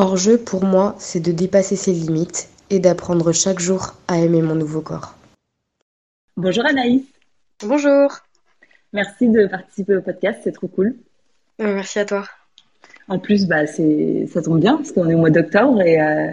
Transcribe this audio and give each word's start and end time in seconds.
Hors-jeu, 0.00 0.38
pour 0.38 0.62
moi, 0.62 0.94
c'est 1.00 1.18
de 1.18 1.32
dépasser 1.32 1.74
ses 1.74 1.90
limites 1.90 2.50
et 2.70 2.78
d'apprendre 2.78 3.32
chaque 3.32 3.58
jour 3.58 3.96
à 4.06 4.18
aimer 4.18 4.42
mon 4.42 4.54
nouveau 4.54 4.80
corps. 4.80 5.16
Bonjour 6.36 6.64
Anaïs. 6.64 7.02
Bonjour. 7.66 8.08
Merci 8.92 9.28
de 9.28 9.48
participer 9.48 9.96
au 9.96 10.00
podcast, 10.00 10.38
c'est 10.44 10.52
trop 10.52 10.68
cool. 10.68 10.94
Euh, 11.60 11.74
merci 11.74 11.98
à 11.98 12.04
toi. 12.04 12.24
En 13.08 13.18
plus, 13.18 13.48
bah, 13.48 13.66
ça 13.66 14.40
tombe 14.40 14.60
bien 14.60 14.76
parce 14.76 14.92
qu'on 14.92 15.08
est 15.10 15.14
au 15.14 15.18
mois 15.18 15.30
d'octobre 15.30 15.82
et 15.82 16.00
euh, 16.00 16.30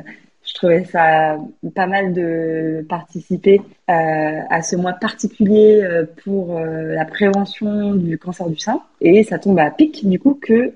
trouvais 0.55 0.85
ça 0.85 1.37
pas 1.75 1.85
mal 1.85 2.13
de 2.13 2.85
participer 2.89 3.61
euh, 3.89 4.39
à 4.49 4.61
ce 4.61 4.75
mois 4.75 4.93
particulier 4.93 5.81
euh, 5.83 6.05
pour 6.23 6.57
euh, 6.57 6.95
la 6.95 7.05
prévention 7.05 7.93
du 7.93 8.17
cancer 8.17 8.49
du 8.49 8.57
sein. 8.57 8.81
Et 9.01 9.23
ça 9.23 9.37
tombe 9.37 9.59
à 9.59 9.69
pic 9.69 10.07
du 10.07 10.19
coup 10.19 10.39
que 10.41 10.73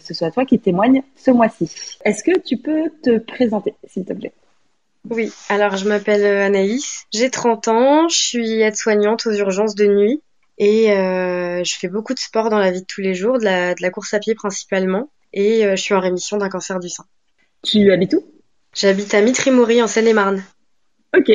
ce 0.00 0.14
soit 0.14 0.30
toi 0.30 0.44
qui 0.44 0.58
témoigne 0.58 1.02
ce 1.16 1.30
mois-ci. 1.30 1.98
Est-ce 2.04 2.22
que 2.22 2.38
tu 2.38 2.56
peux 2.56 2.90
te 3.02 3.18
présenter, 3.18 3.74
s'il 3.86 4.04
te 4.04 4.12
plaît? 4.12 4.32
Oui, 5.10 5.32
alors 5.48 5.76
je 5.76 5.88
m'appelle 5.88 6.24
Anaïs, 6.24 7.04
j'ai 7.12 7.30
30 7.30 7.68
ans, 7.68 8.08
je 8.08 8.16
suis 8.16 8.60
aide-soignante 8.60 9.26
aux 9.26 9.32
urgences 9.32 9.74
de 9.74 9.86
nuit. 9.86 10.22
Et 10.60 10.86
je 10.88 11.76
fais 11.78 11.88
beaucoup 11.88 12.14
de 12.14 12.18
sport 12.18 12.50
dans 12.50 12.58
la 12.58 12.72
vie 12.72 12.80
de 12.80 12.86
tous 12.86 13.00
les 13.00 13.14
jours, 13.14 13.38
de 13.38 13.44
la, 13.44 13.74
de 13.74 13.82
la 13.82 13.90
course 13.90 14.12
à 14.14 14.18
pied 14.18 14.34
principalement, 14.34 15.08
et 15.32 15.62
je 15.62 15.76
suis 15.76 15.94
en 15.94 16.00
rémission 16.00 16.36
d'un 16.36 16.48
cancer 16.48 16.80
du 16.80 16.88
sein. 16.88 17.04
Tu 17.62 17.92
habites 17.92 18.14
où? 18.14 18.24
J'habite 18.78 19.12
à 19.12 19.22
Mitry-Maury 19.22 19.82
en 19.82 19.88
Seine-et-Marne. 19.88 20.40
Ok. 21.16 21.32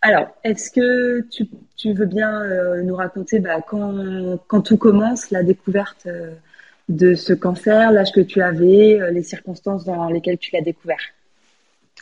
Alors, 0.00 0.28
est-ce 0.42 0.70
que 0.70 1.20
tu, 1.28 1.92
veux 1.92 2.06
bien 2.06 2.40
euh, 2.44 2.80
nous 2.82 2.96
raconter 2.96 3.40
bah, 3.40 3.60
quand, 3.60 4.38
quand, 4.46 4.62
tout 4.62 4.78
commence, 4.78 5.30
la 5.30 5.42
découverte 5.42 6.06
euh, 6.06 6.32
de 6.88 7.14
ce 7.14 7.34
cancer, 7.34 7.92
l'âge 7.92 8.10
que 8.10 8.22
tu 8.22 8.40
avais, 8.40 8.98
euh, 8.98 9.10
les 9.10 9.22
circonstances 9.22 9.84
dans 9.84 10.08
lesquelles 10.08 10.38
tu 10.38 10.50
l'as 10.54 10.62
découvert? 10.62 11.02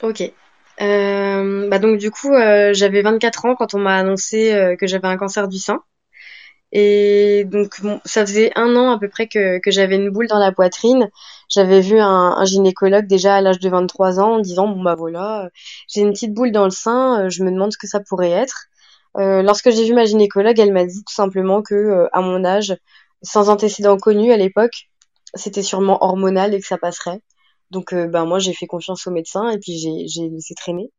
Ok. 0.03 0.23
bah 0.79 1.79
donc 1.81 1.99
du 1.99 2.13
coup, 2.13 2.33
j'avais 2.73 3.03
24 3.03 3.47
ans 3.47 3.57
quand 3.57 3.75
on 3.75 3.81
m'a 3.81 3.97
annoncé 3.97 4.77
que 4.79 4.87
j'avais 4.87 5.09
un 5.09 5.17
cancer 5.17 5.49
du 5.49 5.59
sein. 5.59 5.83
Et 6.77 7.45
donc, 7.47 7.81
bon, 7.83 8.01
ça 8.05 8.27
faisait 8.27 8.51
un 8.57 8.75
an 8.75 8.91
à 8.91 8.99
peu 8.99 9.09
près 9.09 9.29
que, 9.29 9.59
que 9.61 9.71
j'avais 9.71 9.95
une 9.95 10.11
boule 10.11 10.27
dans 10.27 10.41
la 10.41 10.51
poitrine. 10.51 11.09
J'avais 11.49 11.81
vu 11.81 12.01
un, 12.01 12.35
un, 12.37 12.45
gynécologue 12.45 13.07
déjà 13.07 13.37
à 13.37 13.41
l'âge 13.41 13.61
de 13.61 13.69
23 13.69 14.19
ans 14.21 14.35
en 14.35 14.41
disant, 14.41 14.67
bon 14.67 14.83
bah 14.83 14.97
voilà, 14.97 15.51
j'ai 15.89 16.01
une 16.01 16.13
petite 16.13 16.35
boule 16.35 16.51
dans 16.51 16.65
le 16.65 16.71
sein, 16.71 17.27
euh, 17.27 17.29
je 17.31 17.45
me 17.45 17.53
demande 17.53 17.73
ce 17.73 17.79
que 17.79 17.87
ça 17.87 18.01
pourrait 18.01 18.31
être. 18.33 18.67
Euh, 19.19 19.43
lorsque 19.43 19.71
j'ai 19.71 19.85
vu 19.85 19.95
ma 19.95 20.05
gynécologue, 20.05 20.59
elle 20.59 20.73
m'a 20.73 20.85
dit 20.85 21.05
tout 21.05 21.15
simplement 21.15 21.63
que 21.63 21.75
euh, 21.75 22.09
à 22.13 22.21
mon 22.23 22.45
âge, 22.45 22.77
sans 23.23 23.51
antécédent 23.51 23.97
connu 23.97 24.33
à 24.33 24.37
l'époque, 24.37 24.89
c'était 25.35 25.63
sûrement 25.63 26.03
hormonal 26.03 26.55
et 26.55 26.61
que 26.61 26.67
ça 26.67 26.79
passerait. 26.79 27.21
Donc 27.71 27.95
ben 27.95 28.25
moi 28.27 28.39
j'ai 28.39 28.53
fait 28.53 28.67
confiance 28.67 29.07
au 29.07 29.11
médecin 29.11 29.49
et 29.51 29.59
puis 29.59 29.79
j'ai 29.79 30.29
laissé 30.29 30.55
traîner. 30.55 30.91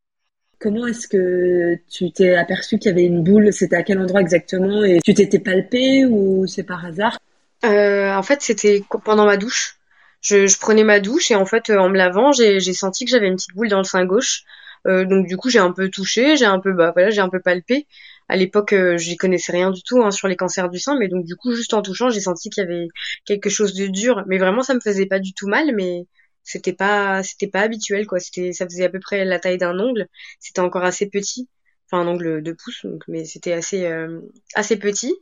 Comment 0.65 0.87
est-ce 0.87 1.07
que 1.07 1.75
tu 1.91 2.11
t'es 2.11 2.33
aperçu 2.35 2.79
qu'il 2.79 2.89
y 2.89 2.91
avait 2.91 3.03
une 3.05 3.23
boule 3.23 3.53
C'était 3.53 3.75
à 3.75 3.83
quel 3.83 3.99
endroit 3.99 4.19
exactement 4.19 4.83
Et 4.83 4.99
tu 4.99 5.13
t'étais 5.13 5.37
palpé 5.37 6.05
ou 6.05 6.47
c'est 6.47 6.63
par 6.63 6.83
hasard? 6.83 7.19
Euh, 7.65 8.11
En 8.15 8.23
fait, 8.23 8.41
c'était 8.41 8.81
pendant 9.03 9.27
ma 9.27 9.37
douche. 9.37 9.77
Je, 10.21 10.47
je, 10.47 10.57
prenais 10.57 10.83
ma 10.83 10.99
douche 10.99 11.29
et 11.29 11.35
en 11.35 11.45
fait, 11.45 11.69
en 11.69 11.89
me 11.89 11.95
lavant, 11.95 12.31
j'ai 12.31 12.59
senti 12.73 13.05
que 13.05 13.11
j'avais 13.11 13.27
une 13.27 13.35
petite 13.35 13.53
boule 13.53 13.69
dans 13.69 13.77
le 13.77 13.83
sein 13.83 14.05
gauche. 14.05 14.41
Euh, 14.87 15.05
donc 15.05 15.27
du 15.27 15.37
coup, 15.37 15.51
j'ai 15.51 15.59
un 15.59 15.71
peu 15.71 15.89
touché, 15.89 16.35
j'ai 16.35 16.45
un 16.45 16.59
peu, 16.59 16.73
bah 16.73 16.89
voilà, 16.95 17.11
j'ai 17.11 17.21
un 17.21 17.29
peu 17.29 17.39
palpé. 17.39 17.85
À 18.27 18.35
l'époque, 18.35 18.73
euh, 18.73 18.97
j'y 18.97 19.17
connaissais 19.17 19.51
rien 19.51 19.69
du 19.69 19.83
tout 19.83 20.01
hein, 20.01 20.09
sur 20.09 20.27
les 20.27 20.35
cancers 20.35 20.69
du 20.69 20.79
sein, 20.79 20.97
mais 20.97 21.09
donc 21.09 21.25
du 21.25 21.35
coup, 21.35 21.53
juste 21.53 21.75
en 21.75 21.83
touchant, 21.83 22.09
j'ai 22.09 22.21
senti 22.21 22.49
qu'il 22.49 22.63
y 22.63 22.65
avait 22.65 22.87
quelque 23.23 23.51
chose 23.51 23.75
de 23.75 23.85
dur. 23.85 24.23
Mais 24.25 24.39
vraiment, 24.39 24.63
ça 24.63 24.73
me 24.73 24.79
faisait 24.79 25.05
pas 25.05 25.19
du 25.19 25.33
tout 25.33 25.47
mal, 25.47 25.75
mais 25.75 26.07
c'était 26.45 26.73
pas 26.73 27.23
c'était 27.23 27.47
pas 27.47 27.61
habituel 27.61 28.05
quoi. 28.07 28.19
C'était 28.19 28.53
ça 28.53 28.65
faisait 28.65 28.85
à 28.85 28.89
peu 28.89 28.99
près 28.99 29.25
la 29.25 29.39
taille 29.39 29.57
d'un 29.57 29.77
ongle. 29.79 30.07
C'était 30.39 30.61
encore 30.61 30.83
assez 30.83 31.09
petit. 31.09 31.49
Enfin 31.87 32.03
un 32.03 32.07
ongle 32.07 32.41
de 32.41 32.51
pouce 32.53 32.85
donc 32.85 33.03
mais 33.07 33.25
c'était 33.25 33.51
assez 33.51 33.85
euh, 33.85 34.21
assez 34.53 34.77
petit. 34.77 35.13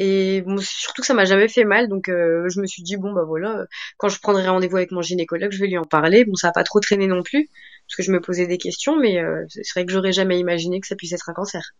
Et 0.00 0.44
surtout 0.60 1.02
que 1.02 1.06
ça 1.06 1.14
m'a 1.14 1.24
jamais 1.24 1.48
fait 1.48 1.64
mal. 1.64 1.88
Donc 1.88 2.08
euh, 2.08 2.48
je 2.48 2.60
me 2.60 2.66
suis 2.66 2.82
dit 2.84 2.96
bon 2.96 3.12
bah 3.12 3.24
voilà. 3.26 3.66
Quand 3.98 4.08
je 4.08 4.20
prendrai 4.20 4.46
rendez-vous 4.48 4.76
avec 4.76 4.92
mon 4.92 5.02
gynécologue 5.02 5.50
je 5.50 5.58
vais 5.58 5.66
lui 5.66 5.78
en 5.78 5.84
parler. 5.84 6.24
Bon 6.24 6.36
ça 6.36 6.48
a 6.48 6.52
pas 6.52 6.64
trop 6.64 6.78
traîné 6.78 7.08
non 7.08 7.22
plus 7.22 7.50
parce 7.88 7.96
que 7.96 8.02
je 8.04 8.12
me 8.12 8.20
posais 8.20 8.46
des 8.46 8.58
questions 8.58 8.96
mais 8.96 9.18
euh, 9.18 9.44
c'est 9.48 9.72
vrai 9.74 9.84
que 9.84 9.92
j'aurais 9.92 10.12
jamais 10.12 10.38
imaginé 10.38 10.80
que 10.80 10.86
ça 10.86 10.94
puisse 10.94 11.12
être 11.12 11.28
un 11.28 11.34
cancer. 11.34 11.74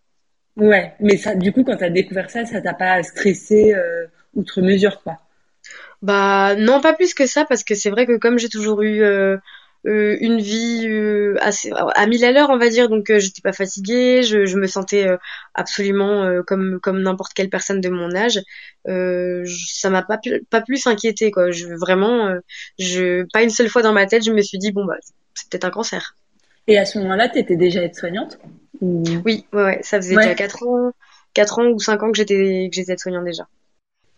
Ouais 0.56 0.94
mais 0.98 1.16
ça 1.16 1.36
du 1.36 1.52
coup 1.52 1.62
quand 1.62 1.76
t'as 1.76 1.90
découvert 1.90 2.30
ça 2.30 2.44
ça 2.44 2.60
t'a 2.60 2.74
pas 2.74 3.00
stressé 3.04 3.74
outre 4.34 4.60
mesure 4.60 5.00
quoi 5.04 5.18
bah 6.02 6.54
non, 6.56 6.80
pas 6.80 6.92
plus 6.92 7.14
que 7.14 7.26
ça, 7.26 7.44
parce 7.44 7.64
que 7.64 7.74
c'est 7.74 7.90
vrai 7.90 8.06
que 8.06 8.16
comme 8.16 8.38
j'ai 8.38 8.48
toujours 8.48 8.82
eu 8.82 9.02
euh, 9.02 9.36
euh, 9.86 10.16
une 10.20 10.38
vie 10.40 10.86
euh, 10.86 11.34
assez 11.40 11.72
à 11.72 12.06
mille 12.06 12.24
à 12.24 12.30
l'heure, 12.30 12.50
on 12.50 12.58
va 12.58 12.68
dire, 12.68 12.88
donc 12.88 13.12
j'étais 13.18 13.42
pas 13.42 13.52
fatiguée, 13.52 14.22
je, 14.22 14.46
je 14.46 14.56
me 14.56 14.66
sentais 14.66 15.08
absolument 15.54 16.42
comme 16.46 16.78
comme 16.80 17.02
n'importe 17.02 17.32
quelle 17.34 17.50
personne 17.50 17.80
de 17.80 17.88
mon 17.88 18.14
âge. 18.14 18.40
ça 18.84 19.90
m'a 19.90 20.02
pas 20.02 20.20
pas 20.50 20.60
plus 20.60 20.86
inquiété 20.86 21.30
quoi. 21.30 21.50
Je 21.50 21.66
vraiment, 21.66 22.32
je 22.78 23.24
pas 23.32 23.42
une 23.42 23.50
seule 23.50 23.68
fois 23.68 23.82
dans 23.82 23.92
ma 23.92 24.06
tête, 24.06 24.24
je 24.24 24.32
me 24.32 24.42
suis 24.42 24.58
dit 24.58 24.70
bon 24.70 24.84
bah 24.84 24.96
c'est 25.34 25.48
peut-être 25.50 25.64
un 25.64 25.70
cancer. 25.70 26.14
Et 26.68 26.78
à 26.78 26.84
ce 26.84 26.98
moment-là, 26.98 27.28
tu 27.30 27.38
étais 27.38 27.56
déjà 27.56 27.82
aide-soignante 27.82 28.38
Oui, 28.82 29.46
ouais, 29.52 29.64
ouais, 29.64 29.78
ça 29.82 29.96
faisait 29.96 30.16
déjà 30.16 30.34
quatre 30.34 30.62
ans, 30.64 30.92
quatre 31.32 31.58
ans 31.58 31.66
ou 31.68 31.80
cinq 31.80 32.02
ans 32.02 32.12
que 32.12 32.16
j'étais 32.18 32.68
que 32.70 32.76
j'étais 32.76 32.92
aide-soignante 32.92 33.24
déjà. 33.24 33.48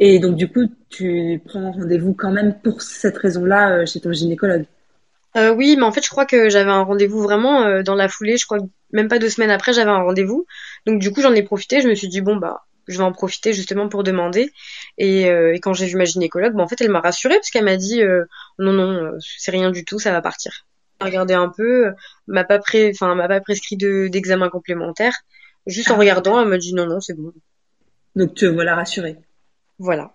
Et 0.02 0.18
donc, 0.18 0.36
du 0.36 0.48
coup, 0.48 0.66
tu 0.88 1.42
prends 1.44 1.72
rendez-vous 1.72 2.14
quand 2.14 2.32
même 2.32 2.58
pour 2.58 2.80
cette 2.80 3.18
raison-là 3.18 3.76
euh, 3.76 3.86
chez 3.86 4.00
ton 4.00 4.12
gynécologue 4.12 4.64
euh, 5.36 5.54
Oui, 5.54 5.76
mais 5.76 5.82
en 5.82 5.92
fait, 5.92 6.02
je 6.02 6.08
crois 6.08 6.24
que 6.24 6.48
j'avais 6.48 6.70
un 6.70 6.82
rendez-vous 6.82 7.20
vraiment 7.20 7.64
euh, 7.64 7.82
dans 7.82 7.94
la 7.94 8.08
foulée. 8.08 8.38
Je 8.38 8.46
crois 8.46 8.60
que 8.60 8.64
même 8.92 9.08
pas 9.08 9.18
deux 9.18 9.28
semaines 9.28 9.50
après, 9.50 9.74
j'avais 9.74 9.90
un 9.90 10.02
rendez-vous. 10.02 10.46
Donc, 10.86 11.00
du 11.00 11.12
coup, 11.12 11.20
j'en 11.20 11.34
ai 11.34 11.42
profité. 11.42 11.82
Je 11.82 11.88
me 11.88 11.94
suis 11.94 12.08
dit, 12.08 12.22
bon, 12.22 12.36
bah, 12.36 12.62
je 12.88 12.96
vais 12.96 13.04
en 13.04 13.12
profiter 13.12 13.52
justement 13.52 13.90
pour 13.90 14.02
demander. 14.02 14.50
Et, 14.96 15.28
euh, 15.28 15.54
et 15.54 15.60
quand 15.60 15.74
j'ai 15.74 15.84
vu 15.84 15.96
ma 15.96 16.06
gynécologue, 16.06 16.54
bah, 16.54 16.62
en 16.62 16.68
fait, 16.68 16.80
elle 16.80 16.90
m'a 16.90 17.00
rassurée 17.00 17.34
parce 17.34 17.50
qu'elle 17.50 17.66
m'a 17.66 17.76
dit, 17.76 18.00
non, 18.58 18.72
non, 18.72 19.12
c'est 19.20 19.50
rien 19.50 19.70
du 19.70 19.84
tout, 19.84 19.98
ça 19.98 20.12
va 20.12 20.22
partir. 20.22 20.64
Regardé 21.02 21.34
un 21.34 21.48
peu, 21.48 21.92
m'a 22.26 22.44
pas 22.44 22.58
pré... 22.58 22.90
enfin, 22.94 23.14
m'a 23.14 23.28
pas 23.28 23.40
prescrit 23.40 23.76
de 23.76 24.08
d'examen 24.08 24.48
complémentaire. 24.48 25.14
Juste 25.66 25.90
en 25.90 25.94
ah. 25.94 25.98
regardant, 25.98 26.40
elle 26.40 26.48
m'a 26.48 26.58
dit, 26.58 26.72
non, 26.74 26.86
non, 26.86 27.00
c'est 27.00 27.14
bon. 27.14 27.32
Donc, 28.16 28.34
tu 28.34 28.48
voilà 28.48 28.74
rassurée. 28.74 29.18
Voilà. 29.80 30.14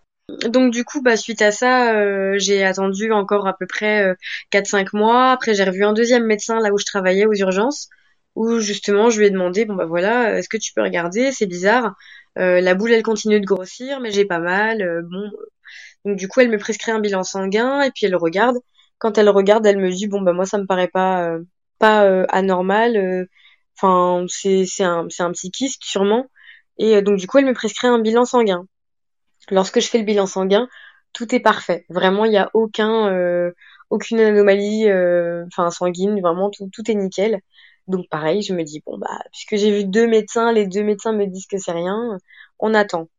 Donc 0.49 0.71
du 0.71 0.85
coup, 0.85 1.01
bah 1.01 1.17
suite 1.17 1.41
à 1.41 1.51
ça, 1.51 1.95
euh, 1.95 2.35
j'ai 2.37 2.63
attendu 2.63 3.11
encore 3.11 3.47
à 3.47 3.57
peu 3.57 3.65
près 3.67 4.03
euh, 4.03 4.15
4-5 4.51 4.93
mois. 4.93 5.31
Après, 5.31 5.55
j'ai 5.55 5.63
revu 5.63 5.83
un 5.83 5.93
deuxième 5.93 6.25
médecin 6.25 6.59
là 6.59 6.71
où 6.71 6.77
je 6.77 6.85
travaillais 6.85 7.25
aux 7.25 7.33
urgences, 7.33 7.89
où 8.35 8.59
justement 8.59 9.09
je 9.09 9.19
lui 9.19 9.27
ai 9.27 9.31
demandé, 9.31 9.65
bon 9.65 9.75
bah 9.75 9.85
voilà, 9.85 10.37
est-ce 10.37 10.49
que 10.49 10.57
tu 10.57 10.71
peux 10.73 10.83
regarder? 10.83 11.31
C'est 11.31 11.47
bizarre, 11.47 11.95
euh, 12.37 12.61
la 12.61 12.75
boule 12.75 12.91
elle 12.93 13.03
continue 13.03 13.39
de 13.39 13.45
grossir, 13.45 13.99
mais 14.01 14.11
j'ai 14.11 14.25
pas 14.25 14.39
mal. 14.39 14.81
Euh, 14.83 15.01
bon, 15.03 15.31
donc 16.05 16.17
du 16.17 16.27
coup, 16.27 16.41
elle 16.41 16.49
me 16.49 16.59
prescrit 16.59 16.91
un 16.91 16.99
bilan 16.99 17.23
sanguin 17.23 17.81
et 17.81 17.91
puis 17.91 18.05
elle 18.05 18.15
regarde. 18.15 18.57
Quand 18.99 19.17
elle 19.17 19.29
regarde, 19.29 19.65
elle 19.65 19.79
me 19.79 19.89
dit 19.91 20.07
bon 20.07 20.21
bah 20.21 20.33
moi 20.33 20.45
ça 20.45 20.57
me 20.59 20.65
paraît 20.67 20.87
pas 20.89 21.37
pas 21.79 22.25
anormal. 22.29 23.27
Enfin 23.77 24.25
c'est 24.29 24.65
c'est 24.65 24.83
un 24.83 25.07
c'est 25.09 25.23
un 25.23 25.31
petit 25.31 25.51
kyste 25.51 25.83
sûrement. 25.83 26.27
Et 26.79 27.01
donc 27.01 27.17
du 27.17 27.27
coup, 27.27 27.39
elle 27.39 27.45
me 27.45 27.53
prescrit 27.53 27.87
un 27.87 27.99
bilan 27.99 28.25
sanguin. 28.25 28.67
Lorsque 29.51 29.79
je 29.79 29.87
fais 29.89 29.99
le 29.99 30.05
bilan 30.05 30.25
sanguin, 30.25 30.67
tout 31.13 31.33
est 31.35 31.39
parfait. 31.39 31.85
Vraiment, 31.89 32.25
il 32.25 32.31
n'y 32.31 32.37
a 32.37 32.49
aucun, 32.53 33.07
euh, 33.13 33.51
aucune 33.89 34.19
anomalie, 34.19 34.89
euh, 34.89 35.45
enfin 35.47 35.69
sanguine. 35.71 36.19
Vraiment, 36.21 36.49
tout, 36.51 36.69
tout 36.73 36.89
est 36.89 36.95
nickel. 36.95 37.39
Donc 37.87 38.07
pareil, 38.09 38.41
je 38.41 38.53
me 38.53 38.63
dis 38.63 38.81
bon 38.85 38.97
bah 38.97 39.19
puisque 39.31 39.57
j'ai 39.57 39.71
vu 39.71 39.85
deux 39.85 40.07
médecins, 40.07 40.51
les 40.51 40.67
deux 40.67 40.83
médecins 40.83 41.13
me 41.13 41.25
disent 41.27 41.47
que 41.47 41.57
c'est 41.59 41.71
rien, 41.71 42.17
on 42.59 42.73
attend. 42.73 43.09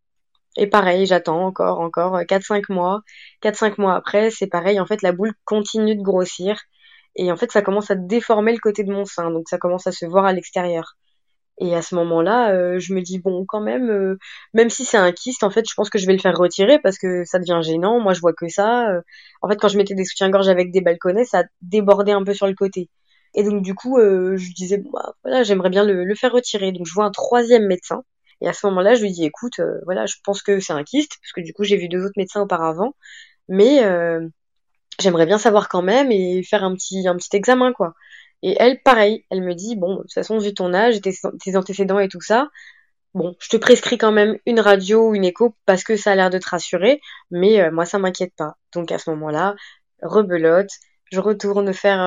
Et 0.56 0.67
pareil, 0.67 1.06
j'attends 1.06 1.45
encore, 1.47 1.81
encore 1.81 2.19
4-5 2.23 2.71
euh, 2.71 2.75
mois. 2.75 3.03
4-5 3.43 3.79
mois 3.79 3.95
après, 3.95 4.31
c'est 4.31 4.47
pareil, 4.47 4.81
en 4.81 4.87
fait, 4.87 5.03
la 5.03 5.12
boule 5.12 5.35
continue 5.45 5.97
de 5.97 6.03
grossir. 6.03 6.59
Et 7.17 7.31
en 7.33 7.37
fait, 7.37 7.53
ça 7.53 7.62
commence 7.62 7.91
à 7.91 7.95
déformer 7.95 8.53
le 8.53 8.59
côté 8.59 8.85
de 8.85 8.93
mon 8.93 9.05
sein. 9.05 9.31
Donc, 9.31 9.49
ça 9.49 9.59
commence 9.59 9.87
à 9.87 9.93
se 9.93 10.06
voir 10.06 10.25
à 10.27 10.33
l'extérieur. 10.33 10.97
Et 11.58 11.75
à 11.75 11.81
ce 11.82 11.94
moment-là, 11.94 12.53
euh, 12.53 12.79
je 12.79 12.93
me 12.94 13.00
dis 13.00 13.19
bon, 13.19 13.44
quand 13.47 13.61
même, 13.61 13.91
euh, 13.91 14.19
même 14.53 14.69
si 14.69 14.85
c'est 14.85 14.99
un 14.99 15.11
kyste, 15.12 15.43
en 15.43 15.50
fait, 15.50 15.64
je 15.69 15.75
pense 15.75 15.88
que 15.88 15.99
je 15.99 16.06
vais 16.06 16.12
le 16.12 16.19
faire 16.19 16.37
retirer 16.37 16.79
parce 16.79 16.99
que 16.99 17.25
ça 17.25 17.38
devient 17.38 17.61
gênant. 17.62 17.99
Moi, 18.00 18.12
je 18.12 18.20
vois 18.20 18.35
que 18.35 18.49
ça. 18.49 18.91
Euh. 18.91 19.00
En 19.43 19.49
fait, 19.49 19.56
quand 19.56 19.69
je 19.69 19.79
mettais 19.79 19.94
des 19.94 20.05
soutiens-gorge 20.05 20.49
avec 20.49 20.70
des 20.70 20.82
balconnets, 20.82 21.25
ça 21.25 21.44
débordait 21.62 22.12
un 22.12 22.25
peu 22.25 22.35
sur 22.35 22.47
le 22.47 22.55
côté. 22.55 22.91
Et 23.35 23.43
donc, 23.43 23.62
du 23.62 23.75
coup, 23.75 23.99
je 23.99 24.55
disais 24.55 24.79
bon, 24.79 24.91
bah, 24.93 25.14
voilà, 25.25 25.43
j'aimerais 25.43 25.70
bien 25.70 25.85
le, 25.85 26.14
faire 26.14 26.32
retirer. 26.32 26.73
Donc, 26.73 26.87
je 26.87 26.93
vois 26.94 27.05
un 27.05 27.11
troisième 27.11 27.67
médecin. 27.67 28.02
Et 28.43 28.49
à 28.49 28.52
ce 28.52 28.67
moment-là, 28.67 28.94
je 28.94 29.02
lui 29.02 29.12
dis 29.12 29.25
écoute, 29.25 29.61
voilà, 29.85 30.06
je 30.06 30.17
pense 30.25 30.43
que 30.43 30.61
c'est 30.61 30.73
un 30.75 30.85
kyste 30.85 31.17
parce 31.23 31.32
que 31.32 31.41
du 31.41 31.52
coup, 31.55 31.64
j'ai 31.64 31.76
vu 31.76 31.88
deux 31.88 32.05
autres 32.05 32.14
médecins 32.19 32.43
auparavant, 32.43 32.94
mais 33.49 33.82
j'aimerais 35.00 35.26
bien 35.26 35.38
savoir 35.38 35.69
quand 35.69 35.82
même 35.82 36.11
et 36.12 36.43
faire 36.43 36.64
un 36.64 36.75
petit 36.75 37.05
examen 37.32 37.73
quoi. 37.73 37.94
Et 38.43 38.56
elle, 38.59 38.83
pareil, 38.83 39.25
elle 39.31 39.43
me 39.43 39.55
dit, 39.55 39.77
bon, 39.77 39.97
de 39.97 40.03
toute 40.03 40.12
façon, 40.12 40.38
vu 40.38 40.55
ton 40.55 40.75
âge, 40.75 41.00
tes, 41.00 41.15
tes 41.43 41.56
antécédents 41.56 41.99
et 41.99 42.09
tout 42.09 42.21
ça, 42.21 42.49
bon, 43.15 43.35
je 43.41 43.49
te 43.49 43.56
prescris 43.56 43.99
quand 43.99 44.12
même 44.12 44.38
une 44.47 44.61
radio 44.61 45.11
ou 45.11 45.15
une 45.15 45.25
écho 45.25 45.55
parce 45.67 45.85
que 45.85 45.97
ça 45.97 46.12
a 46.12 46.15
l'air 46.17 46.31
de 46.31 46.38
te 46.38 46.49
rassurer, 46.49 47.00
mais 47.31 47.61
euh, 47.61 47.71
moi, 47.73 47.87
ça 47.87 47.99
m'inquiète 47.99 48.35
pas. 48.37 48.56
Donc 48.73 48.93
à 48.93 48.99
ce 48.99 49.11
moment-là, 49.11 49.56
rebelote, 50.03 50.71
je 51.12 51.21
retourne 51.21 51.73
faire, 51.73 52.00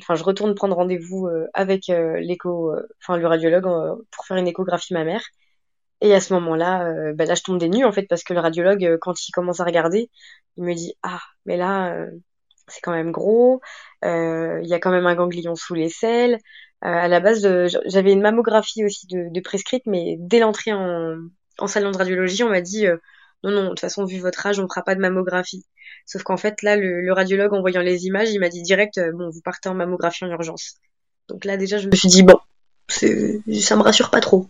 enfin 0.00 0.14
je 0.14 0.24
retourne 0.24 0.54
prendre 0.54 0.74
rendez-vous 0.76 1.28
avec 1.54 1.88
l'écho, 1.88 2.74
enfin 3.00 3.18
le 3.18 3.26
radiologue 3.26 3.64
pour 4.10 4.26
faire 4.26 4.38
une 4.38 4.48
échographie 4.48 4.94
mammaire. 4.94 5.22
Et 6.00 6.14
à 6.14 6.20
ce 6.20 6.32
moment-là, 6.34 7.12
ben 7.14 7.28
là 7.28 7.34
je 7.34 7.42
tombe 7.42 7.58
des 7.58 7.68
nues 7.68 7.84
en 7.84 7.92
fait 7.92 8.06
parce 8.08 8.24
que 8.24 8.34
le 8.34 8.40
radiologue 8.40 8.98
quand 9.00 9.28
il 9.28 9.32
commence 9.32 9.60
à 9.60 9.64
regarder, 9.64 10.10
il 10.56 10.64
me 10.64 10.74
dit 10.74 10.94
ah 11.02 11.20
mais 11.46 11.56
là 11.56 12.06
c'est 12.72 12.80
quand 12.80 12.92
même 12.92 13.12
gros, 13.12 13.60
il 14.02 14.66
y 14.66 14.74
a 14.74 14.78
quand 14.78 14.90
même 14.90 15.06
un 15.06 15.14
ganglion 15.14 15.54
sous 15.54 15.74
les 15.74 15.88
selles. 15.88 16.38
à 16.80 17.08
la 17.08 17.20
base, 17.20 17.46
j'avais 17.86 18.12
une 18.12 18.22
mammographie 18.22 18.84
aussi 18.84 19.06
de, 19.06 19.40
prescrite, 19.40 19.84
mais 19.86 20.16
dès 20.18 20.40
l'entrée 20.40 20.72
en, 20.72 21.66
salon 21.66 21.90
de 21.90 21.98
radiologie, 21.98 22.42
on 22.42 22.50
m'a 22.50 22.60
dit 22.60 22.86
non, 23.44 23.50
non, 23.50 23.62
de 23.64 23.68
toute 23.70 23.80
façon, 23.80 24.04
vu 24.04 24.18
votre 24.18 24.46
âge, 24.46 24.58
on 24.60 24.62
ne 24.62 24.68
fera 24.68 24.82
pas 24.82 24.94
de 24.94 25.00
mammographie. 25.00 25.64
Sauf 26.06 26.22
qu'en 26.22 26.36
fait, 26.36 26.62
là, 26.62 26.76
le, 26.76 27.12
radiologue, 27.12 27.52
en 27.52 27.60
voyant 27.60 27.80
les 27.80 28.06
images, 28.06 28.30
il 28.30 28.38
m'a 28.38 28.48
dit 28.48 28.62
direct, 28.62 28.98
euh, 28.98 29.12
bon, 29.12 29.30
vous 29.30 29.40
partez 29.40 29.68
en 29.68 29.74
mammographie 29.74 30.24
en 30.24 30.28
urgence. 30.28 30.76
Donc 31.28 31.44
là, 31.44 31.56
déjà, 31.56 31.78
je 31.78 31.88
me 31.88 31.94
suis 31.94 32.08
dit, 32.08 32.22
bon, 32.22 32.38
ça 32.88 33.76
me 33.76 33.82
rassure 33.82 34.10
pas 34.10 34.20
trop. 34.20 34.48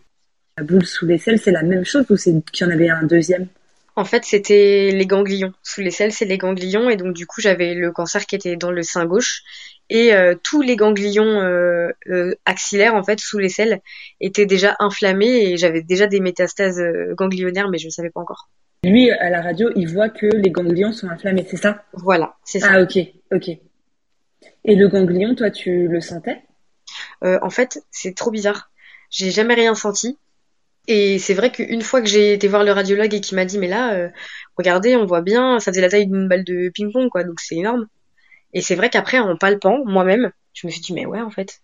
La 0.58 0.64
boule 0.64 0.84
sous 0.84 1.06
les 1.06 1.18
selles, 1.18 1.38
c'est 1.38 1.50
la 1.50 1.62
même 1.62 1.84
chose 1.84 2.04
ou 2.10 2.16
c'est 2.16 2.34
qu'il 2.52 2.66
y 2.66 2.70
en 2.70 2.72
avait 2.72 2.90
un 2.90 3.04
deuxième? 3.04 3.48
En 3.94 4.04
fait, 4.04 4.24
c'était 4.24 4.90
les 4.92 5.06
ganglions. 5.06 5.52
Sous 5.62 5.80
les 5.82 5.90
selles, 5.90 6.12
c'est 6.12 6.24
les 6.24 6.38
ganglions. 6.38 6.88
Et 6.88 6.96
donc, 6.96 7.14
du 7.14 7.26
coup, 7.26 7.40
j'avais 7.40 7.74
le 7.74 7.92
cancer 7.92 8.26
qui 8.26 8.34
était 8.34 8.56
dans 8.56 8.70
le 8.70 8.82
sein 8.82 9.04
gauche. 9.04 9.42
Et 9.90 10.14
euh, 10.14 10.34
tous 10.42 10.62
les 10.62 10.76
ganglions 10.76 11.40
euh, 11.40 11.90
axillaires, 12.46 12.94
en 12.94 13.02
fait, 13.02 13.20
sous 13.20 13.38
les 13.38 13.50
selles, 13.50 13.80
étaient 14.20 14.46
déjà 14.46 14.76
inflammés. 14.78 15.50
Et 15.50 15.56
j'avais 15.56 15.82
déjà 15.82 16.06
des 16.06 16.20
métastases 16.20 16.82
ganglionnaires, 17.16 17.68
mais 17.68 17.78
je 17.78 17.86
ne 17.86 17.90
savais 17.90 18.10
pas 18.10 18.20
encore. 18.20 18.48
Lui, 18.84 19.10
à 19.12 19.30
la 19.30 19.42
radio, 19.42 19.70
il 19.76 19.88
voit 19.92 20.08
que 20.08 20.26
les 20.26 20.50
ganglions 20.50 20.92
sont 20.92 21.08
inflammés, 21.08 21.46
c'est 21.48 21.56
ça? 21.56 21.84
Voilà, 21.92 22.34
c'est 22.44 22.58
ça. 22.58 22.70
Ah, 22.72 22.82
ok, 22.82 22.98
ok. 23.30 23.48
Et 24.64 24.74
le 24.74 24.88
ganglion, 24.88 25.36
toi, 25.36 25.50
tu 25.50 25.86
le 25.86 26.00
sentais? 26.00 26.42
Euh, 27.22 27.38
En 27.42 27.50
fait, 27.50 27.84
c'est 27.92 28.16
trop 28.16 28.32
bizarre. 28.32 28.70
J'ai 29.10 29.30
jamais 29.30 29.54
rien 29.54 29.74
senti. 29.76 30.18
Et 30.88 31.18
c'est 31.18 31.34
vrai 31.34 31.52
qu'une 31.52 31.82
fois 31.82 32.00
que 32.00 32.08
j'ai 32.08 32.32
été 32.32 32.48
voir 32.48 32.64
le 32.64 32.72
radiologue 32.72 33.14
et 33.14 33.20
qu'il 33.20 33.36
m'a 33.36 33.44
dit, 33.44 33.58
mais 33.58 33.68
là, 33.68 33.94
euh, 33.94 34.08
regardez, 34.56 34.96
on 34.96 35.06
voit 35.06 35.20
bien, 35.20 35.60
ça 35.60 35.70
faisait 35.70 35.80
la 35.80 35.88
taille 35.88 36.06
d'une 36.06 36.28
balle 36.28 36.44
de 36.44 36.70
ping-pong, 36.70 37.08
quoi, 37.08 37.24
donc 37.24 37.40
c'est 37.40 37.56
énorme. 37.56 37.86
Et 38.52 38.60
c'est 38.62 38.74
vrai 38.74 38.90
qu'après, 38.90 39.18
en 39.18 39.36
palpant, 39.36 39.84
moi-même, 39.84 40.32
je 40.54 40.66
me 40.66 40.72
suis 40.72 40.80
dit, 40.80 40.92
mais 40.92 41.06
ouais, 41.06 41.20
en 41.20 41.30
fait. 41.30 41.60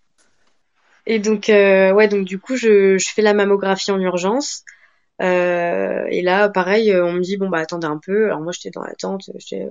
Et 1.07 1.19
donc, 1.19 1.49
euh, 1.49 1.93
ouais, 1.93 2.09
donc 2.09 2.25
du 2.27 2.39
coup, 2.39 2.57
je, 2.57 2.99
je 2.99 3.09
fais 3.09 3.23
la 3.23 3.35
mammographie 3.35 3.91
en 3.91 4.01
urgence. 4.01 4.65
Euh, 5.21 6.07
et 6.11 6.23
là, 6.23 6.49
pareil, 6.49 6.93
euh, 6.93 7.05
on 7.05 7.13
me 7.13 7.21
dit 7.21 7.37
bon 7.37 7.49
bah 7.49 7.59
attendez 7.59 7.87
un 7.87 7.99
peu. 7.99 8.27
Alors 8.27 8.41
moi 8.41 8.53
j'étais 8.53 8.71
dans 8.71 8.83
l'attente. 8.83 9.31
Euh, 9.53 9.69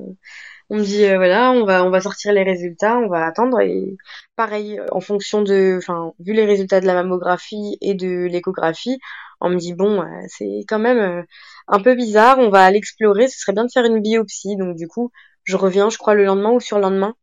on 0.69 0.77
me 0.77 0.83
dit 0.83 1.05
voilà, 1.15 1.51
on 1.51 1.65
va 1.65 1.85
on 1.85 1.89
va 1.89 2.01
sortir 2.01 2.33
les 2.33 2.43
résultats, 2.43 2.97
on 2.97 3.07
va 3.07 3.25
attendre 3.25 3.61
et 3.61 3.95
pareil 4.35 4.79
en 4.91 4.99
fonction 4.99 5.41
de, 5.41 5.77
enfin 5.77 6.13
vu 6.19 6.33
les 6.33 6.45
résultats 6.45 6.81
de 6.81 6.85
la 6.85 6.93
mammographie 6.95 7.77
et 7.81 7.93
de 7.93 8.25
l'échographie, 8.25 8.99
on 9.41 9.49
me 9.49 9.57
dit 9.57 9.73
bon 9.73 10.03
c'est 10.27 10.65
quand 10.67 10.79
même 10.79 11.25
un 11.67 11.79
peu 11.81 11.95
bizarre, 11.95 12.39
on 12.39 12.49
va 12.49 12.69
l'explorer. 12.71 13.27
Ce 13.29 13.39
serait 13.39 13.53
bien 13.53 13.65
de 13.65 13.71
faire 13.71 13.85
une 13.85 14.01
biopsie. 14.01 14.57
Donc 14.57 14.75
du 14.75 14.87
coup 14.87 15.11
je 15.45 15.55
reviens, 15.55 15.89
je 15.89 15.97
crois 15.97 16.15
le 16.15 16.25
lendemain 16.25 16.51
ou 16.51 16.59
sur 16.59 16.77
le 16.77 16.83
lendemain 16.83 17.15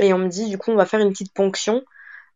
et 0.00 0.12
on 0.14 0.18
me 0.18 0.28
dit 0.28 0.48
du 0.48 0.58
coup 0.58 0.70
on 0.70 0.76
va 0.76 0.86
faire 0.86 1.00
une 1.00 1.10
petite 1.12 1.32
ponction 1.34 1.76
euh, 1.76 1.82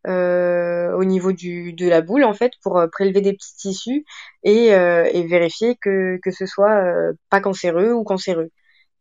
au 0.07 1.05
niveau 1.05 1.33
du, 1.33 1.73
de 1.73 1.89
la 1.89 2.01
boule 2.01 2.25
en 2.25 2.35
fait 2.35 2.53
pour 2.63 2.79
euh, 2.79 2.87
prélever 2.87 3.21
des 3.21 3.33
petits 3.33 3.57
tissus 3.57 4.05
et, 4.43 4.75
euh, 4.75 5.09
et 5.13 5.27
vérifier 5.27 5.77
que, 5.77 6.19
que 6.23 6.31
ce 6.31 6.47
soit 6.47 6.83
pas 7.31 7.41
cancéreux 7.41 7.93
ou 7.93 8.05
cancéreux. 8.05 8.51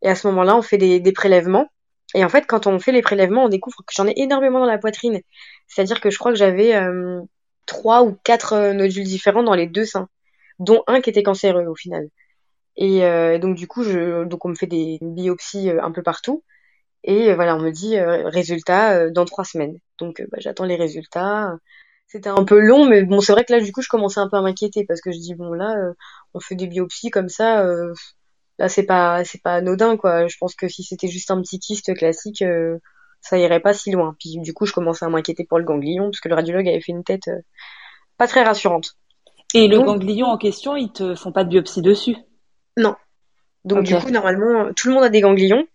Et 0.02 0.10
à 0.10 0.16
ce 0.16 0.28
moment-là, 0.28 0.56
on 0.56 0.62
fait 0.62 0.78
des, 0.78 1.00
des 1.00 1.12
prélèvements. 1.12 1.68
Et 2.16 2.24
en 2.26 2.30
fait, 2.30 2.46
quand 2.48 2.68
on 2.68 2.80
fait 2.80 2.92
les 2.92 3.02
prélèvements, 3.02 3.46
on 3.46 3.50
découvre 3.50 3.78
que 3.78 3.94
j'en 3.96 4.08
ai 4.08 4.14
énormément 4.18 4.60
dans 4.60 4.66
la 4.66 4.78
poitrine. 4.78 5.22
C'est-à-dire 5.68 6.02
que 6.02 6.10
je 6.10 6.18
crois 6.18 6.32
que 6.32 6.38
j'avais 6.38 6.74
trois 7.66 8.04
ou 8.04 8.18
quatre 8.24 8.72
nodules 8.72 9.04
différents 9.04 9.44
dans 9.44 9.54
les 9.54 9.68
deux 9.68 9.86
seins, 9.86 10.10
dont 10.58 10.84
un 10.88 11.02
qui 11.02 11.12
était 11.12 11.24
cancéreux 11.24 11.66
au 11.66 11.76
final. 11.76 12.08
Et 12.78 13.02
donc 13.40 13.56
du 13.56 13.68
coup, 13.68 13.84
je, 13.84 14.24
donc 14.24 14.44
on 14.46 14.50
me 14.50 14.56
fait 14.56 14.68
des 14.68 14.98
biopsies 15.02 15.70
un 15.70 15.92
peu 15.92 16.02
partout. 16.02 16.44
Et 17.04 17.32
euh, 17.32 17.36
voilà, 17.36 17.56
on 17.56 17.60
me 17.60 17.72
dit 17.72 17.98
euh, 17.98 18.28
résultat 18.30 18.94
euh, 18.94 19.12
dans 19.12 19.26
trois 19.26 19.46
semaines. 19.46 19.78
Donc 19.98 20.24
bah, 20.32 20.38
j'attends 20.40 20.66
les 20.66 20.76
résultats. 20.76 21.56
C'était 22.08 22.30
un 22.30 22.44
peu 22.44 22.60
long, 22.60 22.86
mais 22.88 23.04
bon, 23.04 23.22
c'est 23.22 23.34
vrai 23.34 23.46
que 23.46 23.54
là, 23.54 23.62
du 23.62 23.72
coup, 23.72 23.82
je 23.82 23.90
commençais 23.90 24.20
un 24.20 24.28
peu 24.28 24.38
à 24.38 24.42
m'inquiéter 24.42 24.84
parce 24.86 25.00
que 25.00 25.12
je 25.12 25.20
dis 25.20 25.36
bon 25.36 25.54
là, 25.54 25.76
on 26.34 26.40
fait 26.40 26.56
des 26.56 26.66
biopsies 26.66 27.12
comme 27.12 27.30
ça. 27.30 27.64
là, 28.58 28.68
c'est 28.68 28.84
pas 28.84 29.24
c'est 29.26 29.42
pas 29.42 29.56
anodin 29.56 29.96
quoi. 29.96 30.28
Je 30.28 30.36
pense 30.40 30.56
que 30.56 30.68
si 30.68 30.84
c'était 30.84 31.08
juste 31.08 31.30
un 31.30 31.40
petit 31.42 31.60
kyste 31.60 31.94
classique, 31.96 32.44
ça 33.22 33.38
irait 33.38 33.60
pas 33.60 33.74
si 33.74 33.92
loin. 33.92 34.16
Puis 34.20 34.40
du 34.40 34.54
coup, 34.54 34.66
je 34.66 34.74
commençais 34.74 35.06
à 35.06 35.10
m'inquiéter 35.10 35.46
pour 35.46 35.60
le 35.60 35.66
ganglion 35.66 36.06
parce 36.06 36.20
que 36.20 36.30
le 36.30 36.36
radiologue 36.36 36.68
avait 36.68 36.82
fait 36.82 36.94
une 36.94 37.04
tête 37.04 37.30
pas 38.18 38.28
très 38.28 38.42
rassurante. 38.44 38.98
Et 39.54 39.68
le 39.68 39.80
ganglion 39.80 40.28
en 40.28 40.38
question, 40.38 40.76
ils 40.76 40.92
te 40.92 41.14
font 41.14 41.32
pas 41.32 41.44
de 41.44 41.50
biopsie 41.50 41.84
dessus? 41.84 42.18
Non. 42.76 42.96
Donc 43.66 43.84
du 43.84 43.96
coup, 43.96 44.10
normalement, 44.10 44.74
tout 44.74 44.88
le 44.88 44.96
monde 44.96 45.04
a 45.04 45.10
des 45.10 45.22
ganglions 45.22 45.68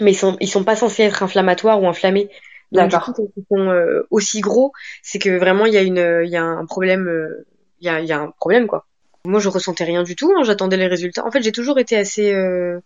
mais 0.00 0.12
ils 0.12 0.16
sont 0.16 0.36
ils 0.40 0.48
sont 0.48 0.64
pas 0.64 0.76
censés 0.76 1.02
être 1.02 1.22
inflammatoires 1.22 1.82
ou 1.82 1.88
inflammés. 1.88 2.30
Donc 2.72 2.90
du 2.90 2.96
coup, 2.98 3.12
quand 3.12 3.24
ils 3.36 3.44
sont 3.50 3.70
euh, 3.70 4.06
aussi 4.10 4.40
gros, 4.40 4.72
c'est 5.02 5.18
que 5.18 5.38
vraiment 5.38 5.66
il 5.66 5.72
y 5.72 5.78
a 5.78 5.82
une 5.82 6.22
il 6.24 6.30
y 6.30 6.36
a 6.36 6.44
un 6.44 6.66
problème 6.66 7.08
euh, 7.08 7.46
il 7.80 7.86
y 7.86 7.88
a 7.88 8.00
il 8.00 8.06
y 8.06 8.12
a 8.12 8.18
un 8.18 8.30
problème 8.30 8.66
quoi. 8.66 8.86
Moi, 9.24 9.40
je 9.40 9.48
ressentais 9.48 9.84
rien 9.84 10.04
du 10.04 10.16
tout. 10.16 10.32
Hein, 10.36 10.42
J'attendais 10.44 10.76
les 10.76 10.86
résultats. 10.86 11.26
En 11.26 11.30
fait, 11.30 11.42
j'ai 11.42 11.52
toujours 11.52 11.78
été 11.78 11.96
assez 11.96 12.32
euh, 12.32 12.80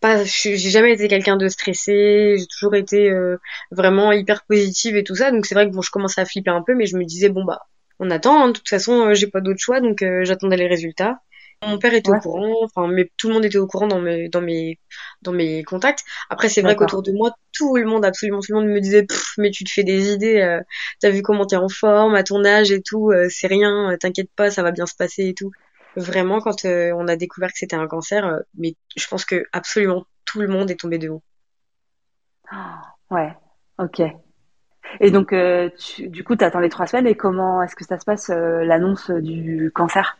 pas 0.00 0.24
j'ai 0.24 0.56
jamais 0.56 0.92
été 0.92 1.06
quelqu'un 1.08 1.36
de 1.36 1.48
stressé 1.48 2.34
j'ai 2.36 2.46
toujours 2.46 2.74
été 2.74 3.12
vraiment 3.70 4.10
hyper 4.10 4.44
positive 4.44 4.96
et 4.96 5.04
tout 5.04 5.14
ça 5.14 5.30
donc 5.30 5.46
c'est 5.46 5.54
vrai 5.54 5.68
que 5.68 5.72
bon 5.72 5.82
je 5.82 5.92
commençais 5.92 6.20
à 6.20 6.24
flipper 6.24 6.50
un 6.50 6.62
peu 6.62 6.74
mais 6.74 6.86
je 6.86 6.96
me 6.96 7.04
disais 7.04 7.28
bon 7.28 7.44
bah 7.44 7.60
on 8.00 8.10
attend 8.10 8.42
hein. 8.42 8.48
de 8.48 8.54
toute 8.54 8.68
façon 8.68 9.14
j'ai 9.14 9.28
pas 9.28 9.40
d'autre 9.40 9.60
choix 9.60 9.80
donc 9.80 10.04
j'attendais 10.22 10.56
les 10.56 10.66
résultats 10.66 11.20
mon 11.66 11.78
père 11.78 11.94
était 11.94 12.10
au 12.10 12.18
courant, 12.18 12.54
enfin, 12.62 12.86
mais 12.88 13.10
tout 13.16 13.28
le 13.28 13.34
monde 13.34 13.44
était 13.44 13.58
au 13.58 13.66
courant 13.66 13.88
dans 13.88 14.00
mes, 14.00 14.28
dans 14.28 14.40
mes, 14.40 14.78
dans 15.22 15.32
mes 15.32 15.64
contacts. 15.64 16.04
Après, 16.30 16.48
c'est 16.48 16.62
vrai 16.62 16.76
qu'autour 16.76 17.02
de 17.02 17.12
moi, 17.12 17.32
tout 17.52 17.76
le 17.76 17.84
monde, 17.84 18.04
absolument 18.04 18.40
tout 18.40 18.52
le 18.52 18.60
monde 18.60 18.68
me 18.68 18.80
disait, 18.80 19.06
mais 19.38 19.50
tu 19.50 19.64
te 19.64 19.70
fais 19.70 19.82
des 19.82 20.12
idées, 20.12 20.40
euh, 20.40 20.60
t'as 21.00 21.10
vu 21.10 21.22
comment 21.22 21.46
t'es 21.46 21.56
en 21.56 21.68
forme, 21.68 22.14
à 22.14 22.22
ton 22.22 22.44
âge 22.44 22.70
et 22.70 22.80
tout, 22.80 23.10
euh, 23.10 23.26
c'est 23.28 23.48
rien, 23.48 23.90
euh, 23.90 23.96
t'inquiète 23.96 24.30
pas, 24.36 24.50
ça 24.50 24.62
va 24.62 24.70
bien 24.70 24.86
se 24.86 24.94
passer 24.94 25.28
et 25.28 25.34
tout. 25.34 25.50
Vraiment, 25.96 26.40
quand 26.40 26.64
on 26.64 27.08
a 27.08 27.16
découvert 27.16 27.50
que 27.50 27.58
c'était 27.58 27.74
un 27.74 27.88
cancer, 27.88 28.40
mais 28.56 28.76
je 28.96 29.06
pense 29.08 29.24
que 29.24 29.44
absolument 29.52 30.04
tout 30.24 30.40
le 30.40 30.46
monde 30.46 30.70
est 30.70 30.78
tombé 30.78 30.98
de 30.98 31.08
haut. 31.08 31.22
Ah, 32.50 32.80
ouais, 33.10 33.32
ok. 33.78 34.02
Et 35.00 35.10
donc, 35.10 35.34
du 35.98 36.22
coup, 36.22 36.36
t'attends 36.36 36.60
les 36.60 36.68
trois 36.68 36.86
semaines 36.86 37.08
et 37.08 37.16
comment 37.16 37.62
est-ce 37.64 37.74
que 37.74 37.84
ça 37.84 37.98
se 37.98 38.04
passe 38.04 38.28
l'annonce 38.28 39.10
du 39.10 39.72
cancer? 39.74 40.16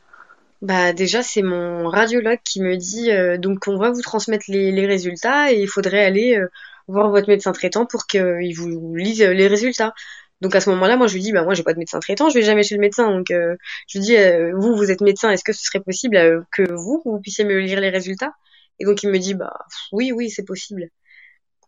Bah 0.63 0.93
déjà 0.93 1.23
c'est 1.23 1.43
mon 1.43 1.89
radiologue 1.89 2.41
qui 2.45 2.61
me 2.61 2.77
dit 2.77 3.11
euh, 3.13 3.39
donc 3.39 3.69
on 3.69 3.79
va 3.79 3.91
vous 3.91 4.03
transmettre 4.03 4.47
les, 4.49 4.87
résultats 4.87 5.53
et 5.53 5.61
il 5.61 5.69
faudrait 5.69 6.05
aller 6.05 6.37
euh, 6.37 6.49
voir 6.89 7.11
votre 7.11 7.29
médecin 7.29 7.53
traitant 7.53 7.87
pour 7.87 8.07
qu'il 8.07 8.55
vous 8.57 8.95
lise 8.95 9.23
les 9.23 9.47
résultats. 9.47 9.95
Donc 10.41 10.55
à 10.57 10.61
ce 10.61 10.71
moment-là, 10.71 10.97
moi 10.97 11.07
je 11.07 11.15
lui 11.15 11.21
dis 11.23 11.33
bah 11.33 11.45
moi 11.45 11.55
j'ai 11.55 11.63
pas 11.63 11.75
de 11.75 11.79
médecin 11.79 12.01
traitant, 12.01 12.29
je 12.29 12.35
vais 12.35 12.43
jamais 12.43 12.63
chez 12.63 12.75
le 12.75 12.81
médecin. 12.81 13.11
Donc 13.11 13.31
euh, 13.31 13.57
je 13.89 13.99
lui 13.99 14.05
dis 14.07 14.17
vous 14.55 14.77
vous 14.77 14.91
êtes 14.91 15.01
médecin, 15.01 15.31
est-ce 15.31 15.45
que 15.45 15.53
ce 15.53 15.65
serait 15.65 15.81
possible 15.81 16.45
que 16.53 16.73
vous 16.73 17.03
vous 17.05 17.21
puissiez 17.21 17.45
me 17.45 17.59
lire 17.59 17.81
les 17.81 17.91
résultats? 17.91 18.33
Et 18.81 18.85
donc 18.85 19.03
il 19.03 19.11
me 19.11 19.19
dit 19.19 19.35
bah 19.35 19.53
oui 19.93 20.13
oui 20.13 20.31
c'est 20.31 20.45
possible. 20.45 20.89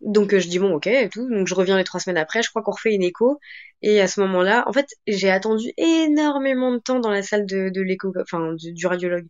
Donc 0.01 0.37
je 0.37 0.49
dis 0.49 0.59
bon 0.59 0.75
ok 0.75 0.87
et 0.87 1.09
tout. 1.09 1.29
Donc 1.29 1.47
je 1.47 1.55
reviens 1.55 1.77
les 1.77 1.85
trois 1.85 2.01
semaines 2.01 2.17
après, 2.19 2.43
je 2.43 2.51
crois 2.51 2.63
qu'on 2.63 2.73
refait 2.73 2.95
une 2.95 3.03
écho. 3.03 3.39
Et 3.83 4.01
à 4.01 4.09
ce 4.09 4.21
moment-là, 4.21 4.65
en 4.67 4.73
fait, 4.73 4.89
j'ai 5.07 5.31
attendu 5.31 5.73
énormément 5.77 6.73
de 6.73 6.79
temps 6.79 7.01
dans 7.01 7.11
la 7.11 7.23
salle 7.23 7.47
de, 7.47 7.81
l'écho, 7.81 8.13
enfin 8.21 8.55
du, 8.55 8.87
radiologue. 8.87 9.27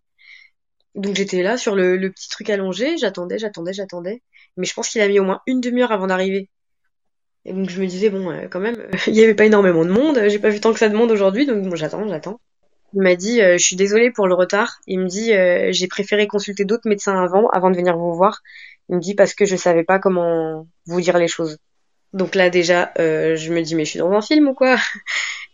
Donc 0.94 1.16
j'étais 1.16 1.42
là 1.42 1.56
sur 1.56 1.74
le, 1.76 1.98
petit 2.10 2.28
truc 2.28 2.50
allongé, 2.50 2.96
j'attendais, 2.98 3.38
j'attendais, 3.38 3.72
j'attendais. 3.72 4.22
Mais 4.56 4.66
je 4.66 4.74
pense 4.74 4.88
qu'il 4.88 5.00
a 5.00 5.08
mis 5.08 5.20
au 5.20 5.24
moins 5.24 5.40
une 5.46 5.60
demi-heure 5.60 5.92
avant 5.92 6.06
d'arriver. 6.08 6.48
Et 7.44 7.52
donc 7.52 7.70
je 7.70 7.80
me 7.80 7.86
disais 7.86 8.10
bon, 8.10 8.30
euh, 8.30 8.48
quand 8.50 8.60
même, 8.60 8.76
il 9.06 9.14
y 9.14 9.22
avait 9.24 9.34
pas 9.34 9.46
énormément 9.46 9.84
de 9.84 9.90
monde. 9.90 10.20
J'ai 10.28 10.38
pas 10.38 10.50
vu 10.50 10.60
tant 10.60 10.72
que 10.72 10.78
ça 10.78 10.88
de 10.88 10.96
monde 10.96 11.10
aujourd'hui, 11.10 11.46
donc 11.46 11.62
bon, 11.68 11.76
j'attends, 11.76 12.06
j'attends. 12.08 12.40
Il 12.92 13.02
m'a 13.02 13.14
dit, 13.14 13.40
euh, 13.40 13.56
je 13.56 13.62
suis 13.62 13.76
désolée 13.76 14.10
pour 14.10 14.26
le 14.26 14.34
retard. 14.34 14.80
Il 14.86 14.98
me 15.00 15.06
dit, 15.06 15.32
euh, 15.32 15.68
j'ai 15.70 15.86
préféré 15.86 16.26
consulter 16.26 16.64
d'autres 16.64 16.88
médecins 16.88 17.22
avant, 17.22 17.48
avant 17.50 17.70
de 17.70 17.76
venir 17.76 17.96
vous 17.96 18.14
voir. 18.14 18.42
Il 18.90 18.96
me 18.96 19.00
dit 19.00 19.14
parce 19.14 19.34
que 19.34 19.46
je 19.46 19.56
savais 19.56 19.84
pas 19.84 19.98
comment 19.98 20.66
vous 20.86 21.00
dire 21.00 21.18
les 21.18 21.28
choses. 21.28 21.58
Donc 22.12 22.34
là 22.34 22.50
déjà, 22.50 22.92
euh, 22.98 23.36
je 23.36 23.52
me 23.52 23.62
dis 23.62 23.74
mais 23.76 23.84
je 23.84 23.90
suis 23.90 23.98
dans 24.00 24.12
un 24.12 24.22
film 24.22 24.48
ou 24.48 24.54
quoi? 24.54 24.76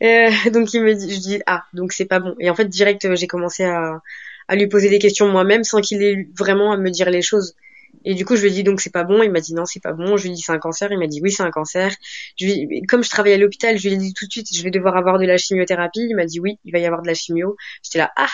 Euh, 0.03 0.31
Donc 0.53 0.75
il 0.75 0.83
me 0.83 0.95
dit, 0.95 1.15
je 1.15 1.21
dis 1.21 1.43
ah 1.47 1.65
donc 1.73 1.93
c'est 1.93 2.05
pas 2.07 2.21
bon. 2.21 2.35
Et 2.41 2.51
en 2.51 2.55
fait 2.55 2.67
direct 2.69 3.05
euh, 3.07 3.17
j'ai 3.17 3.27
commencé 3.27 3.65
à, 3.65 4.01
à 4.49 4.57
lui 4.57 4.67
poser 4.69 4.91
des 4.91 4.99
questions 4.99 5.29
moi-même 5.29 5.65
sans 5.65 5.81
qu'il 5.81 6.03
ait 6.03 6.29
vraiment 6.39 6.73
à 6.73 6.77
me 6.77 6.91
dire 6.91 7.11
les 7.11 7.23
choses. 7.23 7.55
Et 8.05 8.15
du 8.15 8.25
coup, 8.25 8.37
je 8.37 8.43
lui 8.43 8.49
ai 8.49 8.53
dit 8.53 8.63
donc 8.63 8.81
c'est 8.81 8.93
pas 8.93 9.05
bon. 9.05 9.23
Il 9.23 9.31
m'a 9.31 9.41
dit 9.41 9.55
non, 9.55 9.65
c'est 9.65 9.83
pas 9.83 9.93
bon. 9.93 10.17
Je 10.17 10.25
lui 10.25 10.31
ai 10.31 10.35
dit 10.35 10.41
c'est 10.41 10.53
un 10.53 10.59
cancer. 10.59 10.91
Il 10.93 10.99
m'a 10.99 11.07
dit 11.07 11.21
oui, 11.23 11.31
c'est 11.31 11.43
un 11.43 11.51
cancer. 11.51 11.95
Je 12.39 12.47
lui 12.47 12.83
comme 12.83 13.03
je 13.03 13.11
travaillais 13.11 13.37
à 13.37 13.39
l'hôpital, 13.39 13.79
je 13.79 13.89
lui 13.89 13.95
ai 13.95 13.99
dit 13.99 14.15
tout 14.15 14.27
de 14.27 14.31
suite 14.31 14.49
je 14.55 14.63
vais 14.63 14.71
devoir 14.71 14.97
avoir 14.97 15.19
de 15.19 15.27
la 15.27 15.37
chimiothérapie. 15.37 16.07
Il 16.09 16.17
m'a 16.17 16.27
dit 16.27 16.41
oui, 16.41 16.59
il 16.65 16.73
va 16.73 16.79
y 16.79 16.87
avoir 16.87 17.03
de 17.03 17.07
la 17.07 17.15
chimio. 17.15 17.57
J'étais 17.83 17.99
là 17.99 18.11
ah 18.17 18.31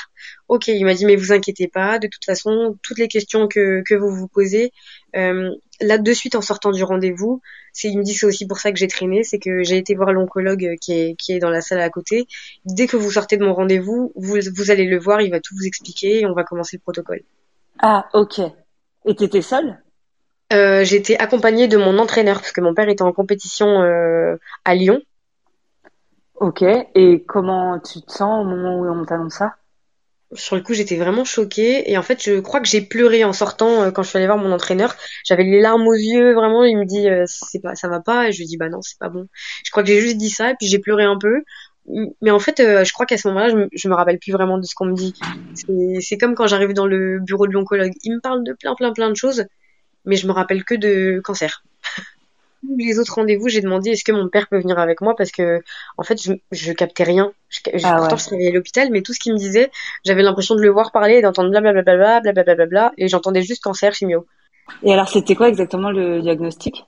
ok. 0.49 0.69
Il 0.69 0.85
m'a 0.85 0.95
dit 0.95 1.07
mais 1.07 1.17
vous 1.17 1.33
inquiétez 1.33 1.69
pas. 1.69 1.99
De 1.99 2.09
toute 2.09 2.25
façon, 2.25 2.77
toutes 2.83 2.99
les 2.99 3.09
questions 3.09 3.49
que 3.49 3.83
que 3.87 3.95
vous 3.95 4.15
vous 4.15 4.29
posez, 4.29 4.73
euh, 5.17 5.51
là 5.81 5.99
de 5.99 6.13
suite 6.13 6.35
en 6.35 6.43
sortant 6.43 6.71
du 6.71 6.85
rendez-vous, 6.85 7.41
c'est 7.73 7.89
il 7.89 7.99
me 7.99 8.05
dit 8.05 8.15
c'est 8.15 8.27
aussi 8.27 8.47
pour 8.47 8.59
ça 8.59 8.73
que 8.73 8.79
j'ai 8.79 8.89
traîné, 8.89 9.25
c'est 9.25 9.39
que 9.39 9.63
j'ai 9.63 9.79
été 9.79 9.95
voir 9.95 10.13
l'oncologue 10.13 10.77
qui 10.81 10.93
est 10.93 11.15
qui 11.17 11.33
est 11.33 11.39
dans 11.39 11.51
la 11.51 11.61
salle 11.61 11.81
à 11.81 11.91
côté. 11.91 12.27
Dès 12.65 12.87
que 12.87 12.97
vous 12.97 13.11
sortez 13.13 13.37
de 13.37 13.45
mon 13.45 13.55
rendez-vous, 13.55 14.13
vous 14.17 14.39
vous 14.57 14.71
allez 14.71 14.85
le 14.85 14.99
voir, 14.99 15.21
il 15.21 15.31
va 15.31 15.41
tout 15.41 15.55
vous 15.57 15.67
expliquer 15.67 16.21
et 16.21 16.27
on 16.27 16.35
va 16.35 16.45
commencer 16.45 16.77
le 16.77 16.83
protocole. 16.83 17.23
Ah 17.79 18.09
ok. 18.13 18.41
Et 19.05 19.15
t'étais 19.15 19.43
seule? 19.43 19.83
Euh, 20.53 20.85
J'étais 20.85 21.17
accompagnée 21.17 21.69
de 21.69 21.77
mon 21.77 21.99
entraîneur 21.99 22.37
parce 22.41 22.53
que 22.53 22.61
mon 22.61 22.75
père 22.75 22.89
était 22.89 23.03
en 23.03 23.13
compétition 23.13 23.83
euh, 23.83 24.37
à 24.65 24.75
Lyon. 24.75 25.01
Ok. 26.35 26.63
Et 26.95 27.25
comment 27.27 27.79
tu 27.81 28.03
te 28.03 28.13
sens 28.13 28.45
au 28.45 28.49
moment 28.49 28.79
où 28.79 28.87
on 28.87 29.05
t'annonce 29.05 29.35
ça? 29.35 29.57
Sur 30.35 30.57
le 30.57 30.63
coup, 30.63 30.73
j'étais 30.73 30.97
vraiment 30.97 31.25
choquée 31.25 31.91
et 31.91 31.99
en 31.99 32.03
fait, 32.03 32.23
je 32.23 32.41
crois 32.41 32.61
que 32.61 32.67
j'ai 32.67 32.81
pleuré 32.81 33.23
en 33.23 33.35
sortant 33.35 33.83
euh, 33.83 33.91
quand 33.91 34.03
je 34.03 34.09
suis 34.09 34.17
allée 34.17 34.27
voir 34.27 34.39
mon 34.39 34.51
entraîneur. 34.51 34.95
J'avais 35.27 35.45
les 35.45 35.61
larmes 35.61 35.87
aux 35.87 35.93
yeux, 35.93 36.33
vraiment. 36.33 36.65
Il 36.65 36.79
me 36.79 36.87
dit 36.87 37.07
euh, 37.09 37.25
c'est 37.27 37.61
pas, 37.61 37.75
ça 37.75 37.89
va 37.89 38.01
pas 38.01 38.29
et 38.29 38.33
je 38.33 38.39
lui 38.39 38.47
dis 38.47 38.57
bah 38.57 38.71
non, 38.71 38.81
c'est 38.81 38.99
pas 38.99 39.11
bon. 39.11 39.27
Je 39.65 39.71
crois 39.71 39.83
que 39.83 39.91
j'ai 39.91 40.01
juste 40.01 40.17
dit 40.17 40.31
ça 40.31 40.51
et 40.51 40.55
puis 40.59 40.67
j'ai 40.69 40.79
pleuré 40.79 41.05
un 41.05 41.19
peu. 41.19 41.43
Mais 42.21 42.31
en 42.31 42.39
fait, 42.39 42.61
euh, 42.61 42.85
je 42.85 42.93
crois 42.93 43.07
qu'à 43.07 43.19
ce 43.19 43.27
moment-là, 43.29 43.51
je, 43.51 43.57
me, 43.57 43.69
je 43.73 43.89
me 43.89 43.95
rappelle 43.95 44.19
plus 44.19 44.33
vraiment 44.33 44.59
de 44.59 44.65
ce 44.65 44.75
qu'on 44.75 44.87
me 44.87 44.95
dit. 44.95 45.15
C'est 46.01 46.17
comme 46.17 46.35
quand 46.35 46.47
j'arrive 46.47 46.73
dans 46.73 46.87
le 46.87 47.19
bureau 47.19 47.47
de 47.47 47.53
l'oncologue. 47.53 47.93
Il 48.05 48.15
me 48.15 48.21
parle 48.21 48.45
de 48.45 48.53
plein, 48.53 48.75
plein, 48.75 48.93
plein 48.93 49.11
de 49.11 49.17
choses, 49.17 49.47
mais 50.05 50.17
je 50.17 50.27
me 50.27 50.33
rappelle 50.33 50.65
que 50.65 50.75
de 50.75 51.21
cancer 51.23 51.65
les 52.79 52.99
autres 52.99 53.15
rendez-vous, 53.15 53.49
j'ai 53.49 53.61
demandé 53.61 53.91
est-ce 53.91 54.05
que 54.05 54.13
mon 54.13 54.29
père 54.29 54.49
peut 54.49 54.61
venir 54.61 54.79
avec 54.79 55.01
moi? 55.01 55.17
Parce 55.17 55.33
que 55.33 55.61
en 55.99 56.03
fait 56.03 56.23
je, 56.23 56.33
je 56.53 56.73
captais 56.73 57.05
rien. 57.05 57.33
Je, 57.49 57.61
ah 57.85 57.97
pourtant 57.97 58.17
je 58.17 58.27
travaillais 58.27 58.51
à 58.51 58.53
l'hôpital, 58.53 58.89
mais 58.91 59.03
tout 59.03 59.13
ce 59.13 59.21
qu'il 59.21 59.33
me 59.33 59.39
disait, 59.39 59.71
j'avais 60.05 60.23
l'impression 60.23 60.55
de 60.55 60.61
le 60.61 60.71
voir 60.71 60.93
parler 60.93 61.17
et 61.17 61.23
d'entendre 61.23 61.51
blablabla, 61.51 62.21
blablabla, 62.21 62.93
et 62.99 63.09
j'entendais 63.09 63.43
juste 63.43 63.63
cancer, 63.63 63.95
chimio. 63.95 64.27
Et 64.83 64.93
alors 64.93 65.09
c'était 65.09 65.35
quoi 65.35 65.49
exactement 65.49 65.91
le 65.91 66.21
diagnostic? 66.23 66.85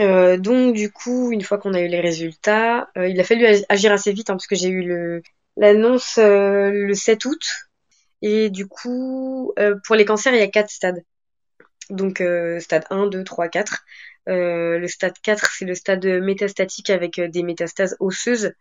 Euh, 0.00 0.36
donc 0.36 0.74
du 0.74 0.92
coup, 0.92 1.32
une 1.32 1.42
fois 1.42 1.58
qu'on 1.58 1.74
a 1.74 1.80
eu 1.80 1.88
les 1.88 2.00
résultats, 2.00 2.90
euh, 2.96 3.08
il 3.08 3.18
a 3.20 3.24
fallu 3.24 3.46
agir 3.68 3.92
assez 3.92 4.12
vite 4.12 4.30
hein, 4.30 4.34
parce 4.34 4.46
que 4.46 4.56
j'ai 4.56 4.68
eu 4.68 5.22
l'annonce 5.56 6.18
euh, 6.18 6.70
le 6.70 6.94
7 6.94 7.24
août 7.24 7.68
et 8.22 8.50
du 8.50 8.66
coup 8.66 9.54
pour 9.84 9.96
les 9.96 10.04
cancers 10.04 10.34
il 10.34 10.40
y 10.40 10.42
a 10.42 10.48
quatre 10.48 10.70
stades. 10.70 11.02
Donc 11.90 12.22
stade 12.60 12.84
1, 12.90 13.06
2, 13.08 13.24
3, 13.24 13.48
4. 13.48 13.84
Euh, 14.28 14.78
le 14.78 14.88
stade 14.88 15.14
4, 15.22 15.52
c'est 15.52 15.64
le 15.64 15.74
stade 15.74 16.04
métastatique 16.04 16.90
avec 16.90 17.20
des 17.20 17.42
métastases 17.42 17.96
osseuses. 18.00 18.52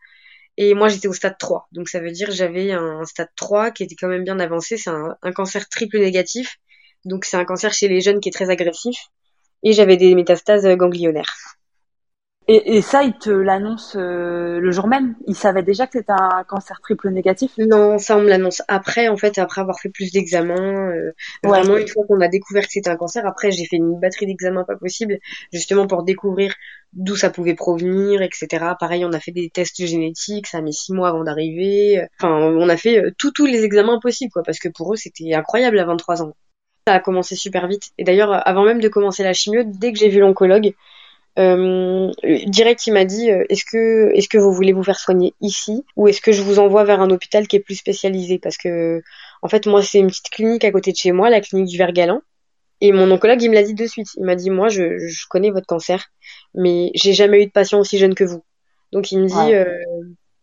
Et 0.58 0.74
moi, 0.74 0.89
j'étais 0.89 1.08
au 1.08 1.13
stade 1.13 1.38
3. 1.38 1.68
Donc, 1.72 1.89
ça 1.89 2.00
veut 2.00 2.12
dire 2.12 2.32
j'avais 2.32 2.72
un 2.72 3.04
stade 3.06 3.30
3 3.36 3.72
qui 3.72 3.84
était 3.84 3.96
quand 3.96 4.08
même 4.08 4.24
bien 4.24 4.39
avancé. 4.39 4.77
C'est 4.77 4.89
un, 4.89 5.18
cancer 5.34 5.68
triple 5.70 6.00
négatif. 6.00 6.58
Donc, 7.06 7.25
c'est 7.25 7.38
un 7.38 7.46
cancer 7.46 7.74
chez 7.74 7.88
les 7.88 8.01
jeunes 8.01 8.20
qui 8.20 8.30
est 8.30 8.32
très 8.32 8.50
agressif. 8.50 8.98
Et 9.64 9.74
j'avais 9.74 9.98
des 9.98 10.14
métastases 10.16 10.68
ganglionnaires. 10.68 11.56
Et, 12.48 12.78
et, 12.78 12.82
ça, 12.84 13.02
il 13.02 13.14
te 13.14 13.32
l'annonce 13.32 13.96
euh, 13.98 14.60
le 14.60 14.72
jour 14.72 14.88
même? 14.88 15.16
Il 15.26 15.36
savait 15.36 15.64
déjà 15.64 15.88
que 15.88 15.94
c'était 15.98 16.12
un 16.12 16.44
cancer 16.48 16.80
triple 16.80 17.10
négatif? 17.10 17.54
Non, 17.58 17.98
ça 17.98 18.18
on 18.18 18.22
me 18.22 18.30
l'annonce 18.30 18.62
après, 18.68 19.08
en 19.08 19.18
fait, 19.18 19.40
après 19.40 19.62
avoir 19.62 19.80
fait 19.80 19.90
plus 19.90 20.12
d'examens. 20.12 20.92
Euh, 20.92 21.12
Vraiment, 21.44 21.78
une 21.78 21.88
fois 21.88 22.06
qu'on 22.08 22.22
a 22.22 22.28
découvert 22.28 22.64
que 22.64 22.72
c'était 22.72 22.92
un 22.92 22.98
cancer, 22.98 23.26
après 23.26 23.50
j'ai 23.50 23.66
fait 23.66 23.78
une 23.78 24.00
batterie 24.00 24.28
d'examens 24.28 24.64
pas 24.64 24.76
possible, 24.76 25.18
justement 25.52 25.88
pour 25.88 26.04
découvrir 26.04 26.54
d'où 26.94 27.16
ça 27.16 27.32
pouvait 27.32 27.56
provenir, 27.56 28.22
etc. 28.22 28.48
Pareil, 28.80 29.06
on 29.06 29.14
a 29.14 29.20
fait 29.20 29.32
des 29.32 29.50
tests 29.50 29.84
génétiques, 29.84 30.46
ça 30.46 30.60
a 30.60 30.62
mis 30.62 30.74
six 30.74 30.94
mois 30.94 31.10
avant 31.10 31.24
d'arriver. 31.24 32.06
Enfin, 32.20 32.32
on 32.32 32.70
a 32.70 32.78
fait 32.78 33.00
euh, 33.00 33.12
tous 33.18 33.32
tous 33.32 33.48
les 33.48 33.64
examens 33.64 34.00
possibles, 34.00 34.32
quoi, 34.32 34.44
parce 34.44 34.60
que 34.60 34.70
pour 34.70 34.94
eux 34.94 34.98
c'était 34.98 35.34
incroyable 35.34 35.80
à 35.80 35.86
23 35.86 36.22
ans. 36.22 36.34
Ça 36.88 36.94
a 36.94 37.00
commencé 37.00 37.36
super 37.36 37.68
vite. 37.68 37.92
Et 37.98 38.04
d'ailleurs, 38.04 38.48
avant 38.48 38.63
même 38.63 38.80
de 38.80 38.88
commencer 38.88 39.24
la 39.24 39.34
chimio, 39.34 39.63
dès 39.65 39.92
que 39.92 39.98
j'ai 39.98 40.10
vu 40.10 40.20
l'oncologue, 40.20 40.74
euh, 41.38 42.12
direct, 42.46 42.88
il 42.88 42.94
m'a 42.94 43.04
dit 43.04 43.30
euh, 43.30 43.44
est-ce 43.50 43.65
que 43.65 44.12
est-ce 44.13 44.30
que 44.30 44.38
vous 44.38 44.54
voulez 44.54 44.72
vous 44.72 44.84
faire 44.84 45.00
soigner 45.00 45.34
ici 45.42 45.84
ou 45.98 46.08
est-ce 46.08 46.22
que 46.22 46.32
je 46.32 46.42
vous 46.42 46.60
envoie 46.60 46.86
vers 46.86 47.01
un 47.01 47.10
hôpital 47.10 47.48
qui 47.48 47.58
est 47.58 47.60
plus 47.60 47.75
spécialisé? 47.75 48.39
Parce 48.39 48.58
que 48.58 49.01
en 49.42 49.50
fait 49.50 49.68
moi 49.68 49.84
c'est 49.84 50.00
une 50.00 50.08
petite 50.08 50.30
clinique 50.30 50.63
à 50.63 50.72
côté 50.72 50.92
de 50.94 50.98
chez 50.98 51.12
moi, 51.12 51.30
la 51.30 51.42
clinique 51.42 51.68
du 51.68 51.77
Vergalan. 51.77 52.22
Et 52.80 52.94
mon 52.94 53.12
oncologue 53.12 53.42
il 53.42 53.50
me 53.50 53.56
l'a 53.56 53.63
dit 53.63 53.74
de 53.74 53.86
suite. 53.86 54.08
Il 54.15 54.24
m'a 54.24 54.36
dit 54.36 54.50
moi 54.50 54.70
je, 54.70 54.98
je 54.98 55.25
connais 55.27 55.50
votre 55.50 55.68
cancer, 55.68 56.06
mais 56.54 56.92
j'ai 56.94 57.13
jamais 57.13 57.44
eu 57.44 57.48
de 57.48 57.51
patient 57.51 57.80
aussi 57.80 57.98
jeune 57.98 58.15
que 58.15 58.24
vous. 58.24 58.44
Donc 58.94 59.12
il 59.12 59.20
me 59.20 59.27
dit 59.27 59.54
euh, 59.54 59.65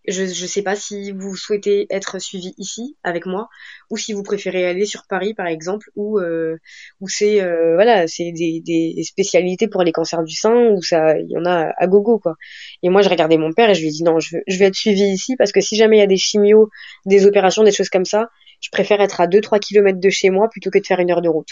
je 0.08 0.22
ne 0.22 0.48
sais 0.48 0.62
pas 0.62 0.74
si 0.74 1.12
vous 1.12 1.36
souhaitez 1.36 1.86
être 1.90 2.20
suivi 2.20 2.54
ici 2.58 2.96
avec 3.04 3.24
moi 3.24 3.48
ou 3.88 3.96
si 3.96 4.12
vous 4.12 4.24
préférez 4.24 4.66
aller 4.66 4.84
sur 4.84 5.06
Paris 5.06 5.32
par 5.32 5.46
exemple 5.46 5.90
où 5.94 6.18
euh, 6.18 6.56
où 7.00 7.08
c'est 7.08 7.40
euh, 7.40 7.74
voilà 7.74 8.08
c'est 8.08 8.32
des, 8.32 8.60
des 8.60 9.00
spécialités 9.04 9.68
pour 9.68 9.84
les 9.84 9.92
cancers 9.92 10.24
du 10.24 10.34
sein 10.34 10.70
où 10.70 10.82
ça 10.82 11.16
il 11.18 11.30
y 11.30 11.38
en 11.38 11.44
a 11.44 11.72
à 11.76 11.86
gogo 11.86 12.18
quoi. 12.18 12.34
Et 12.82 12.88
moi 12.88 13.02
je 13.02 13.08
regardais 13.08 13.38
mon 13.38 13.52
père 13.52 13.70
et 13.70 13.74
je 13.74 13.80
lui 13.80 13.88
ai 13.88 13.92
dit 13.92 14.02
non 14.02 14.18
je, 14.18 14.38
je 14.46 14.58
vais 14.58 14.66
être 14.66 14.74
suivi 14.74 15.04
ici 15.04 15.36
parce 15.36 15.52
que 15.52 15.60
si 15.60 15.76
jamais 15.76 15.98
il 15.98 16.00
y 16.00 16.04
a 16.04 16.08
des 16.08 16.16
chimios 16.16 16.68
des 17.06 17.26
opérations 17.26 17.62
des 17.62 17.72
choses 17.72 17.90
comme 17.90 18.04
ça 18.04 18.28
je 18.60 18.70
préfère 18.70 19.00
être 19.00 19.20
à 19.20 19.26
2-3 19.28 19.60
kilomètres 19.60 20.00
de 20.00 20.10
chez 20.10 20.30
moi 20.30 20.48
plutôt 20.48 20.70
que 20.70 20.78
de 20.78 20.86
faire 20.86 21.00
une 21.00 21.10
heure 21.12 21.22
de 21.22 21.28
route. 21.28 21.50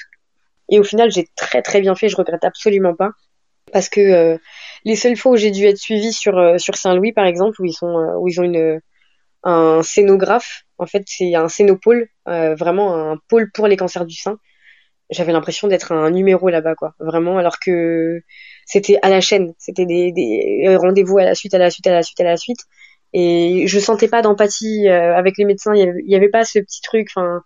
Et 0.70 0.80
au 0.80 0.84
final 0.84 1.12
j'ai 1.12 1.28
très 1.36 1.62
très 1.62 1.80
bien 1.80 1.94
fait 1.94 2.08
je 2.08 2.16
regrette 2.16 2.44
absolument 2.44 2.94
pas 2.96 3.10
parce 3.72 3.88
que 3.88 4.00
euh, 4.00 4.38
les 4.84 4.96
seules 4.96 5.16
fois 5.16 5.32
où 5.32 5.36
j'ai 5.36 5.50
dû 5.50 5.64
être 5.66 5.78
suivie 5.78 6.12
sur 6.12 6.38
euh, 6.38 6.58
sur 6.58 6.76
Saint-Louis 6.76 7.12
par 7.12 7.26
exemple 7.26 7.60
où 7.60 7.64
ils 7.64 7.72
sont 7.72 7.98
euh, 7.98 8.16
où 8.18 8.28
ils 8.28 8.40
ont 8.40 8.44
une 8.44 8.80
un 9.42 9.82
scénographe 9.82 10.64
en 10.78 10.86
fait 10.86 11.02
c'est 11.06 11.34
un 11.34 11.48
scénopôle 11.48 12.08
vraiment 12.26 12.94
un 12.94 13.16
pôle 13.28 13.50
pour 13.52 13.66
les 13.66 13.76
cancers 13.76 14.06
du 14.06 14.14
sein. 14.14 14.38
J'avais 15.10 15.32
l'impression 15.32 15.66
d'être 15.66 15.90
un 15.90 16.10
numéro 16.10 16.48
là-bas 16.50 16.76
quoi. 16.76 16.94
Vraiment 17.00 17.38
alors 17.38 17.58
que 17.58 18.20
c'était 18.64 18.98
à 19.02 19.08
la 19.08 19.20
chaîne. 19.20 19.54
C'était 19.58 19.86
des, 19.86 20.12
des 20.12 20.76
rendez-vous 20.76 21.18
à 21.18 21.24
la 21.24 21.34
suite 21.34 21.54
à 21.54 21.58
la 21.58 21.70
suite 21.70 21.86
à 21.88 21.92
la 21.92 22.02
suite 22.02 22.20
à 22.20 22.24
la 22.24 22.36
suite. 22.36 22.60
Et 23.12 23.66
je 23.66 23.78
sentais 23.80 24.06
pas 24.06 24.22
d'empathie 24.22 24.88
avec 24.88 25.36
les 25.38 25.46
médecins. 25.46 25.74
Il 25.74 26.04
y 26.06 26.14
avait 26.14 26.28
pas 26.28 26.44
ce 26.44 26.60
petit 26.60 26.80
truc 26.82 27.08
enfin 27.16 27.42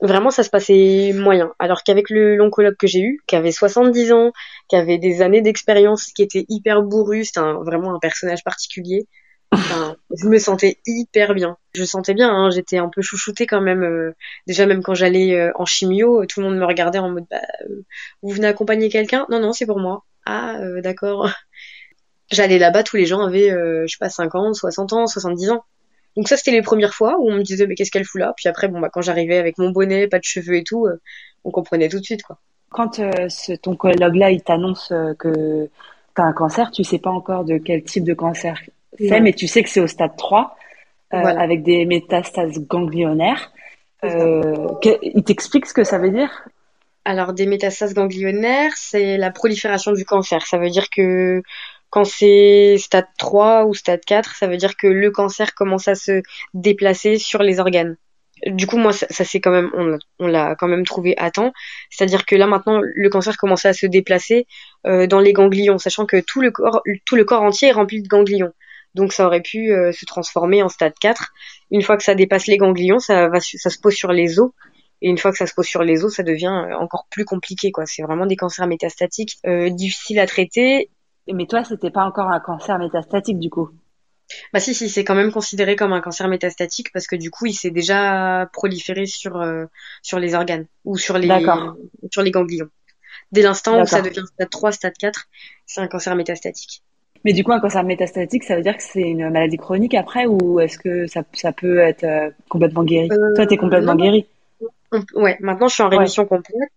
vraiment 0.00 0.30
ça 0.30 0.42
se 0.42 0.50
passait 0.50 1.12
moyen. 1.14 1.52
Alors 1.58 1.82
qu'avec 1.82 2.10
le 2.10 2.36
l'oncologue 2.36 2.76
que 2.76 2.86
j'ai 2.86 3.00
eu, 3.00 3.20
qui 3.26 3.36
avait 3.36 3.52
70 3.52 4.12
ans, 4.12 4.32
qui 4.68 4.76
avait 4.76 4.98
des 4.98 5.22
années 5.22 5.42
d'expérience, 5.42 6.06
qui 6.06 6.22
était 6.22 6.44
hyper 6.48 6.82
bourru, 6.82 7.24
c'était 7.24 7.40
vraiment 7.40 7.94
un 7.94 7.98
personnage 7.98 8.44
particulier. 8.44 9.06
je 9.52 10.28
me 10.28 10.38
sentais 10.38 10.78
hyper 10.86 11.34
bien. 11.34 11.56
Je 11.74 11.84
sentais 11.84 12.14
bien, 12.14 12.30
hein, 12.30 12.50
j'étais 12.50 12.78
un 12.78 12.88
peu 12.88 13.02
chouchoutée 13.02 13.46
quand 13.46 13.60
même. 13.60 13.82
Euh, 13.82 14.14
déjà 14.46 14.66
même 14.66 14.82
quand 14.82 14.94
j'allais 14.94 15.34
euh, 15.34 15.50
en 15.54 15.64
chimio, 15.64 16.24
tout 16.26 16.40
le 16.40 16.46
monde 16.46 16.58
me 16.58 16.66
regardait 16.66 16.98
en 16.98 17.10
mode 17.10 17.26
bah, 17.30 17.40
euh, 17.62 17.82
vous 18.22 18.30
venez 18.30 18.46
accompagner 18.46 18.88
quelqu'un? 18.90 19.26
Non 19.30 19.40
non, 19.40 19.52
c'est 19.52 19.66
pour 19.66 19.80
moi. 19.80 20.04
Ah 20.26 20.58
d'accord. 20.82 21.30
J'allais 22.30 22.58
là-bas, 22.58 22.82
tous 22.82 22.96
les 22.96 23.06
gens 23.06 23.22
avaient 23.22 23.48
je 23.48 23.86
sais 23.86 23.96
pas 23.98 24.10
50, 24.10 24.54
60 24.54 24.92
ans, 24.92 25.06
70 25.06 25.50
ans. 25.50 25.64
Donc 26.18 26.26
ça, 26.26 26.36
c'était 26.36 26.50
les 26.50 26.62
premières 26.62 26.94
fois 26.94 27.16
où 27.20 27.30
on 27.30 27.36
me 27.36 27.42
disait 27.42 27.68
mais 27.68 27.76
qu'est-ce 27.76 27.92
qu'elle 27.92 28.04
fout 28.04 28.20
là? 28.20 28.34
Puis 28.36 28.48
après, 28.48 28.66
bon 28.66 28.80
bah 28.80 28.88
quand 28.92 29.02
j'arrivais 29.02 29.38
avec 29.38 29.56
mon 29.56 29.70
bonnet, 29.70 30.08
pas 30.08 30.18
de 30.18 30.24
cheveux 30.24 30.56
et 30.56 30.64
tout, 30.64 30.84
euh, 30.84 31.00
on 31.44 31.52
comprenait 31.52 31.88
tout 31.88 32.00
de 32.00 32.04
suite 32.04 32.24
quoi. 32.24 32.38
Quand 32.70 32.98
euh, 32.98 33.28
ce, 33.28 33.52
ton 33.52 33.76
collègue 33.76 34.16
là, 34.16 34.32
il 34.32 34.42
t'annonce 34.42 34.90
euh, 34.90 35.14
que 35.14 35.68
tu 36.16 36.20
as 36.20 36.24
un 36.24 36.32
cancer, 36.32 36.72
tu 36.72 36.82
sais 36.82 36.98
pas 36.98 37.10
encore 37.10 37.44
de 37.44 37.58
quel 37.58 37.84
type 37.84 38.02
de 38.02 38.14
cancer 38.14 38.60
c'est, 38.98 39.20
mais 39.20 39.32
tu 39.32 39.46
sais 39.46 39.62
que 39.62 39.68
c'est 39.70 39.78
au 39.78 39.86
stade 39.86 40.16
3 40.16 40.56
avec 41.12 41.62
des 41.62 41.84
métastases 41.84 42.58
ganglionnaires. 42.58 43.52
il 44.02 45.22
t'explique 45.24 45.66
ce 45.66 45.72
que 45.72 45.84
ça 45.84 45.98
veut 45.98 46.10
dire? 46.10 46.48
Alors 47.04 47.32
des 47.32 47.46
métastases 47.46 47.94
ganglionnaires, 47.94 48.72
c'est 48.76 49.18
la 49.18 49.30
prolifération 49.30 49.92
du 49.92 50.04
cancer. 50.04 50.44
Ça 50.44 50.58
veut 50.58 50.68
dire 50.68 50.90
que 50.90 51.42
quand 51.90 52.04
c'est 52.04 52.76
stade 52.78 53.06
3 53.18 53.66
ou 53.66 53.74
stade 53.74 54.04
4, 54.04 54.36
ça 54.36 54.46
veut 54.46 54.56
dire 54.56 54.76
que 54.76 54.86
le 54.86 55.10
cancer 55.10 55.54
commence 55.54 55.88
à 55.88 55.94
se 55.94 56.22
déplacer 56.54 57.18
sur 57.18 57.42
les 57.42 57.60
organes. 57.60 57.96
Du 58.46 58.66
coup, 58.66 58.76
moi, 58.76 58.92
ça, 58.92 59.24
c'est 59.24 59.40
quand 59.40 59.50
même, 59.50 59.70
on, 60.20 60.26
l'a 60.26 60.54
quand 60.54 60.68
même 60.68 60.84
trouvé 60.84 61.14
à 61.18 61.30
temps. 61.30 61.52
C'est-à-dire 61.90 62.24
que 62.24 62.36
là, 62.36 62.46
maintenant, 62.46 62.80
le 62.82 63.08
cancer 63.08 63.36
commence 63.36 63.64
à 63.64 63.72
se 63.72 63.86
déplacer 63.86 64.46
euh, 64.86 65.06
dans 65.06 65.18
les 65.18 65.32
ganglions, 65.32 65.78
sachant 65.78 66.06
que 66.06 66.20
tout 66.20 66.40
le 66.40 66.52
corps, 66.52 66.82
tout 67.04 67.16
le 67.16 67.24
corps 67.24 67.42
entier 67.42 67.68
est 67.68 67.72
rempli 67.72 68.00
de 68.02 68.06
ganglions. 68.06 68.52
Donc, 68.94 69.12
ça 69.12 69.26
aurait 69.26 69.42
pu 69.42 69.72
euh, 69.72 69.92
se 69.92 70.04
transformer 70.04 70.62
en 70.62 70.68
stade 70.68 70.94
4. 71.00 71.32
Une 71.72 71.82
fois 71.82 71.96
que 71.96 72.04
ça 72.04 72.14
dépasse 72.14 72.46
les 72.46 72.58
ganglions, 72.58 73.00
ça 73.00 73.28
va, 73.28 73.40
ça 73.40 73.70
se 73.70 73.78
pose 73.78 73.94
sur 73.94 74.12
les 74.12 74.38
os. 74.38 74.52
Et 75.00 75.08
une 75.08 75.18
fois 75.18 75.32
que 75.32 75.38
ça 75.38 75.46
se 75.46 75.54
pose 75.54 75.66
sur 75.66 75.82
les 75.82 76.04
os, 76.04 76.14
ça 76.14 76.22
devient 76.22 76.46
euh, 76.46 76.76
encore 76.76 77.06
plus 77.10 77.24
compliqué, 77.24 77.72
quoi. 77.72 77.86
C'est 77.86 78.02
vraiment 78.02 78.26
des 78.26 78.36
cancers 78.36 78.66
métastatiques 78.68 79.38
difficiles 79.72 80.20
à 80.20 80.26
traiter 80.26 80.90
mais 81.32 81.46
toi, 81.46 81.64
c'était 81.64 81.90
pas 81.90 82.04
encore 82.04 82.28
un 82.28 82.40
cancer 82.40 82.78
métastatique 82.78 83.38
du 83.38 83.50
coup. 83.50 83.70
Bah 84.52 84.60
si, 84.60 84.74
si, 84.74 84.88
c'est 84.90 85.04
quand 85.04 85.14
même 85.14 85.32
considéré 85.32 85.74
comme 85.74 85.92
un 85.92 86.00
cancer 86.00 86.28
métastatique 86.28 86.92
parce 86.92 87.06
que 87.06 87.16
du 87.16 87.30
coup, 87.30 87.46
il 87.46 87.54
s'est 87.54 87.70
déjà 87.70 88.48
proliféré 88.52 89.06
sur 89.06 89.36
euh, 89.40 89.64
sur 90.02 90.18
les 90.18 90.34
organes 90.34 90.66
ou 90.84 90.98
sur 90.98 91.18
les 91.18 91.28
sur 92.10 92.22
les 92.22 92.30
ganglions. 92.30 92.68
Dès 93.32 93.42
l'instant 93.42 93.80
où 93.82 93.86
ça 93.86 94.02
devient 94.02 94.24
stade 94.26 94.50
3, 94.50 94.72
stade 94.72 94.94
4, 94.98 95.28
c'est 95.66 95.80
un 95.80 95.88
cancer 95.88 96.14
métastatique. 96.14 96.82
Mais 97.24 97.32
du 97.32 97.42
coup, 97.42 97.52
un 97.52 97.60
cancer 97.60 97.82
métastatique, 97.84 98.44
ça 98.44 98.56
veut 98.56 98.62
dire 98.62 98.76
que 98.76 98.82
c'est 98.82 99.00
une 99.00 99.30
maladie 99.30 99.56
chronique 99.56 99.94
après 99.94 100.26
ou 100.26 100.60
est-ce 100.60 100.78
que 100.78 101.06
ça, 101.06 101.22
ça 101.32 101.52
peut 101.52 101.78
être 101.78 102.04
euh, 102.04 102.30
complètement 102.48 102.84
guéri? 102.84 103.08
Euh, 103.10 103.34
Toi, 103.34 103.46
t'es 103.46 103.56
complètement 103.56 103.96
guéri. 103.96 104.26
Ouais, 105.14 105.36
maintenant 105.40 105.68
je 105.68 105.74
suis 105.74 105.82
en 105.82 105.88
rémission 105.88 106.24
complète. 106.24 106.70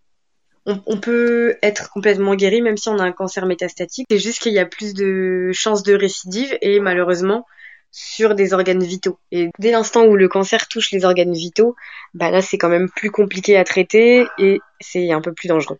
On, 0.66 0.98
peut 0.98 1.56
être 1.62 1.90
complètement 1.90 2.34
guéri 2.34 2.62
même 2.62 2.76
si 2.76 2.88
on 2.88 2.98
a 2.98 3.02
un 3.02 3.12
cancer 3.12 3.46
métastatique. 3.46 4.06
C'est 4.10 4.18
juste 4.18 4.40
qu'il 4.40 4.52
y 4.52 4.58
a 4.58 4.66
plus 4.66 4.94
de 4.94 5.50
chances 5.52 5.82
de 5.82 5.94
récidive 5.94 6.56
et 6.60 6.80
malheureusement 6.80 7.46
sur 7.90 8.34
des 8.34 8.54
organes 8.54 8.82
vitaux. 8.82 9.18
Et 9.30 9.50
dès 9.58 9.70
l'instant 9.70 10.04
où 10.04 10.16
le 10.16 10.28
cancer 10.28 10.66
touche 10.68 10.92
les 10.92 11.04
organes 11.04 11.32
vitaux, 11.32 11.74
bah 12.14 12.30
là 12.30 12.40
c'est 12.40 12.58
quand 12.58 12.70
même 12.70 12.88
plus 12.88 13.10
compliqué 13.10 13.56
à 13.56 13.64
traiter 13.64 14.26
et 14.38 14.60
c'est 14.80 15.12
un 15.12 15.20
peu 15.20 15.32
plus 15.32 15.48
dangereux. 15.48 15.78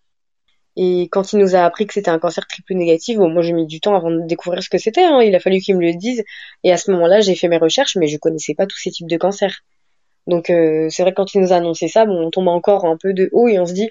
Et 0.76 1.08
quand 1.10 1.32
il 1.32 1.38
nous 1.38 1.54
a 1.54 1.60
appris 1.60 1.86
que 1.86 1.92
c'était 1.92 2.10
un 2.10 2.18
cancer 2.18 2.46
triple 2.46 2.74
négatif, 2.74 3.18
bon, 3.18 3.28
moi 3.28 3.42
j'ai 3.42 3.52
mis 3.52 3.66
du 3.66 3.80
temps 3.80 3.94
avant 3.94 4.10
de 4.10 4.26
découvrir 4.26 4.62
ce 4.62 4.70
que 4.70 4.78
c'était. 4.78 5.04
Hein. 5.04 5.20
Il 5.22 5.34
a 5.34 5.40
fallu 5.40 5.60
qu'il 5.60 5.76
me 5.76 5.82
le 5.82 5.94
dise. 5.94 6.22
Et 6.64 6.72
à 6.72 6.78
ce 6.78 6.90
moment-là, 6.92 7.20
j'ai 7.20 7.34
fait 7.34 7.48
mes 7.48 7.58
recherches, 7.58 7.96
mais 7.96 8.06
je 8.06 8.16
connaissais 8.16 8.54
pas 8.54 8.66
tous 8.66 8.78
ces 8.78 8.90
types 8.90 9.08
de 9.08 9.16
cancers. 9.18 9.60
Donc 10.26 10.50
euh, 10.50 10.88
c'est 10.88 11.02
vrai 11.02 11.12
que 11.12 11.16
quand 11.16 11.34
il 11.34 11.40
nous 11.42 11.52
a 11.52 11.56
annoncé 11.56 11.88
ça, 11.88 12.06
bon, 12.06 12.26
on 12.26 12.30
tombe 12.30 12.48
encore 12.48 12.86
un 12.86 12.96
peu 12.96 13.12
de 13.12 13.28
haut 13.32 13.48
et 13.48 13.58
on 13.58 13.66
se 13.66 13.74
dit, 13.74 13.90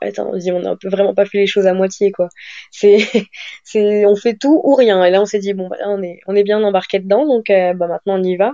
oh, 0.00 0.22
on, 0.32 0.36
dit, 0.36 0.52
on 0.52 0.76
vraiment 0.84 1.14
pas 1.14 1.26
fait 1.26 1.38
les 1.38 1.46
choses 1.46 1.66
à 1.66 1.74
moitié 1.74 2.12
quoi. 2.12 2.28
C'est, 2.70 2.98
c'est, 3.64 4.06
on 4.06 4.16
fait 4.16 4.34
tout 4.34 4.60
ou 4.64 4.74
rien. 4.74 5.04
Et 5.04 5.10
là 5.10 5.20
on 5.22 5.26
s'est 5.26 5.38
dit 5.38 5.54
bon, 5.54 5.68
bah, 5.68 5.76
on 5.86 6.02
est, 6.02 6.20
on 6.26 6.34
est 6.36 6.44
bien 6.44 6.62
embarqué 6.62 6.98
dedans, 6.98 7.26
donc 7.26 7.50
euh, 7.50 7.74
bah 7.74 7.86
maintenant 7.88 8.18
on 8.18 8.22
y 8.22 8.36
va. 8.36 8.52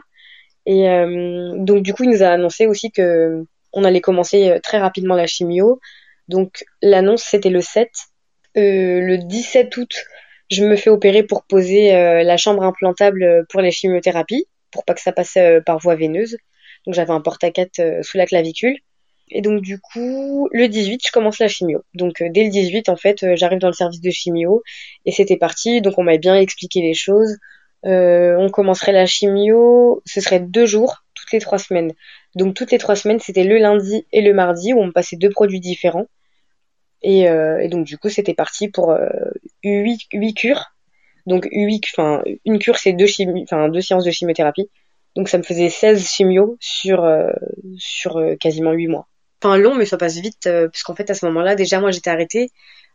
Et 0.67 0.89
euh, 0.89 1.55
donc 1.57 1.83
du 1.83 1.95
coup 1.95 2.05
il 2.05 2.11
nous 2.11 2.23
a 2.23 2.29
annoncé 2.29 2.67
aussi 2.67 2.91
que 2.91 3.45
on 3.73 3.85
allait 3.85 4.01
commencer 4.01 4.59
très 4.63 4.79
rapidement 4.79 5.15
la 5.15 5.27
chimio 5.27 5.81
donc 6.29 6.65
l'annonce 6.83 7.23
c'était 7.23 7.51
le 7.51 7.61
7. 7.61 7.91
Euh, 8.57 9.01
le 9.01 9.19
17 9.19 9.77
août, 9.77 10.05
je 10.51 10.65
me 10.65 10.77
fais 10.77 10.91
opérer 10.91 11.23
pour 11.23 11.45
poser 11.45 11.95
euh, 11.95 12.23
la 12.23 12.37
chambre 12.37 12.63
implantable 12.63 13.47
pour 13.51 13.61
les 13.61 13.71
chimiothérapies, 13.71 14.47
pour 14.71 14.85
pas 14.85 14.95
que 14.95 15.01
ça 15.01 15.13
passe 15.13 15.37
euh, 15.37 15.61
par 15.61 15.79
voie 15.79 15.97
veineuse. 15.97 16.37
Donc 16.87 16.95
j'avais 16.95 17.13
un 17.13 17.21
porte 17.21 17.45
à 17.45 17.51
sous 18.03 18.17
la 18.17 18.27
clavicule. 18.27 18.79
Et 19.31 19.43
donc 19.43 19.61
du 19.63 19.79
coup, 19.79 20.49
le 20.53 20.69
18, 20.69 21.03
je 21.07 21.13
commence 21.13 21.39
la 21.39 21.49
chimio. 21.49 21.83
Donc 21.95 22.23
dès 22.23 22.45
le 22.45 22.51
18, 22.51 22.89
en 22.89 22.97
fait, 22.97 23.35
j'arrive 23.35 23.59
dans 23.59 23.69
le 23.69 23.73
service 23.75 24.01
de 24.01 24.11
chimio 24.11 24.63
et 25.07 25.13
c'était 25.13 25.37
parti. 25.37 25.81
Donc 25.81 25.99
on 25.99 26.03
m'a 26.03 26.17
bien 26.19 26.37
expliqué 26.37 26.81
les 26.81 26.95
choses. 26.95 27.37
on 27.85 28.49
commencerait 28.53 28.93
la 28.93 29.07
chimio, 29.07 30.03
ce 30.07 30.21
serait 30.21 30.41
deux 30.41 30.67
jours 30.67 31.05
toutes 31.19 31.33
les 31.33 31.41
trois 31.41 31.59
semaines. 31.59 31.93
Donc 32.35 32.55
toutes 32.55 32.71
les 32.71 32.79
trois 32.79 32.97
semaines, 32.97 33.19
c'était 33.21 33.45
le 33.45 33.59
lundi 33.59 34.07
et 34.13 34.23
le 34.23 34.33
mardi 34.33 34.73
où 34.73 34.79
on 34.79 34.87
me 34.87 34.93
passait 34.93 35.17
deux 35.17 35.31
produits 35.31 35.61
différents. 35.61 36.07
Et, 37.03 37.29
euh, 37.29 37.59
et 37.61 37.69
donc 37.69 37.87
du 37.87 37.99
coup, 37.99 38.09
c'était 38.09 38.35
parti 38.35 38.69
pour 38.69 38.91
euh, 38.91 39.09
8, 39.65 40.01
8 40.13 40.35
cures. 40.35 40.65
Donc 41.27 41.47
8, 41.53 41.85
enfin 41.93 42.23
une 42.45 42.59
cure, 42.59 42.79
c'est 42.79 42.93
deux, 42.93 43.07
chimie, 43.07 43.45
deux 43.71 43.81
séances 43.81 44.05
de 44.05 44.11
chimiothérapie. 44.11 44.71
Donc 45.17 45.29
ça 45.29 45.39
me 45.39 45.43
faisait 45.43 45.69
16 45.69 46.09
chimios 46.09 46.57
sur, 46.61 47.05
euh, 47.05 47.31
sur 47.77 48.17
euh, 48.17 48.37
quasiment 48.37 48.73
8 48.73 48.89
mois. 48.89 49.09
Enfin 49.43 49.57
long, 49.57 49.75
mais 49.75 49.87
ça 49.87 49.97
passe 49.97 50.17
vite, 50.17 50.47
euh, 50.47 50.69
puisqu'en 50.69 50.95
fait 50.95 51.11
à 51.11 51.15
ce 51.15 51.25
moment-là, 51.27 51.55
déjà 51.55 51.81
moi 51.81 51.91
j'étais 51.91 52.11
arrêtée. 52.11 52.51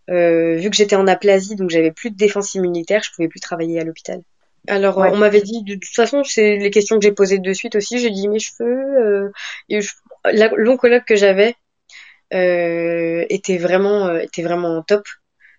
vu 0.08 0.70
que 0.70 0.76
j'étais 0.76 0.96
en 0.96 1.08
aplasie, 1.08 1.56
donc 1.56 1.70
j'avais 1.70 1.92
plus 1.92 2.12
de 2.12 2.18
défense 2.18 2.54
immunitaire, 2.56 3.02
je 3.04 3.12
pouvais 3.16 3.30
plus 3.30 3.40
travailler 3.40 3.80
à 3.80 3.84
l'hôpital. 3.84 4.22
Alors 4.68 4.98
on 4.98 5.18
m'avait 5.18 5.42
dit 5.42 5.64
de 5.64 5.76
toute 5.76 5.94
façon 5.94 6.24
c'est 6.24 6.58
les 6.58 6.72
questions 6.72 6.98
que 6.98 7.04
j'ai 7.04 7.12
posées 7.12 7.40
de 7.40 7.54
suite 7.54 7.76
aussi. 7.76 8.00
J'ai 8.00 8.10
dit 8.10 8.28
mes 8.28 8.40
cheveux, 8.40 9.32
et 9.70 9.80
l'oncologue 10.56 11.04
que 11.06 11.16
j'avais, 11.16 11.56
euh, 12.34 13.26
était 13.30 13.58
vraiment 13.58 14.08
euh, 14.08 14.20
était 14.20 14.42
vraiment 14.42 14.82
top 14.82 15.04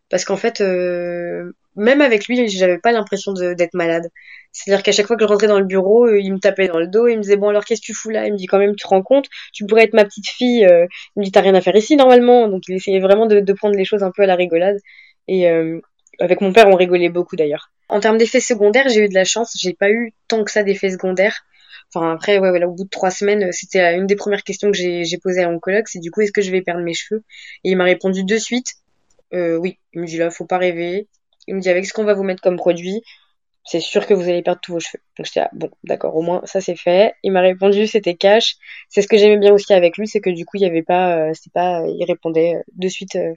parce 0.08 0.24
qu'en 0.24 0.36
fait 0.36 0.60
euh, 0.60 1.52
même 1.76 2.00
avec 2.00 2.26
lui 2.28 2.49
j'avais 2.49 2.78
pas 2.78 2.93
l'impression 2.93 3.33
d'être 3.33 3.75
malade. 3.75 4.11
C'est 4.52 4.71
à 4.71 4.76
dire 4.76 4.83
qu'à 4.83 4.93
chaque 4.93 5.07
fois 5.07 5.16
que 5.16 5.25
je 5.25 5.28
rentrais 5.28 5.49
dans 5.49 5.59
le 5.59 5.64
bureau 5.64 6.09
il 6.09 6.33
me 6.33 6.38
tapait 6.38 6.69
dans 6.69 6.78
le 6.78 6.87
dos 6.87 7.09
il 7.09 7.16
me 7.16 7.23
disait 7.23 7.37
bon 7.37 7.49
alors 7.49 7.64
qu'est-ce 7.64 7.81
que 7.81 7.87
tu 7.87 7.95
fous 7.95 8.11
là? 8.11 8.26
Il 8.26 8.33
me 8.33 8.38
dit 8.38 8.47
quand 8.47 8.59
même 8.59 8.76
tu 8.76 8.85
te 8.85 8.88
rends 8.88 9.02
compte 9.02 9.26
tu 9.52 9.66
pourrais 9.66 9.85
être 9.85 9.95
ma 9.95 10.04
petite 10.04 10.28
fille 10.28 10.61
il 10.61 11.21
me 11.21 11.25
dit 11.25 11.33
t'as 11.33 11.40
rien 11.40 11.54
à 11.54 11.61
faire 11.61 11.76
ici 11.76 11.97
normalement. 11.97 12.49
Donc 12.49 12.63
il 12.69 12.75
essayait 12.75 13.00
vraiment 13.00 13.26
de, 13.26 13.41
de 13.41 13.52
prendre 13.52 13.76
les 13.76 13.84
choses 13.84 14.02
un 14.02 14.10
peu 14.10 14.23
à 14.23 14.26
la 14.26 14.37
rigolade. 14.37 14.78
Et 15.28 15.49
avec 16.21 16.41
mon 16.41 16.52
père 16.52 16.69
on 16.69 16.76
rigolait 16.76 17.08
beaucoup 17.08 17.37
d'ailleurs. 17.37 17.71
En 17.89 18.00
termes 18.00 18.19
d'effets 18.19 18.41
secondaires 18.41 18.89
j'ai 18.89 19.04
eu 19.04 19.08
de 19.08 19.15
la 19.15 19.25
chance. 19.25 19.56
J'ai 19.60 19.75
pas 19.75 19.91
eu 19.91 20.15
tant 20.28 20.45
que 20.45 20.50
ça 20.50 20.63
d'effets 20.63 20.91
secondaires. 20.91 21.45
Enfin 21.95 22.13
après, 22.13 22.39
ouais, 22.39 22.49
voilà, 22.49 22.67
au 22.67 22.73
bout 22.73 22.84
de 22.84 22.89
trois 22.89 23.10
semaines, 23.10 23.52
c'était 23.52 23.95
une 23.95 24.06
des 24.06 24.17
premières 24.17 24.43
questions 24.43 24.71
que 24.73 24.76
j'ai 24.76 25.19
posées 25.23 25.43
à 25.43 25.50
l'oncologue, 25.50 25.84
c'est 25.87 26.00
du 26.00 26.10
coup 26.10 26.23
est-ce 26.23 26.32
que 26.32 26.41
je 26.41 26.50
vais 26.50 26.63
perdre 26.63 26.82
mes 26.82 26.95
cheveux? 26.95 27.23
Et 27.63 27.71
il 27.71 27.76
m'a 27.76 27.84
répondu 27.84 28.25
de 28.25 28.37
suite, 28.37 28.69
euh, 29.32 29.56
oui. 29.56 29.78
Il 29.93 30.00
me 30.00 30.06
dit 30.06 30.17
là, 30.17 30.30
faut 30.30 30.47
pas 30.47 30.58
rêver. 30.58 31.08
Il 31.47 31.54
me 31.57 31.61
dit 31.61 31.69
avec 31.71 31.87
ce 31.87 31.93
qu'on 31.93 32.04
va 32.04 32.15
vous 32.15 32.23
mettre 32.25 32.43
comme 32.43 32.57
produit, 32.57 33.02
c'est 33.65 33.80
sûr 33.80 34.07
que 34.07 34.15
vous 34.15 34.28
allez 34.28 34.43
perdre 34.43 34.61
tous 34.61 34.73
vos 34.73 34.80
cheveux. 34.80 35.02
Donc 35.17 35.26
j'étais 35.26 35.47
bon, 35.52 35.71
d'accord, 35.85 36.15
au 36.17 36.23
moins 36.23 36.43
ça 36.45 36.61
c'est 36.61 36.76
fait. 36.76 37.15
Il 37.23 37.33
m'a 37.33 37.41
répondu, 37.41 37.87
c'était 37.87 38.15
cash. 38.15 38.57
C'est 38.89 39.02
ce 39.02 39.09
que 39.09 39.17
j'aimais 39.17 39.39
bien 39.39 39.52
aussi 39.52 39.73
avec 39.73 39.97
lui, 39.97 40.07
c'est 40.07 40.21
que 40.21 40.30
du 40.30 40.45
coup 40.45 40.59
il 40.59 40.63
y 40.63 40.67
avait 40.67 40.83
pas, 40.83 41.17
euh, 41.17 41.35
c'était 41.35 41.50
pas, 41.50 41.83
il 41.87 42.04
répondait 42.04 42.57
euh, 42.57 42.63
de 42.75 42.89
suite. 42.89 43.17
Euh, 43.17 43.35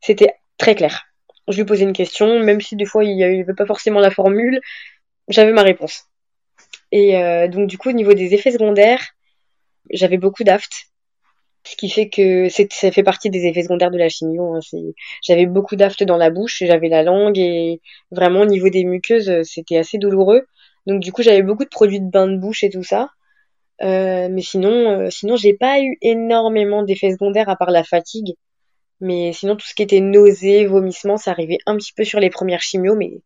c'était 0.00 0.34
très 0.58 0.74
clair. 0.74 1.04
Je 1.48 1.56
lui 1.56 1.64
posais 1.64 1.84
une 1.84 1.92
question, 1.92 2.40
même 2.40 2.60
si 2.60 2.76
des 2.76 2.86
fois 2.86 3.04
il 3.04 3.16
y 3.16 3.24
avait 3.24 3.44
pas 3.56 3.66
forcément 3.66 4.00
la 4.00 4.10
formule, 4.10 4.60
j'avais 5.28 5.52
ma 5.52 5.62
réponse. 5.62 6.04
Et 6.92 7.16
euh, 7.18 7.48
donc 7.48 7.68
du 7.68 7.78
coup, 7.78 7.90
au 7.90 7.92
niveau 7.92 8.14
des 8.14 8.34
effets 8.34 8.52
secondaires, 8.52 9.02
j'avais 9.90 10.18
beaucoup 10.18 10.44
d'aft, 10.44 10.70
ce 11.64 11.76
qui 11.76 11.88
fait 11.88 12.08
que 12.08 12.48
ça 12.48 12.92
fait 12.92 13.02
partie 13.02 13.30
des 13.30 13.46
effets 13.46 13.62
secondaires 13.62 13.90
de 13.90 13.98
la 13.98 14.08
chimio. 14.08 14.54
Hein. 14.54 14.60
J'avais 15.22 15.46
beaucoup 15.46 15.76
d'aft 15.76 16.02
dans 16.04 16.16
la 16.16 16.30
bouche, 16.30 16.62
j'avais 16.64 16.88
la 16.88 17.02
langue 17.02 17.38
et 17.38 17.80
vraiment 18.10 18.42
au 18.42 18.46
niveau 18.46 18.68
des 18.68 18.84
muqueuses, 18.84 19.42
c'était 19.44 19.78
assez 19.78 19.98
douloureux. 19.98 20.46
Donc 20.86 21.00
du 21.00 21.12
coup, 21.12 21.22
j'avais 21.22 21.42
beaucoup 21.42 21.64
de 21.64 21.70
produits 21.70 22.00
de 22.00 22.10
bain 22.10 22.28
de 22.28 22.36
bouche 22.36 22.64
et 22.64 22.70
tout 22.70 22.82
ça. 22.82 23.10
Euh, 23.82 24.28
mais 24.30 24.42
sinon, 24.42 25.00
euh, 25.00 25.10
sinon 25.10 25.36
j'ai 25.36 25.54
pas 25.54 25.80
eu 25.80 25.98
énormément 26.00 26.82
d'effets 26.84 27.12
secondaires 27.12 27.48
à 27.48 27.56
part 27.56 27.70
la 27.70 27.84
fatigue. 27.84 28.34
Mais 29.00 29.32
sinon, 29.32 29.56
tout 29.56 29.66
ce 29.66 29.74
qui 29.74 29.82
était 29.82 30.00
nausée, 30.00 30.66
vomissement, 30.66 31.16
ça 31.16 31.32
arrivait 31.32 31.58
un 31.66 31.76
petit 31.76 31.92
peu 31.92 32.04
sur 32.04 32.20
les 32.20 32.30
premières 32.30 32.62
chimios, 32.62 32.96
mais 32.96 33.22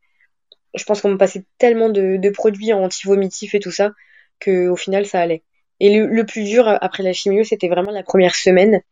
je 0.74 0.84
pense 0.84 1.00
qu'on 1.00 1.10
me 1.10 1.18
passait 1.18 1.44
tellement 1.58 1.90
de, 1.90 2.30
produits 2.30 2.72
anti-vomitifs 2.72 3.54
et 3.54 3.60
tout 3.60 3.70
ça 3.70 3.92
que 4.40 4.68
au 4.68 4.76
final 4.76 5.06
ça 5.06 5.20
allait. 5.20 5.42
Et 5.80 5.96
le, 5.96 6.24
plus 6.24 6.44
dur 6.44 6.66
après 6.80 7.02
la 7.02 7.12
chimio, 7.12 7.44
c'était 7.44 7.68
vraiment 7.68 7.92
la 7.92 8.02
première 8.02 8.34
semaine 8.34 8.82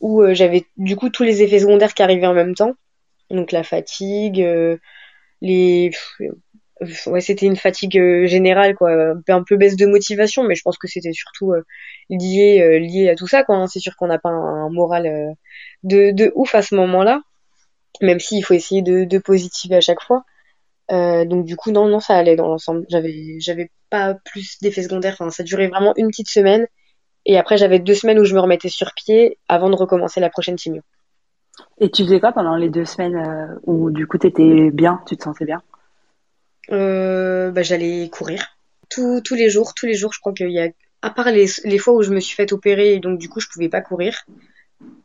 où 0.00 0.22
euh, 0.22 0.34
j'avais 0.34 0.66
du 0.76 0.96
coup 0.96 1.08
tous 1.08 1.22
les 1.22 1.42
effets 1.42 1.60
secondaires 1.60 1.94
qui 1.94 2.02
arrivaient 2.02 2.26
en 2.26 2.34
même 2.34 2.54
temps. 2.54 2.74
Donc 3.30 3.52
la 3.52 3.62
fatigue, 3.62 4.42
euh, 4.42 4.76
les 5.40 5.90
ouais, 7.06 7.20
c'était 7.20 7.46
une 7.46 7.56
fatigue 7.56 7.98
euh, 7.98 8.26
générale 8.26 8.74
quoi, 8.74 9.14
un 9.28 9.42
peu 9.42 9.56
baisse 9.56 9.76
de 9.76 9.86
motivation, 9.86 10.42
mais 10.44 10.54
je 10.54 10.62
pense 10.62 10.78
que 10.78 10.88
c'était 10.88 11.12
surtout 11.12 11.54
lié 12.10 12.78
lié 12.80 13.08
à 13.08 13.14
tout 13.14 13.28
ça 13.28 13.44
quoi. 13.44 13.56
Hein. 13.56 13.66
C'est 13.68 13.80
sûr 13.80 13.96
qu'on 13.96 14.08
n'a 14.08 14.18
pas 14.18 14.30
un, 14.30 14.68
moral 14.70 15.36
de, 15.84 16.10
de 16.10 16.32
ouf 16.34 16.54
à 16.54 16.62
ce 16.62 16.74
moment-là, 16.74 17.22
même 18.02 18.20
s'il 18.20 18.44
faut 18.44 18.54
essayer 18.54 18.82
de, 18.82 19.04
de 19.04 19.18
positiver 19.18 19.76
à 19.76 19.80
chaque 19.80 20.02
fois. 20.02 20.24
Euh, 20.92 21.24
donc 21.24 21.44
du 21.44 21.56
coup 21.56 21.72
non 21.72 21.88
non 21.88 21.98
ça 21.98 22.14
allait 22.14 22.36
dans 22.36 22.48
l'ensemble. 22.48 22.86
J'avais 22.88 23.38
j'avais 23.40 23.70
pas 23.90 24.14
plus 24.14 24.58
d'effets 24.62 24.82
secondaires. 24.82 25.14
Enfin 25.14 25.30
ça 25.30 25.42
durait 25.42 25.68
vraiment 25.68 25.92
une 25.96 26.08
petite 26.08 26.30
semaine 26.30 26.66
et 27.24 27.38
après 27.38 27.56
j'avais 27.56 27.78
deux 27.78 27.94
semaines 27.94 28.18
où 28.20 28.24
je 28.24 28.34
me 28.34 28.40
remettais 28.40 28.68
sur 28.68 28.92
pied 28.94 29.38
avant 29.48 29.68
de 29.70 29.76
recommencer 29.76 30.20
la 30.20 30.30
prochaine 30.30 30.58
chimio. 30.58 30.82
Et 31.78 31.90
tu 31.90 32.04
faisais 32.04 32.20
quoi 32.20 32.32
pendant 32.32 32.56
les 32.56 32.68
deux 32.68 32.84
semaines 32.84 33.16
euh, 33.16 33.58
où 33.64 33.90
du 33.90 34.06
coup 34.06 34.18
t'étais 34.18 34.70
bien, 34.70 35.00
tu 35.06 35.16
te 35.16 35.24
sentais 35.24 35.44
bien? 35.44 35.62
Euh, 36.70 37.50
bah, 37.50 37.62
j'allais 37.62 38.08
courir 38.08 38.56
tous 38.88 39.20
tous 39.22 39.34
les 39.34 39.50
jours, 39.50 39.74
tous 39.74 39.86
les 39.86 39.94
jours. 39.94 40.12
Je 40.12 40.20
crois 40.20 40.32
qu'il 40.32 40.50
y 40.50 40.60
a 40.60 40.68
à 41.02 41.10
part 41.10 41.30
les, 41.30 41.46
les 41.64 41.78
fois 41.78 41.94
où 41.94 42.02
je 42.02 42.12
me 42.12 42.20
suis 42.20 42.36
fait 42.36 42.52
opérer 42.52 42.94
et 42.94 43.00
donc 43.00 43.18
du 43.18 43.28
coup 43.28 43.40
je 43.40 43.48
pouvais 43.48 43.68
pas 43.68 43.80
courir. 43.80 44.24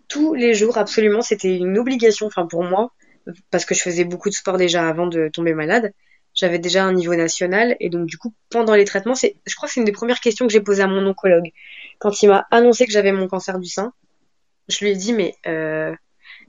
Tous 0.07 0.33
les 0.35 0.53
jours 0.53 0.77
absolument 0.77 1.21
c'était 1.21 1.57
une 1.57 1.77
obligation. 1.79 2.27
Enfin 2.27 2.45
pour 2.45 2.63
moi 2.63 2.91
parce 3.49 3.65
que 3.65 3.75
je 3.75 3.81
faisais 3.81 4.03
beaucoup 4.03 4.29
de 4.29 4.33
sport 4.33 4.57
déjà 4.57 4.87
avant 4.87 5.07
de 5.07 5.29
tomber 5.29 5.53
malade. 5.53 5.93
J'avais 6.33 6.59
déjà 6.59 6.85
un 6.85 6.93
niveau 6.93 7.15
national 7.15 7.75
et 7.79 7.89
donc 7.89 8.05
du 8.05 8.17
coup 8.17 8.33
pendant 8.49 8.73
les 8.73 8.85
traitements, 8.85 9.15
c'est, 9.15 9.35
je 9.45 9.55
crois 9.55 9.67
que 9.67 9.73
c'est 9.73 9.81
une 9.81 9.85
des 9.85 9.91
premières 9.91 10.21
questions 10.21 10.47
que 10.47 10.53
j'ai 10.53 10.61
posées 10.61 10.83
à 10.83 10.87
mon 10.87 11.05
oncologue 11.05 11.51
quand 11.99 12.21
il 12.23 12.29
m'a 12.29 12.47
annoncé 12.51 12.85
que 12.85 12.91
j'avais 12.91 13.11
mon 13.11 13.27
cancer 13.27 13.59
du 13.59 13.67
sein. 13.67 13.93
Je 14.69 14.79
lui 14.79 14.91
ai 14.91 14.95
dit 14.95 15.11
mais 15.11 15.35
euh, 15.45 15.93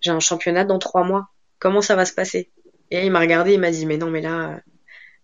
j'ai 0.00 0.12
un 0.12 0.20
championnat 0.20 0.64
dans 0.64 0.78
trois 0.78 1.02
mois, 1.02 1.28
comment 1.58 1.80
ça 1.80 1.96
va 1.96 2.04
se 2.04 2.12
passer? 2.12 2.50
Et 2.90 3.04
il 3.04 3.10
m'a 3.10 3.20
regardé, 3.20 3.54
il 3.54 3.60
m'a 3.60 3.72
dit 3.72 3.86
mais 3.86 3.96
non 3.96 4.08
mais 4.08 4.20
là 4.20 4.60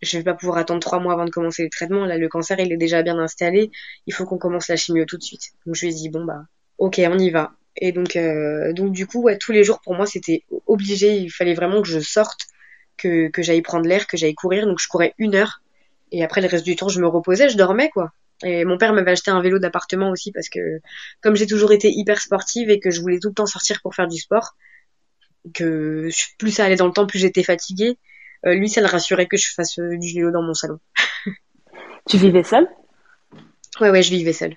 je 0.03 0.17
vais 0.19 0.25
pas 0.25 0.35
pouvoir 0.35 0.59
attendre 0.59 0.81
trois 0.81 0.99
mois 0.99 1.13
avant 1.13 1.25
de 1.25 1.31
commencer 1.31 1.63
le 1.63 1.71
traitement. 1.71 2.05
Là 2.05 2.19
le 2.19 2.29
cancer 2.29 2.59
il 2.59 2.73
est 2.73 2.77
déjà 2.77 3.03
bien 3.03 3.19
installé, 3.19 3.71
il 4.07 4.15
faut 4.15 4.25
qu'on 4.25 4.39
commence 4.39 4.67
la 4.67 4.77
chimio 4.77 5.05
tout 5.05 5.19
de 5.19 5.23
suite. 5.23 5.53
Donc 5.67 5.77
je 5.77 5.87
lui 5.87 5.93
ai 5.93 5.95
dit 5.95 6.09
bon 6.09 6.25
bah 6.25 6.43
ok 6.79 7.01
on 7.05 7.19
y 7.19 7.31
va. 7.31 7.53
Et 7.77 7.93
donc, 7.93 8.17
euh, 8.17 8.73
donc 8.73 8.93
du 8.93 9.07
coup, 9.07 9.23
ouais, 9.23 9.39
tous 9.39 9.53
les 9.53 9.65
jours 9.65 9.81
pour 9.81 9.95
moi, 9.95 10.07
c'était 10.07 10.45
obligé. 10.67 11.17
Il 11.17 11.31
fallait 11.31 11.55
vraiment 11.55 11.83
que 11.83 11.89
je 11.89 12.01
sorte, 12.01 12.47
que, 12.97 13.29
que 13.29 13.43
j'aille 13.43 13.63
prendre 13.63 13.87
l'air, 13.87 14.07
que 14.07 14.17
j'aille 14.17 14.35
courir. 14.35 14.67
Donc 14.67 14.79
je 14.81 14.89
courais 14.89 15.15
une 15.19 15.35
heure. 15.35 15.63
Et 16.11 16.25
après, 16.25 16.41
le 16.41 16.49
reste 16.49 16.65
du 16.65 16.77
temps, 16.77 16.89
je 16.89 17.01
me 17.01 17.07
reposais, 17.07 17.49
je 17.49 17.57
dormais, 17.57 17.91
quoi. 17.91 18.13
Et 18.45 18.65
mon 18.65 18.79
père 18.79 18.93
m'avait 18.93 19.11
acheté 19.11 19.31
un 19.31 19.43
vélo 19.43 19.59
d'appartement 19.59 20.11
aussi 20.11 20.31
parce 20.31 20.49
que, 20.49 20.81
comme 21.21 21.35
j'ai 21.35 21.47
toujours 21.47 21.73
été 21.73 21.91
hyper 21.91 22.21
sportive 22.21 22.71
et 22.71 22.79
que 22.79 22.91
je 22.91 23.01
voulais 23.01 23.19
tout 23.19 23.29
le 23.29 23.35
temps 23.35 23.47
sortir 23.47 23.81
pour 23.83 23.95
faire 23.95 24.07
du 24.07 24.17
sport, 24.17 24.55
que 25.55 26.09
plus 26.39 26.53
ça 26.53 26.65
allait 26.65 26.77
dans 26.77 26.87
le 26.87 26.93
temps, 26.93 27.07
plus 27.07 27.19
j'étais 27.19 27.43
fatiguée. 27.43 27.99
Euh, 28.47 28.55
lui, 28.55 28.69
ça 28.69 28.81
le 28.81 28.87
rassurait 28.87 29.27
que 29.27 29.37
je 29.37 29.53
fasse 29.53 29.79
euh, 29.81 29.97
du 29.99 30.15
vélo 30.15 30.31
dans 30.31 30.43
mon 30.43 30.55
salon. 30.55 30.79
tu 32.09 32.17
vivais 32.17 32.45
seule? 32.45 32.69
Ouais, 33.81 33.91
ouais, 33.91 34.03
je 34.03 34.11
vivais 34.11 34.33
seule. 34.33 34.57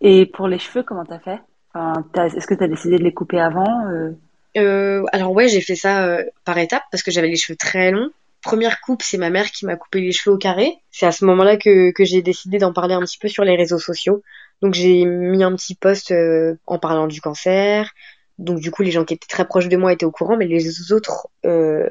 Et 0.00 0.26
pour 0.26 0.46
les 0.46 0.58
cheveux, 0.58 0.84
comment 0.84 1.04
t'as 1.04 1.18
fait? 1.18 1.40
Est-ce 1.74 2.46
que 2.46 2.54
tu 2.54 2.64
as 2.64 2.68
décidé 2.68 2.98
de 2.98 3.04
les 3.04 3.12
couper 3.14 3.40
avant 3.40 3.86
euh? 3.88 4.10
euh, 4.56 5.04
alors 5.12 5.32
ouais, 5.32 5.48
j'ai 5.48 5.60
fait 5.60 5.76
ça 5.76 6.04
euh, 6.04 6.24
par 6.44 6.58
étapes 6.58 6.84
parce 6.90 7.02
que 7.02 7.10
j'avais 7.10 7.28
les 7.28 7.36
cheveux 7.36 7.56
très 7.56 7.90
longs. 7.90 8.10
Première 8.42 8.80
coupe, 8.80 9.02
c'est 9.02 9.18
ma 9.18 9.30
mère 9.30 9.50
qui 9.50 9.66
m'a 9.66 9.76
coupé 9.76 10.00
les 10.00 10.12
cheveux 10.12 10.34
au 10.34 10.38
carré. 10.38 10.76
C'est 10.90 11.06
à 11.06 11.12
ce 11.12 11.24
moment-là 11.24 11.56
que, 11.56 11.92
j'ai 11.98 12.22
décidé 12.22 12.58
d'en 12.58 12.72
parler 12.72 12.94
un 12.94 13.00
petit 13.00 13.18
peu 13.18 13.28
sur 13.28 13.44
les 13.44 13.56
réseaux 13.56 13.78
sociaux. 13.78 14.22
Donc 14.62 14.74
j'ai 14.74 15.04
mis 15.04 15.42
un 15.42 15.54
petit 15.54 15.74
post 15.74 16.12
euh, 16.12 16.54
en 16.66 16.78
parlant 16.78 17.08
du 17.08 17.20
cancer. 17.20 17.92
Donc 18.38 18.60
du 18.60 18.70
coup, 18.70 18.82
les 18.82 18.92
gens 18.92 19.04
qui 19.04 19.14
étaient 19.14 19.26
très 19.28 19.46
proches 19.46 19.68
de 19.68 19.76
moi 19.76 19.92
étaient 19.92 20.06
au 20.06 20.12
courant, 20.12 20.36
mais 20.36 20.46
les 20.46 20.92
autres 20.92 21.28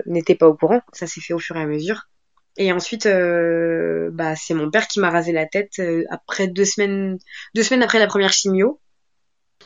n'étaient 0.06 0.36
pas 0.36 0.48
au 0.48 0.54
courant. 0.54 0.82
Ça 0.94 1.06
s'est 1.06 1.22
fait 1.22 1.34
au 1.34 1.40
fur 1.40 1.58
et 1.58 1.62
à 1.62 1.66
mesure. 1.66 2.08
Et 2.56 2.72
ensuite, 2.72 3.06
bah, 3.06 4.36
c'est 4.38 4.54
mon 4.54 4.72
père 4.72 4.88
qui 4.88 5.02
m'a 5.02 5.10
rasé 5.10 5.34
la 5.34 5.46
tête 5.46 5.82
après 6.10 6.48
deux 6.48 6.66
semaines, 6.66 7.18
deux 7.54 7.64
semaines 7.64 7.84
après 7.84 8.00
la 8.00 8.08
première 8.08 8.32
chimio 8.32 8.80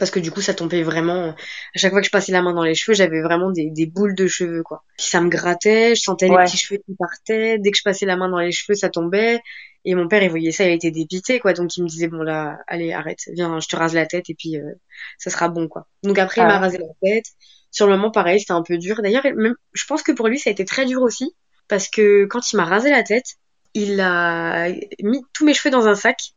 parce 0.01 0.09
que 0.09 0.19
du 0.19 0.31
coup 0.31 0.41
ça 0.41 0.55
tombait 0.55 0.81
vraiment 0.81 1.29
à 1.29 1.35
chaque 1.75 1.91
fois 1.91 2.01
que 2.01 2.07
je 2.07 2.11
passais 2.11 2.31
la 2.31 2.41
main 2.41 2.53
dans 2.53 2.63
les 2.63 2.73
cheveux 2.73 2.95
j'avais 2.95 3.21
vraiment 3.21 3.51
des, 3.51 3.69
des 3.69 3.85
boules 3.85 4.15
de 4.15 4.25
cheveux 4.25 4.63
quoi. 4.63 4.83
Ça 4.97 5.21
me 5.21 5.29
grattait 5.29 5.93
je 5.93 6.01
sentais 6.01 6.27
les 6.27 6.35
petits 6.37 6.57
cheveux 6.57 6.79
qui 6.83 6.95
partaient. 6.95 7.59
Dès 7.59 7.69
que 7.69 7.77
je 7.77 7.83
passais 7.83 8.07
la 8.07 8.17
main 8.17 8.27
dans 8.27 8.39
les 8.39 8.51
cheveux 8.51 8.73
ça 8.73 8.89
tombait. 8.89 9.39
Et 9.85 9.93
mon 9.93 10.07
père 10.07 10.23
il 10.23 10.31
voyait 10.31 10.51
ça 10.51 10.67
il 10.67 10.73
était 10.73 10.89
dépité 10.89 11.39
quoi. 11.39 11.53
Donc 11.53 11.77
il 11.77 11.83
me 11.83 11.87
disait 11.87 12.07
bon 12.07 12.23
là 12.23 12.57
allez 12.65 12.93
arrête 12.93 13.19
viens 13.31 13.59
je 13.59 13.67
te 13.67 13.75
rase 13.75 13.93
la 13.93 14.07
tête 14.07 14.27
et 14.31 14.33
puis 14.33 14.57
euh, 14.57 14.73
ça 15.19 15.29
sera 15.29 15.49
bon 15.49 15.67
quoi. 15.67 15.85
Donc 16.01 16.17
après 16.17 16.41
il 16.41 16.47
m'a 16.47 16.55
ah. 16.55 16.59
rasé 16.61 16.79
la 16.79 16.87
tête. 17.03 17.25
Sur 17.69 17.85
le 17.85 17.95
moment 17.95 18.09
pareil 18.09 18.39
c'était 18.39 18.53
un 18.53 18.63
peu 18.63 18.79
dur. 18.79 19.03
D'ailleurs 19.03 19.23
même 19.23 19.53
je 19.73 19.85
pense 19.85 20.01
que 20.01 20.13
pour 20.13 20.29
lui 20.29 20.39
ça 20.39 20.49
a 20.49 20.53
été 20.53 20.65
très 20.65 20.87
dur 20.87 21.03
aussi 21.03 21.35
parce 21.67 21.87
que 21.87 22.25
quand 22.25 22.51
il 22.51 22.55
m'a 22.55 22.65
rasé 22.65 22.89
la 22.89 23.03
tête 23.03 23.35
il 23.75 24.01
a 24.01 24.67
mis 25.03 25.21
tous 25.31 25.45
mes 25.45 25.53
cheveux 25.53 25.69
dans 25.69 25.85
un 25.85 25.93
sac 25.93 26.33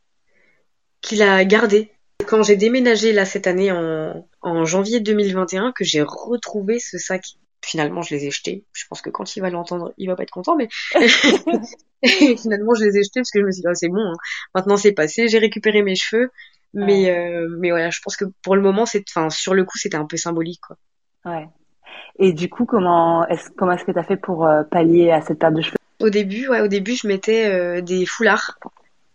qu'il 1.00 1.22
a 1.22 1.46
gardé 1.46 1.93
quand 2.26 2.42
j'ai 2.42 2.56
déménagé 2.56 3.12
là 3.12 3.24
cette 3.24 3.46
année 3.46 3.72
en, 3.72 4.26
en 4.42 4.64
janvier 4.64 5.00
2021 5.00 5.72
que 5.72 5.84
j'ai 5.84 6.02
retrouvé 6.02 6.78
ce 6.78 6.98
sac. 6.98 7.24
Finalement, 7.64 8.02
je 8.02 8.14
les 8.14 8.26
ai 8.26 8.30
jetés. 8.30 8.64
Je 8.74 8.84
pense 8.90 9.00
que 9.00 9.08
quand 9.08 9.36
il 9.36 9.40
va 9.40 9.48
l'entendre, 9.48 9.94
il 9.96 10.06
va 10.08 10.16
pas 10.16 10.22
être 10.22 10.30
content, 10.30 10.54
mais 10.54 10.68
finalement, 12.36 12.74
je 12.74 12.84
les 12.84 12.98
ai 12.98 13.02
jetés 13.02 13.20
parce 13.20 13.30
que 13.30 13.40
je 13.40 13.46
me 13.46 13.50
suis 13.50 13.62
dit, 13.62 13.66
ah, 13.66 13.74
c'est 13.74 13.88
bon, 13.88 14.04
hein. 14.04 14.16
maintenant 14.54 14.76
c'est 14.76 14.92
passé, 14.92 15.28
j'ai 15.28 15.38
récupéré 15.38 15.82
mes 15.82 15.96
cheveux. 15.96 16.30
Mais, 16.74 17.08
euh, 17.08 17.48
mais 17.60 17.70
voilà, 17.70 17.90
je 17.90 18.00
pense 18.02 18.16
que 18.16 18.24
pour 18.42 18.56
le 18.56 18.62
moment, 18.62 18.84
c'est, 18.84 19.04
enfin, 19.08 19.30
sur 19.30 19.54
le 19.54 19.64
coup, 19.64 19.78
c'était 19.78 19.96
un 19.96 20.06
peu 20.06 20.16
symbolique, 20.16 20.60
quoi. 20.60 20.76
Ouais. 21.24 21.48
Et 22.18 22.32
du 22.32 22.50
coup, 22.50 22.64
comment 22.64 23.26
est-ce, 23.28 23.50
comment 23.50 23.72
est-ce 23.72 23.84
que 23.84 23.92
tu 23.92 23.98
as 23.98 24.02
fait 24.02 24.16
pour 24.16 24.46
euh, 24.46 24.64
pallier 24.64 25.10
à 25.12 25.22
cette 25.22 25.38
perte 25.38 25.54
de 25.54 25.62
cheveux? 25.62 25.76
Au 26.00 26.10
début, 26.10 26.48
ouais, 26.48 26.60
au 26.60 26.68
début, 26.68 26.96
je 26.96 27.06
mettais 27.06 27.46
euh, 27.46 27.80
des 27.80 28.04
foulards 28.06 28.58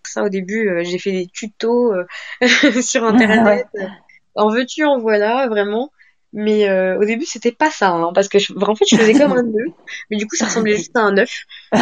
ça 0.10 0.24
au 0.24 0.30
début. 0.30 0.70
Euh, 0.70 0.84
j'ai 0.84 1.00
fait 1.00 1.12
des 1.12 1.28
tutos 1.28 1.94
euh, 1.94 2.06
sur 2.82 3.04
internet. 3.04 3.68
En 4.36 4.50
veux-tu, 4.50 4.86
en 4.86 5.00
voilà, 5.00 5.48
vraiment. 5.48 5.92
Mais 6.32 6.70
euh, 6.70 7.00
au 7.00 7.06
début, 7.06 7.26
c'était 7.26 7.52
pas 7.52 7.72
ça, 7.72 7.90
hein, 7.90 8.12
parce 8.14 8.28
que 8.28 8.38
je, 8.38 8.54
en 8.54 8.76
fait, 8.76 8.86
je 8.90 8.96
faisais 8.96 9.14
comme 9.14 9.34
un 9.34 9.42
nœud, 9.42 9.74
mais 10.12 10.18
du 10.18 10.28
coup, 10.28 10.36
ça 10.36 10.46
ressemblait 10.46 10.76
juste 10.78 10.96
à 10.96 11.02
un 11.02 11.18
œuf. 11.18 11.46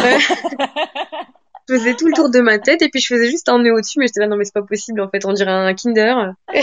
je 1.68 1.74
faisais 1.74 1.94
tout 1.94 2.06
le 2.06 2.14
tour 2.14 2.30
de 2.30 2.40
ma 2.40 2.58
tête 2.58 2.82
et 2.82 2.88
puis 2.88 3.00
je 3.00 3.06
faisais 3.06 3.30
juste 3.30 3.48
un 3.48 3.58
nœud 3.58 3.72
au-dessus, 3.72 3.98
mais 3.98 4.06
j'étais 4.06 4.20
là, 4.20 4.26
non, 4.26 4.36
mais 4.36 4.44
c'est 4.44 4.54
pas 4.54 4.62
possible, 4.62 5.00
en 5.00 5.08
fait, 5.08 5.24
on 5.24 5.32
dirait 5.32 5.50
un 5.50 5.74
Kinder. 5.74 6.32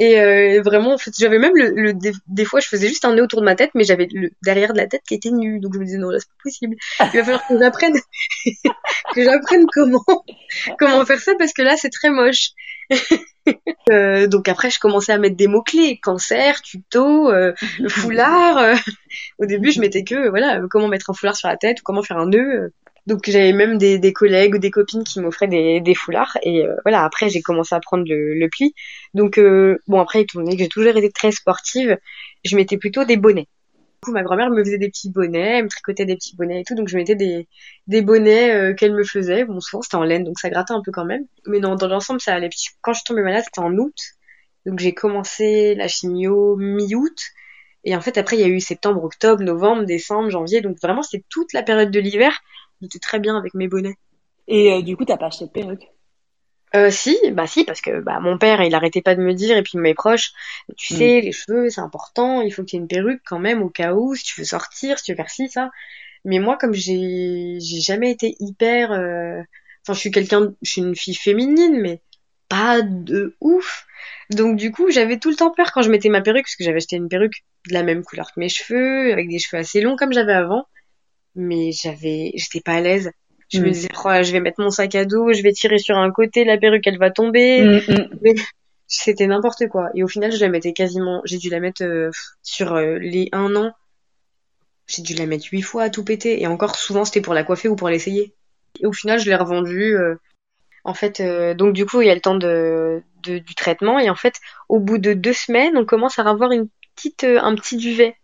Et 0.00 0.20
euh, 0.20 0.62
vraiment, 0.62 0.94
en 0.94 0.98
fait, 0.98 1.10
j'avais 1.18 1.40
même 1.40 1.54
le, 1.56 1.92
des, 1.92 2.44
fois, 2.44 2.60
je 2.60 2.68
faisais 2.68 2.86
juste 2.86 3.04
un 3.04 3.14
nœud 3.14 3.24
autour 3.24 3.40
de 3.40 3.44
ma 3.44 3.56
tête, 3.56 3.70
mais 3.74 3.82
j'avais 3.82 4.06
le 4.12 4.30
derrière 4.44 4.72
de 4.72 4.78
la 4.78 4.86
tête 4.86 5.02
qui 5.06 5.14
était 5.14 5.30
nu. 5.30 5.58
Donc 5.58 5.74
je 5.74 5.80
me 5.80 5.84
disais 5.84 5.98
non, 5.98 6.10
là 6.10 6.20
c'est 6.20 6.28
pas 6.28 6.42
possible. 6.44 6.76
Il 7.00 7.18
va 7.18 7.24
falloir 7.24 7.46
que 7.48 7.58
j'apprenne, 7.58 7.94
que 9.14 9.24
j'apprenne 9.24 9.66
comment 9.72 10.04
comment 10.78 11.04
faire 11.04 11.18
ça 11.18 11.32
parce 11.36 11.52
que 11.52 11.62
là 11.62 11.76
c'est 11.76 11.90
très 11.90 12.10
moche. 12.10 12.50
euh, 13.90 14.28
donc 14.28 14.48
après, 14.48 14.70
je 14.70 14.78
commençais 14.78 15.10
à 15.10 15.18
mettre 15.18 15.36
des 15.36 15.48
mots 15.48 15.62
clés 15.62 15.98
cancer, 16.00 16.62
tuto, 16.62 17.32
euh, 17.32 17.52
foulard. 17.88 18.76
Au 19.38 19.46
début, 19.46 19.72
je 19.72 19.80
mettais 19.80 20.04
que 20.04 20.28
voilà 20.28 20.60
comment 20.70 20.86
mettre 20.86 21.10
un 21.10 21.14
foulard 21.14 21.34
sur 21.34 21.48
la 21.48 21.56
tête 21.56 21.80
ou 21.80 21.82
comment 21.82 22.04
faire 22.04 22.18
un 22.18 22.28
nœud. 22.28 22.72
Donc 23.08 23.22
j'avais 23.24 23.54
même 23.54 23.78
des, 23.78 23.98
des, 23.98 24.12
collègues 24.12 24.56
ou 24.56 24.58
des 24.58 24.70
copines 24.70 25.02
qui 25.02 25.18
m'offraient 25.20 25.48
des, 25.48 25.80
des, 25.80 25.94
foulards 25.94 26.36
et 26.42 26.66
euh, 26.66 26.76
voilà 26.84 27.04
après 27.04 27.30
j'ai 27.30 27.40
commencé 27.40 27.74
à 27.74 27.80
prendre 27.80 28.04
le, 28.06 28.34
le 28.34 28.48
pli. 28.50 28.74
Donc 29.14 29.38
euh, 29.38 29.78
bon 29.86 29.98
après 29.98 30.20
étant 30.20 30.40
donné 30.40 30.56
que 30.58 30.62
j'ai 30.62 30.68
toujours 30.68 30.94
été 30.94 31.10
très 31.10 31.32
sportive, 31.32 31.96
je 32.44 32.54
mettais 32.54 32.76
plutôt 32.76 33.04
des 33.04 33.16
bonnets. 33.16 33.46
Du 33.46 34.00
coup 34.04 34.12
ma 34.12 34.22
grand-mère 34.22 34.50
me 34.50 34.62
faisait 34.62 34.76
des 34.76 34.90
petits 34.90 35.10
bonnets, 35.10 35.56
elle 35.56 35.64
me 35.64 35.68
tricotait 35.70 36.04
des 36.04 36.16
petits 36.16 36.36
bonnets 36.36 36.60
et 36.60 36.64
tout, 36.64 36.74
donc 36.74 36.88
je 36.88 36.98
mettais 36.98 37.14
des, 37.14 37.48
des 37.86 38.02
bonnets 38.02 38.54
euh, 38.54 38.74
qu'elle 38.74 38.92
me 38.92 39.04
faisait. 39.04 39.46
Bon 39.46 39.58
souvent 39.58 39.80
c'était 39.80 39.96
en 39.96 40.04
laine 40.04 40.24
donc 40.24 40.38
ça 40.38 40.50
grattait 40.50 40.74
un 40.74 40.82
peu 40.84 40.92
quand 40.92 41.06
même, 41.06 41.24
mais 41.46 41.60
non 41.60 41.76
dans 41.76 41.88
l'ensemble 41.88 42.20
ça 42.20 42.34
allait. 42.34 42.50
Quand 42.82 42.92
je 42.92 43.04
tombée 43.04 43.22
malade 43.22 43.44
c'était 43.46 43.60
en 43.60 43.74
août, 43.78 43.96
donc 44.66 44.80
j'ai 44.80 44.92
commencé 44.92 45.74
la 45.76 45.88
chimio 45.88 46.56
mi-août. 46.56 47.18
Et 47.84 47.96
en 47.96 48.00
fait, 48.02 48.18
après, 48.18 48.36
il 48.36 48.40
y 48.40 48.44
a 48.44 48.48
eu 48.48 48.60
septembre, 48.60 49.02
octobre, 49.04 49.42
novembre, 49.42 49.84
décembre, 49.84 50.28
janvier. 50.30 50.60
Donc 50.60 50.76
vraiment, 50.82 51.00
c'était 51.00 51.24
toute 51.30 51.52
la 51.52 51.62
période 51.62 51.90
de 51.90 52.00
l'hiver 52.00 52.38
j'étais 52.80 52.98
très 52.98 53.18
bien 53.18 53.36
avec 53.36 53.54
mes 53.54 53.68
bonnets. 53.68 53.96
Et 54.46 54.72
euh, 54.72 54.82
du 54.82 54.96
coup, 54.96 55.04
t'as 55.04 55.16
pas 55.16 55.26
acheté 55.26 55.46
de 55.46 55.50
perruque? 55.50 55.88
Euh, 56.76 56.90
si, 56.90 57.16
bah 57.32 57.46
si, 57.46 57.64
parce 57.64 57.80
que 57.80 58.00
bah 58.00 58.20
mon 58.20 58.36
père, 58.36 58.62
il 58.62 58.74
arrêtait 58.74 59.00
pas 59.00 59.14
de 59.14 59.22
me 59.22 59.32
dire, 59.32 59.56
et 59.56 59.62
puis 59.62 59.78
mes 59.78 59.94
proches, 59.94 60.32
tu 60.76 60.94
sais, 60.94 61.20
les 61.22 61.32
cheveux, 61.32 61.70
c'est 61.70 61.80
important, 61.80 62.42
il 62.42 62.52
faut 62.52 62.62
que 62.62 62.68
tu 62.68 62.76
aies 62.76 62.78
une 62.78 62.88
perruque 62.88 63.22
quand 63.24 63.38
même 63.38 63.62
au 63.62 63.70
cas 63.70 63.94
où, 63.94 64.14
si 64.14 64.24
tu 64.24 64.40
veux 64.40 64.44
sortir, 64.44 64.98
si 64.98 65.06
tu 65.06 65.12
veux 65.12 65.16
faire 65.16 65.30
ci, 65.30 65.48
ça. 65.48 65.70
Mais 66.26 66.40
moi, 66.40 66.58
comme 66.58 66.74
j'ai, 66.74 67.58
j'ai 67.58 67.80
jamais 67.80 68.10
été 68.10 68.36
hyper, 68.40 68.92
euh, 68.92 69.40
enfin, 69.82 69.94
je 69.94 69.98
suis 69.98 70.10
quelqu'un, 70.10 70.52
je 70.60 70.70
suis 70.70 70.82
une 70.82 70.94
fille 70.94 71.14
féminine, 71.14 71.80
mais 71.80 72.02
pas 72.50 72.82
de 72.82 73.34
ouf. 73.40 73.86
Donc 74.30 74.56
du 74.56 74.70
coup, 74.70 74.90
j'avais 74.90 75.18
tout 75.18 75.30
le 75.30 75.36
temps 75.36 75.50
peur 75.50 75.72
quand 75.72 75.80
je 75.80 75.90
mettais 75.90 76.10
ma 76.10 76.20
perruque, 76.20 76.44
parce 76.44 76.56
que 76.56 76.64
j'avais 76.64 76.76
acheté 76.78 76.96
une 76.96 77.08
perruque 77.08 77.44
de 77.68 77.72
la 77.72 77.82
même 77.82 78.04
couleur 78.04 78.32
que 78.34 78.40
mes 78.40 78.50
cheveux, 78.50 79.10
avec 79.10 79.28
des 79.28 79.38
cheveux 79.38 79.60
assez 79.60 79.80
longs 79.80 79.96
comme 79.96 80.12
j'avais 80.12 80.34
avant 80.34 80.66
mais 81.34 81.72
j'avais, 81.72 82.32
j'étais 82.34 82.60
pas 82.60 82.74
à 82.74 82.80
l'aise. 82.80 83.10
Je 83.50 83.60
me 83.60 83.68
mm. 83.68 83.72
disais, 83.72 83.88
oh, 84.04 84.22
je 84.22 84.32
vais 84.32 84.40
mettre 84.40 84.60
mon 84.60 84.70
sac 84.70 84.94
à 84.94 85.04
dos, 85.04 85.32
je 85.32 85.42
vais 85.42 85.52
tirer 85.52 85.78
sur 85.78 85.96
un 85.96 86.10
côté, 86.10 86.44
la 86.44 86.58
perruque 86.58 86.86
elle 86.86 86.98
va 86.98 87.10
tomber. 87.10 87.62
Mm, 87.62 87.92
mm. 88.22 88.34
c'était 88.86 89.26
n'importe 89.26 89.68
quoi. 89.68 89.88
Et 89.94 90.02
au 90.02 90.08
final, 90.08 90.32
je 90.32 90.40
la 90.40 90.48
mettais 90.48 90.72
quasiment, 90.72 91.22
j'ai 91.24 91.38
dû 91.38 91.48
la 91.48 91.60
mettre 91.60 91.82
euh, 91.82 92.10
sur 92.42 92.74
euh, 92.74 92.98
les 92.98 93.28
un 93.32 93.54
an. 93.56 93.72
J'ai 94.86 95.02
dû 95.02 95.14
la 95.14 95.26
mettre 95.26 95.46
huit 95.50 95.62
fois 95.62 95.84
à 95.84 95.90
tout 95.90 96.04
péter. 96.04 96.42
Et 96.42 96.46
encore, 96.46 96.76
souvent, 96.76 97.04
c'était 97.04 97.20
pour 97.20 97.34
la 97.34 97.44
coiffer 97.44 97.68
ou 97.68 97.76
pour 97.76 97.88
l'essayer. 97.88 98.34
Et 98.80 98.86
au 98.86 98.92
final, 98.92 99.18
je 99.18 99.28
l'ai 99.28 99.36
revendue. 99.36 99.96
Euh, 99.96 100.14
en 100.84 100.94
fait, 100.94 101.20
donc 101.54 101.74
du 101.74 101.84
coup, 101.84 102.00
il 102.00 102.06
y 102.06 102.10
a 102.10 102.14
le 102.14 102.22
temps 102.22 102.36
de, 102.36 103.02
de, 103.22 103.38
du 103.38 103.54
traitement. 103.54 103.98
Et 103.98 104.08
en 104.08 104.14
fait, 104.14 104.36
au 104.70 104.80
bout 104.80 104.96
de 104.96 105.12
deux 105.12 105.34
semaines, 105.34 105.76
on 105.76 105.84
commence 105.84 106.18
à 106.18 106.22
avoir 106.22 106.52
une 106.52 106.68
petite, 106.94 107.24
un 107.24 107.54
petit 107.54 107.76
duvet. 107.76 108.16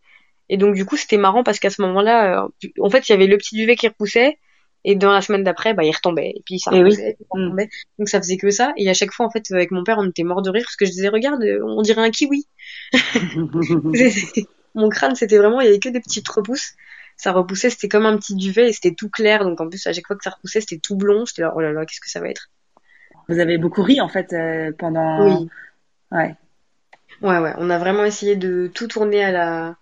Et 0.48 0.56
donc 0.56 0.74
du 0.74 0.84
coup 0.84 0.96
c'était 0.96 1.16
marrant 1.16 1.42
parce 1.42 1.58
qu'à 1.58 1.70
ce 1.70 1.80
moment-là, 1.82 2.44
euh, 2.44 2.48
en 2.80 2.90
fait 2.90 3.08
il 3.08 3.12
y 3.12 3.14
avait 3.14 3.26
le 3.26 3.38
petit 3.38 3.56
duvet 3.56 3.76
qui 3.76 3.88
repoussait 3.88 4.38
et 4.84 4.94
dans 4.94 5.12
la 5.12 5.22
semaine 5.22 5.42
d'après 5.42 5.72
bah 5.72 5.82
il 5.82 5.90
retombait 5.90 6.32
et 6.36 6.42
puis 6.44 6.58
ça 6.58 6.70
eh 6.74 6.78
repoussait, 6.80 7.16
mm. 7.32 7.56
donc 7.98 8.08
ça 8.08 8.18
faisait 8.20 8.36
que 8.36 8.50
ça 8.50 8.72
et 8.76 8.88
à 8.90 8.94
chaque 8.94 9.12
fois 9.12 9.26
en 9.26 9.30
fait 9.30 9.42
avec 9.50 9.70
mon 9.70 9.82
père 9.82 9.96
on 9.98 10.08
était 10.08 10.24
mort 10.24 10.42
de 10.42 10.50
rire 10.50 10.64
parce 10.64 10.76
que 10.76 10.84
je 10.84 10.90
disais 10.90 11.08
regarde 11.08 11.42
on 11.62 11.80
dirait 11.82 12.02
un 12.02 12.10
kiwi. 12.10 12.46
mon 14.74 14.88
crâne 14.90 15.14
c'était 15.14 15.38
vraiment 15.38 15.60
il 15.60 15.66
y 15.66 15.68
avait 15.68 15.78
que 15.78 15.88
des 15.88 16.00
petites 16.00 16.28
repousses 16.28 16.74
ça 17.16 17.32
repoussait 17.32 17.70
c'était 17.70 17.88
comme 17.88 18.06
un 18.06 18.16
petit 18.18 18.34
duvet 18.34 18.68
et 18.68 18.72
c'était 18.72 18.94
tout 18.94 19.08
clair 19.08 19.44
donc 19.44 19.60
en 19.60 19.68
plus 19.68 19.86
à 19.86 19.92
chaque 19.92 20.06
fois 20.06 20.16
que 20.16 20.24
ça 20.24 20.30
repoussait 20.30 20.60
c'était 20.60 20.78
tout 20.78 20.96
blond 20.96 21.24
j'étais 21.24 21.42
là 21.42 21.54
oh 21.56 21.60
là 21.60 21.72
là 21.72 21.86
qu'est-ce 21.86 22.00
que 22.00 22.10
ça 22.10 22.20
va 22.20 22.28
être? 22.28 22.50
Vous 23.28 23.38
avez 23.38 23.56
beaucoup 23.56 23.82
ri 23.82 24.02
en 24.02 24.08
fait 24.08 24.34
euh, 24.34 24.70
pendant. 24.76 25.40
Oui. 25.40 25.48
Ouais. 26.12 26.34
Ouais 27.22 27.38
ouais 27.38 27.54
on 27.56 27.70
a 27.70 27.78
vraiment 27.78 28.04
essayé 28.04 28.36
de 28.36 28.70
tout 28.74 28.88
tourner 28.88 29.24
à 29.24 29.30
la 29.30 29.76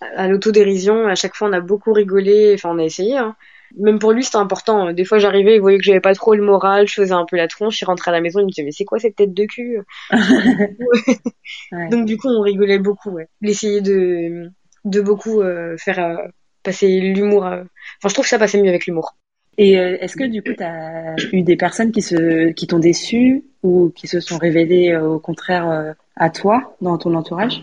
à 0.00 0.28
l'autodérision. 0.28 1.06
À 1.06 1.14
chaque 1.14 1.34
fois, 1.34 1.48
on 1.48 1.52
a 1.52 1.60
beaucoup 1.60 1.92
rigolé. 1.92 2.52
Enfin, 2.54 2.70
on 2.72 2.78
a 2.78 2.84
essayé. 2.84 3.16
Hein. 3.16 3.36
Même 3.78 3.98
pour 3.98 4.12
lui, 4.12 4.24
c'était 4.24 4.36
important. 4.36 4.92
Des 4.92 5.04
fois, 5.04 5.18
j'arrivais, 5.18 5.54
il 5.54 5.60
voyait 5.60 5.78
que 5.78 5.84
j'avais 5.84 6.00
pas 6.00 6.14
trop 6.14 6.34
le 6.34 6.42
moral, 6.42 6.88
je 6.88 6.94
faisais 6.94 7.12
un 7.12 7.24
peu 7.24 7.36
la 7.36 7.46
tronche, 7.46 7.80
il 7.80 7.84
rentrait 7.84 8.10
à 8.10 8.14
la 8.14 8.20
maison, 8.20 8.40
il 8.40 8.44
me 8.44 8.50
disait 8.50 8.64
mais 8.64 8.72
c'est 8.72 8.84
quoi 8.84 8.98
cette 8.98 9.16
tête 9.16 9.32
de 9.32 9.44
cul? 9.44 9.78
Donc 11.90 12.04
du 12.06 12.16
coup, 12.16 12.28
on 12.28 12.40
rigolait 12.40 12.78
beaucoup. 12.78 13.10
Ouais. 13.10 13.28
Il 13.42 13.50
essayait 13.50 13.80
de 13.80 14.50
de 14.84 15.00
beaucoup 15.00 15.40
euh, 15.40 15.76
faire 15.78 15.98
euh, 15.98 16.16
passer 16.62 17.00
l'humour. 17.00 17.46
Euh. 17.46 17.62
Enfin, 17.98 18.08
je 18.08 18.14
trouve 18.14 18.24
que 18.24 18.30
ça 18.30 18.38
passait 18.38 18.60
mieux 18.60 18.68
avec 18.68 18.86
l'humour. 18.86 19.16
Et 19.58 19.72
est-ce 19.74 20.16
que 20.16 20.24
du 20.24 20.42
coup, 20.42 20.54
tu 20.56 20.62
as 20.62 21.16
eu 21.32 21.42
des 21.42 21.56
personnes 21.56 21.92
qui 21.92 22.00
se 22.00 22.50
qui 22.52 22.66
t'ont 22.66 22.78
déçu 22.78 23.44
ou 23.62 23.90
qui 23.90 24.06
se 24.06 24.18
sont 24.18 24.38
révélées 24.38 24.96
au 24.96 25.18
contraire 25.18 25.94
à 26.16 26.30
toi 26.30 26.74
dans 26.80 26.96
ton 26.96 27.14
entourage? 27.14 27.62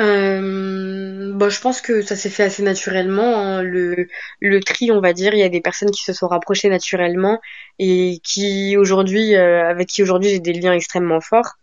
Euh, 0.00 1.32
bon, 1.34 1.50
je 1.50 1.60
pense 1.60 1.80
que 1.80 2.02
ça 2.02 2.16
s'est 2.16 2.30
fait 2.30 2.44
assez 2.44 2.62
naturellement. 2.62 3.38
Hein. 3.38 3.62
Le, 3.62 4.08
le 4.40 4.60
tri, 4.60 4.90
on 4.90 5.00
va 5.00 5.12
dire, 5.12 5.34
il 5.34 5.40
y 5.40 5.42
a 5.42 5.48
des 5.48 5.60
personnes 5.60 5.90
qui 5.90 6.02
se 6.02 6.12
sont 6.12 6.28
rapprochées 6.28 6.68
naturellement 6.68 7.40
et 7.78 8.20
qui 8.24 8.76
aujourd'hui, 8.76 9.34
euh, 9.36 9.68
avec 9.68 9.88
qui 9.88 10.02
aujourd'hui 10.02 10.30
j'ai 10.30 10.40
des 10.40 10.54
liens 10.54 10.72
extrêmement 10.72 11.20
forts. 11.20 11.54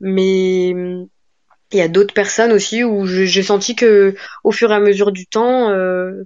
Mais 0.00 0.70
il 0.70 1.78
y 1.78 1.80
a 1.80 1.88
d'autres 1.88 2.14
personnes 2.14 2.52
aussi 2.52 2.84
où 2.84 3.06
j'ai 3.06 3.42
senti 3.42 3.74
que 3.76 4.14
au 4.44 4.52
fur 4.52 4.70
et 4.72 4.74
à 4.74 4.80
mesure 4.80 5.12
du 5.12 5.26
temps, 5.26 5.70
euh, 5.70 6.24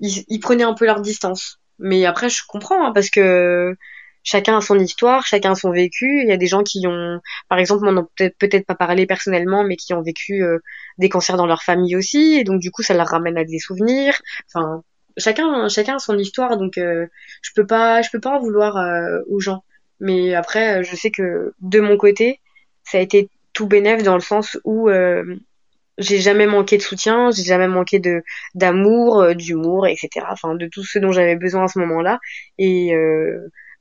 ils, 0.00 0.24
ils, 0.28 0.40
prenaient 0.40 0.64
un 0.64 0.74
peu 0.74 0.86
leur 0.86 1.00
distance. 1.00 1.60
Mais 1.78 2.06
après, 2.06 2.28
je 2.30 2.42
comprends 2.46 2.86
hein, 2.86 2.92
parce 2.92 3.10
que 3.10 3.76
chacun 4.26 4.58
a 4.58 4.60
son 4.60 4.78
histoire, 4.78 5.24
chacun 5.24 5.52
a 5.52 5.54
son 5.54 5.70
vécu. 5.70 6.20
Il 6.22 6.28
y 6.28 6.32
a 6.32 6.36
des 6.36 6.48
gens 6.48 6.62
qui 6.64 6.86
ont, 6.86 7.20
par 7.48 7.58
exemple, 7.58 7.86
on 7.86 7.92
n'en 7.92 8.04
peut-être 8.16 8.36
peut-être 8.36 8.66
pas 8.66 8.74
parlé 8.74 9.06
personnellement, 9.06 9.64
mais 9.64 9.76
qui 9.76 9.94
ont 9.94 10.02
vécu 10.02 10.42
euh, 10.42 10.58
des 10.98 11.08
cancers 11.08 11.36
dans 11.36 11.46
leur 11.46 11.62
famille 11.62 11.96
aussi, 11.96 12.34
et 12.34 12.44
donc 12.44 12.60
du 12.60 12.70
coup, 12.70 12.82
ça 12.82 12.92
leur 12.94 13.06
ramène 13.06 13.38
à 13.38 13.44
des 13.44 13.60
souvenirs. 13.60 14.20
Enfin, 14.48 14.82
chacun, 15.16 15.68
chacun 15.68 15.96
a 15.96 15.98
son 16.00 16.18
histoire, 16.18 16.58
donc 16.58 16.76
euh, 16.76 17.06
je 17.40 17.52
peux 17.54 17.66
pas, 17.66 18.02
je 18.02 18.10
peux 18.10 18.20
pas 18.20 18.36
en 18.36 18.40
vouloir 18.40 18.76
euh, 18.76 19.20
aux 19.30 19.40
gens. 19.40 19.64
Mais 20.00 20.34
après, 20.34 20.82
je 20.84 20.96
sais 20.96 21.10
que 21.10 21.54
de 21.60 21.80
mon 21.80 21.96
côté, 21.96 22.40
ça 22.82 22.98
a 22.98 23.00
été 23.00 23.30
tout 23.54 23.66
bénéf 23.66 24.02
dans 24.02 24.14
le 24.14 24.20
sens 24.20 24.58
où 24.64 24.90
j'ai 25.98 26.18
jamais 26.18 26.46
manqué 26.46 26.76
de 26.76 26.82
soutien, 26.82 27.30
j'ai 27.30 27.44
jamais 27.44 27.68
manqué 27.68 27.98
de 27.98 28.22
d'amour, 28.54 29.34
d'humour, 29.34 29.86
etc. 29.86 30.26
Enfin, 30.30 30.54
de 30.54 30.66
tout 30.66 30.84
ce 30.84 30.98
dont 30.98 31.12
j'avais 31.12 31.36
besoin 31.36 31.64
à 31.64 31.68
ce 31.68 31.78
moment-là. 31.78 32.18
Et 32.58 32.92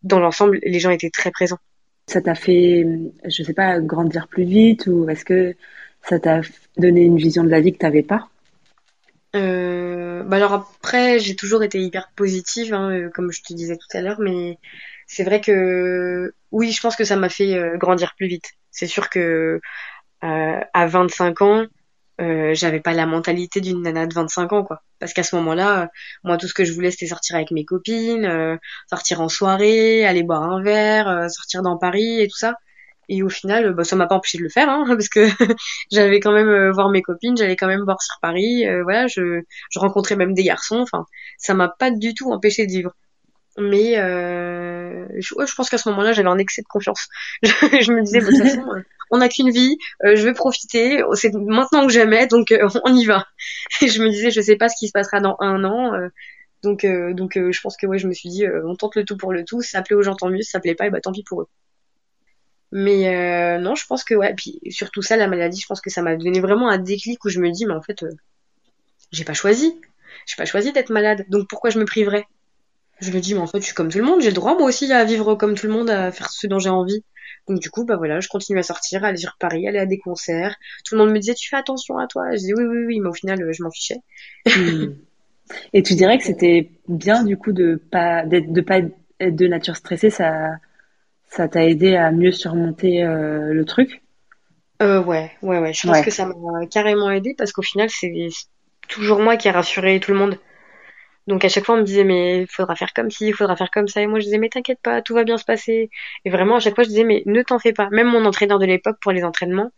dans 0.06 0.20
l'ensemble, 0.20 0.60
les 0.64 0.80
gens 0.80 0.92
étaient 0.92 1.10
très 1.10 1.32
présents. 1.32 1.60
Ça 2.08 2.22
t'a 2.22 2.36
fait, 2.36 2.86
je 3.26 3.44
sais 3.44 3.54
pas, 3.54 3.80
grandir 3.80 4.28
plus 4.28 4.46
vite 4.46 4.88
ou 4.88 5.10
est-ce 5.10 5.26
que 5.26 5.56
ça 6.04 6.20
t'a 6.20 6.42
donné 6.78 7.02
une 7.02 7.18
vision 7.18 7.44
de 7.44 7.50
la 7.50 7.60
vie 7.60 7.74
que 7.74 7.80
t'avais 7.80 8.04
pas? 8.04 8.30
Euh, 9.36 10.24
bah 10.24 10.38
alors 10.38 10.54
après, 10.54 11.20
j'ai 11.20 11.36
toujours 11.36 11.64
été 11.64 11.82
hyper 11.82 12.10
positive, 12.16 12.74
hein, 12.74 12.92
euh, 12.92 13.10
comme 13.10 13.32
je 13.32 13.42
te 13.42 13.54
disais 13.54 13.76
tout 13.76 13.98
à 13.98 14.02
l'heure, 14.02 14.20
mais 14.22 14.58
c'est 15.08 15.24
vrai 15.24 15.42
que 15.42 16.34
oui, 16.52 16.72
je 16.72 16.80
pense 16.80 16.96
que 16.96 17.04
ça 17.04 17.18
m'a 17.18 17.28
fait 17.28 17.56
euh, 17.56 17.78
grandir 17.78 18.14
plus 18.16 18.28
vite. 18.28 18.52
C'est 18.72 18.88
sûr 18.88 19.10
que 19.10 19.60
euh, 20.24 20.60
à 20.74 20.88
25 20.88 21.42
ans, 21.42 21.66
euh, 22.22 22.54
j'avais 22.54 22.80
pas 22.80 22.94
la 22.94 23.06
mentalité 23.06 23.60
d'une 23.60 23.82
nana 23.82 24.08
de 24.08 24.14
25 24.14 24.54
ans 24.54 24.64
quoi. 24.64 24.82
Parce 25.00 25.14
qu'à 25.14 25.24
ce 25.24 25.36
moment-là 25.36 25.84
euh, 25.84 25.88
moi 26.24 26.38
tout 26.38 26.48
ce 26.48 26.54
que 26.54 26.64
je 26.64 26.72
voulais 26.74 26.92
c'était 26.92 27.08
sortir 27.08 27.36
avec 27.36 27.52
mes 27.52 27.66
copines 27.66 28.26
euh, 28.26 28.58
sortir 28.90 29.20
en 29.22 29.28
soirée 29.28 30.06
aller 30.06 30.24
boire 30.24 30.44
un 30.44 30.62
verre 30.64 31.30
sortir 31.30 31.62
dans 31.62 31.78
Paris 31.78 32.22
et 32.22 32.28
tout 32.28 32.38
ça. 32.38 32.56
Et 33.10 33.22
au 33.22 33.30
final 33.30 33.74
bah, 33.74 33.84
ça 33.84 33.96
m'a 33.98 34.08
pas 34.08 34.16
empêché 34.16 34.38
de 34.38 34.44
le 34.44 34.50
faire 34.50 34.70
hein, 34.70 34.86
parce 34.88 35.10
que 35.10 35.28
j'allais 35.92 36.20
quand 36.22 36.32
même 36.32 36.72
voir 36.72 36.90
mes 36.90 37.02
copines 37.02 37.36
j'allais 37.38 37.58
quand 37.58 37.68
même 37.68 37.84
boire 37.86 38.02
sur 38.02 38.16
Paris 38.22 38.66
voilà 38.84 39.08
je 39.08 39.42
je 39.70 39.80
rencontrais 39.80 40.16
même 40.16 40.34
des 40.34 40.44
garçons 40.44 40.80
enfin 40.80 41.06
ça 41.38 41.54
m'a 41.54 41.68
pas 41.70 41.92
du 41.92 42.14
tout 42.14 42.32
empêché 42.32 42.66
de 42.66 42.72
vivre 42.72 42.92
mais 43.58 43.98
euh, 43.98 45.06
je, 45.18 45.34
je, 45.46 45.56
pense 45.56 45.70
qu'à 45.70 45.78
ce 45.78 45.88
moment-là, 45.90 46.12
j'avais 46.12 46.28
un 46.28 46.38
excès 46.38 46.62
de 46.62 46.68
confiance. 46.68 47.08
je, 47.42 47.92
me 47.92 48.04
disais, 48.04 48.20
de 48.20 48.26
toute 48.26 48.38
façon, 48.38 48.66
euh, 48.76 48.82
on 49.12 49.18
n'a 49.20 49.30
qu'une 49.30 49.50
vie, 49.50 49.78
euh, 50.04 50.16
je 50.16 50.24
vais 50.24 50.34
profiter, 50.34 51.02
c'est 51.14 51.34
maintenant 51.34 51.88
que 51.88 51.94
jamais, 51.94 52.28
donc 52.28 52.52
euh, 52.52 52.68
on 52.84 52.94
y 52.94 53.06
va. 53.06 53.26
Et 53.82 53.88
je 53.88 54.02
me 54.04 54.10
disais, 54.10 54.30
je 54.30 54.42
sais 54.42 54.58
pas 54.58 54.68
ce 54.68 54.76
qui 54.78 54.88
se 54.88 54.92
passera 54.92 55.22
dans 55.22 55.38
un 55.40 55.64
an. 55.64 55.94
donc, 56.64 56.86
donc 56.86 57.34
je 57.36 57.62
pense 57.62 57.78
que 57.78 57.88
ouais, 57.88 57.98
je 57.98 58.08
me 58.08 58.14
suis 58.14 58.30
dit, 58.30 58.46
on 58.66 58.76
tente 58.76 58.96
le 58.96 59.06
tout 59.06 59.18
pour 59.18 59.32
le 59.32 59.46
tout. 59.46 59.62
Ça 59.62 59.82
plaît 59.82 59.96
aux 59.96 60.04
gens, 60.04 60.16
tant 60.16 60.30
mieux. 60.30 60.42
Ça 60.42 60.60
plaît 60.60 60.76
pas, 60.76 60.88
et 60.88 60.90
bah 60.90 61.00
tant 61.00 61.14
pis 61.14 61.24
pour 61.24 61.42
eux. 61.42 61.48
Mais 62.72 63.60
non, 63.60 63.76
je 63.76 63.86
pense 63.86 64.04
que 64.04 64.16
ouais. 64.16 64.34
Puis 64.36 64.60
surtout 64.70 65.02
ça, 65.02 65.16
la 65.16 65.28
maladie, 65.28 65.62
je 65.62 65.68
pense 65.68 65.82
que 65.82 65.90
ça 65.90 66.02
m'a 66.02 66.16
donné 66.18 66.42
vraiment 66.42 66.70
un 66.70 66.78
déclic 66.78 67.24
où 67.24 67.30
je 67.30 67.40
me 67.40 67.52
dis, 67.52 67.66
mais 67.66 67.74
en 67.74 67.82
fait, 67.82 68.04
j'ai 69.12 69.24
pas 69.24 69.34
choisi. 69.34 69.80
J'ai 70.26 70.36
pas 70.36 70.46
choisi 70.46 70.74
d'être 70.74 70.90
malade. 70.90 71.26
Donc 71.30 71.48
pourquoi 71.48 71.70
je 71.70 71.80
me 71.80 71.86
priverais? 71.86 72.26
Je 73.02 73.12
me 73.12 73.20
dis, 73.20 73.34
mais 73.34 73.40
en 73.42 73.48
fait, 73.48 73.60
je 73.60 73.66
suis 73.66 73.74
comme 73.74 73.90
tout 73.90 73.98
le 74.00 74.04
monde, 74.06 74.22
j'ai 74.22 74.30
le 74.30 74.36
droit 74.36 74.56
moi 74.56 74.68
aussi 74.68 74.92
à 74.92 75.04
vivre 75.06 75.36
comme 75.36 75.56
tout 75.56 75.68
le 75.68 75.74
monde, 75.74 75.90
à 75.90 76.12
faire 76.12 76.30
ce 76.32 76.48
dont 76.48 76.60
j'ai 76.60 76.70
envie. 76.70 77.04
Donc 77.48 77.60
du 77.60 77.70
coup, 77.70 77.86
bah 77.86 77.98
voilà, 77.98 78.20
je 78.20 78.28
continue 78.28 78.60
à 78.60 78.64
sortir, 78.64 79.04
à 79.04 79.08
aller 79.10 79.18
sur 79.18 79.36
Paris, 79.40 79.68
aller 79.68 79.80
à 79.80 79.86
des 79.86 80.00
concerts. 80.00 80.56
Tout 80.86 80.96
le 80.96 81.02
monde 81.02 81.12
me 81.14 81.20
disait, 81.20 81.36
tu 81.36 81.50
fais 81.50 81.58
attention 81.58 81.98
à 81.98 82.08
toi. 82.08 82.32
Je 82.34 82.38
dis 82.40 82.54
oui, 82.56 82.64
oui, 82.64 82.86
oui, 82.88 83.00
mais 83.00 83.10
au 83.10 83.14
final, 83.14 83.42
euh, 83.44 83.52
je 83.54 83.64
m'en 83.64 83.72
fichais. 83.72 83.98
Hmm. 84.56 84.94
Et 85.74 85.84
tu 85.84 85.96
dirais 85.96 86.18
que 86.18 86.24
c'était 86.24 86.72
bien 86.88 87.24
du 87.24 87.38
coup 87.38 87.52
de 87.52 87.76
pas 87.92 88.26
d'être 88.26 88.52
de 88.52 88.62
pas 88.62 88.80
être 89.20 89.36
de 89.36 89.48
nature 89.48 89.76
stressée, 89.76 90.10
ça 90.10 90.58
ça 91.30 91.48
t'a 91.48 91.66
aidé 91.66 91.96
à 91.96 92.12
mieux 92.12 92.32
surmonter 92.32 93.04
euh, 93.04 93.54
le 93.54 93.66
truc? 93.66 94.04
Euh, 94.82 95.04
Ouais, 95.04 95.32
ouais, 95.42 95.60
ouais. 95.60 95.74
Je 95.74 95.86
pense 95.88 96.02
que 96.02 96.12
ça 96.12 96.26
m'a 96.26 96.66
carrément 96.68 97.10
aidé 97.12 97.34
parce 97.38 97.52
qu'au 97.52 97.62
final, 97.62 97.90
c'est 97.90 98.30
toujours 98.88 99.20
moi 99.20 99.38
qui 99.38 99.48
ai 99.48 99.52
rassuré 99.52 100.00
tout 100.00 100.12
le 100.12 100.18
monde. 100.18 100.38
Donc 101.28 101.44
à 101.44 101.50
chaque 101.50 101.66
fois 101.66 101.76
on 101.76 101.80
me 101.80 101.84
disait 101.84 102.04
mais 102.04 102.42
il 102.42 102.48
faudra 102.48 102.76
faire 102.76 102.94
comme 102.94 103.10
ci, 103.10 103.28
il 103.28 103.34
faudra 103.34 103.56
faire 103.56 103.72
comme 103.72 103.88
ça 103.88 104.02
et 104.02 104.08
moi 104.08 104.20
je 104.20 104.26
disais 104.26 104.38
mais 104.38 104.50
t'inquiète 104.50 104.80
pas, 104.82 105.02
tout 105.02 105.16
va 105.16 105.24
bien 105.24 105.38
se 105.38 105.46
passer. 105.46 105.90
Et 106.24 106.30
vraiment 106.30 106.58
à 106.58 106.60
chaque 106.60 106.76
fois 106.76 106.84
je 106.84 106.90
disais 106.90 107.04
mais 107.04 107.24
ne 107.26 107.42
t'en 107.42 107.58
fais 107.60 107.74
pas. 107.74 107.90
Même 107.90 108.08
mon 108.08 108.26
entraîneur 108.26 108.60
de 108.60 108.66
l'époque 108.66 108.98
pour 109.02 109.12
les 109.12 109.24
entraînements, 109.24 109.72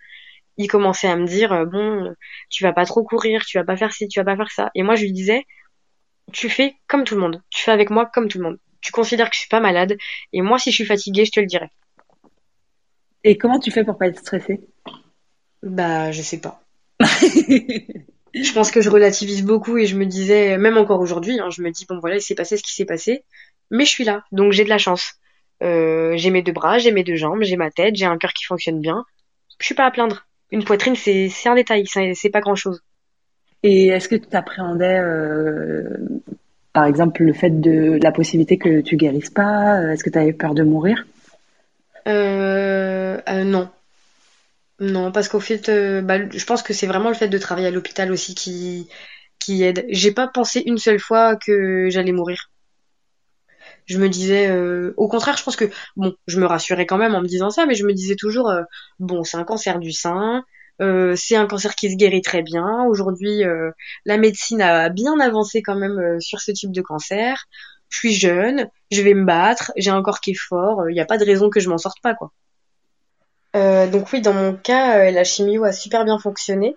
il 0.58 0.68
commençait 0.68 1.08
à 1.08 1.16
me 1.16 1.26
dire 1.26 1.54
euh, 1.54 1.66
bon 1.66 2.14
tu 2.50 2.64
vas 2.64 2.74
pas 2.74 2.86
trop 2.86 3.04
courir, 3.04 3.46
tu 3.46 3.58
vas 3.58 3.64
pas 3.64 3.78
faire 3.78 3.94
ci, 3.94 4.08
tu 4.10 4.20
vas 4.20 4.26
pas 4.26 4.36
faire 4.36 4.52
ça. 4.52 4.72
Et 4.76 4.84
moi 4.84 4.96
je 4.96 5.04
lui 5.04 5.14
disais 5.14 5.46
tu 6.34 6.50
fais 6.50 6.76
comme 6.88 7.06
tout 7.06 7.16
le 7.16 7.22
monde, 7.22 7.42
tu 7.50 7.64
fais 7.64 7.72
avec 7.72 7.90
moi 7.90 8.06
comme 8.06 8.28
tout 8.28 8.40
le 8.40 8.44
monde. 8.44 8.60
Tu 8.82 8.92
considères 8.92 9.30
que 9.30 9.36
je 9.36 9.42
suis 9.42 9.50
pas 9.50 9.62
malade 9.62 9.96
et 10.34 10.42
moi 10.42 10.60
si 10.60 10.72
je 10.72 10.76
suis 10.76 10.86
fatiguée 10.86 11.26
je 11.26 11.32
te 11.32 11.40
le 11.40 11.46
dirai. 11.46 11.70
Et 13.24 13.38
comment 13.38 13.60
tu 13.60 13.72
fais 13.72 13.86
pour 13.86 13.98
pas 13.98 14.08
être 14.08 14.20
stressée? 14.20 14.62
Bah 15.64 16.12
je 16.12 16.22
sais 16.22 16.42
pas. 16.42 16.62
je 18.44 18.54
pense 18.54 18.72
que 18.72 18.82
je 18.82 18.90
relativise 18.90 19.44
beaucoup 19.44 19.78
et 19.78 19.86
je 19.86 19.96
me 19.96 20.06
disais, 20.06 20.58
même 20.58 20.78
encore 20.78 21.00
aujourd'hui, 21.00 21.40
hein, 21.40 21.50
je 21.50 21.62
me 21.62 21.72
dis 21.72 21.86
bon 21.88 22.00
voilà, 22.00 22.18
il 22.18 22.22
s'est 22.22 22.36
passé 22.36 22.58
ce 22.58 22.64
qui 22.64 22.74
s'est 22.74 22.86
passé, 22.86 23.24
mais 23.72 23.86
je 23.86 23.90
suis 23.90 24.04
là, 24.04 24.24
donc 24.32 24.52
j'ai 24.52 24.64
de 24.64 24.70
la 24.70 24.78
chance. 24.78 25.16
Euh, 25.64 26.14
j'ai 26.16 26.30
mes 26.30 26.44
deux 26.44 26.52
bras, 26.52 26.78
j'ai 26.78 26.92
mes 26.92 27.04
deux 27.04 27.16
jambes, 27.16 27.42
j'ai 27.42 27.58
ma 27.58 27.72
tête, 27.72 27.96
j'ai 27.96 28.06
un 28.06 28.18
cœur 28.18 28.34
qui 28.34 28.46
fonctionne 28.46 28.80
bien. 28.80 29.06
Je 29.60 29.66
suis 29.66 29.76
pas 29.76 29.86
à 29.86 29.92
plaindre. 29.92 30.26
Une 30.52 30.64
poitrine, 30.64 30.96
c'est 30.96 31.30
un 31.46 31.56
détail, 31.56 31.86
c'est 31.88 32.30
pas 32.30 32.40
grand 32.40 32.56
chose. 32.56 32.82
Et 33.64 33.88
est-ce 33.88 34.08
que 34.08 34.16
tu 34.16 34.36
appréhendais, 34.36 35.00
euh, 35.00 35.84
par 36.74 36.86
exemple, 36.86 37.24
le 37.24 37.34
fait 37.34 37.50
de 37.50 38.00
la 38.02 38.12
possibilité 38.12 38.58
que 38.58 38.82
tu 38.82 38.96
guérisses 38.96 39.32
pas 39.32 39.82
Est-ce 39.92 40.04
que 40.04 40.10
tu 40.10 40.18
avais 40.18 40.32
peur 40.32 40.54
de 40.54 40.64
mourir? 40.64 41.06
Euh, 42.08 43.20
euh, 43.28 43.44
Non, 43.44 43.70
non, 44.80 45.12
parce 45.12 45.28
qu'au 45.30 45.40
fait, 45.40 45.70
euh, 45.70 46.02
bah, 46.02 46.30
je 46.30 46.46
pense 46.46 46.62
que 46.64 46.74
c'est 46.74 46.88
vraiment 46.88 47.10
le 47.10 47.16
fait 47.16 47.28
de 47.30 47.38
travailler 47.38 47.68
à 47.68 47.72
l'hôpital 47.72 48.12
aussi 48.12 48.36
qui, 48.36 48.88
qui 49.40 49.64
aide. 49.64 49.86
J'ai 49.90 50.12
pas 50.12 50.28
pensé 50.28 50.62
une 50.66 50.78
seule 50.78 51.00
fois 51.00 51.36
que 51.36 51.90
j'allais 51.90 52.12
mourir. 52.12 52.52
Je 53.86 53.98
me 53.98 54.10
disais, 54.10 54.50
euh, 54.50 54.94
au 54.98 55.08
contraire, 55.08 55.38
je 55.38 55.44
pense 55.44 55.56
que, 55.56 55.66
bon, 55.96 56.14
je 56.28 56.40
me 56.40 56.46
rassurais 56.46 56.86
quand 56.86 56.98
même 56.98 57.16
en 57.16 57.22
me 57.22 57.28
disant 57.28 57.50
ça, 57.50 57.66
mais 57.66 57.76
je 57.76 57.86
me 57.86 57.94
disais 57.94 58.16
toujours, 58.16 58.50
euh, 58.50 58.64
bon, 59.00 59.24
c'est 59.24 59.38
un 59.38 59.44
cancer 59.46 59.80
du 59.80 59.92
sein, 59.92 60.44
c'est 60.80 61.36
un 61.36 61.48
cancer 61.48 61.74
qui 61.76 61.92
se 61.92 61.96
guérit 61.96 62.22
très 62.22 62.44
bien. 62.44 62.84
Aujourd'hui, 62.86 63.44
la 64.06 64.18
médecine 64.18 64.62
a 64.62 64.90
bien 64.90 65.20
avancé 65.20 65.62
quand 65.64 65.76
même 65.76 66.22
sur 66.22 66.40
ce 66.40 66.52
type 66.52 66.72
de 66.72 66.82
cancer. 66.82 67.46
Je 67.90 67.98
suis 67.98 68.14
jeune, 68.14 68.70
je 68.92 69.02
vais 69.02 69.14
me 69.16 69.26
battre, 69.26 69.72
j'ai 69.78 69.90
un 69.92 70.04
corps 70.04 70.20
qui 70.22 70.32
est 70.32 70.36
fort, 70.36 70.90
il 70.90 70.94
n'y 70.94 71.00
a 71.00 71.06
pas 71.06 71.18
de 71.18 71.26
raison 71.26 71.50
que 71.50 71.60
je 71.60 71.70
m'en 71.70 71.78
sorte 71.80 72.00
pas, 72.02 72.14
quoi. 72.14 72.32
Euh, 73.78 73.88
donc 73.88 74.12
oui, 74.14 74.22
dans 74.22 74.34
mon 74.34 74.56
cas, 74.56 75.08
euh, 75.08 75.12
la 75.12 75.24
chimio 75.24 75.64
a 75.64 75.72
super 75.72 76.04
bien 76.06 76.18
fonctionné. 76.20 76.76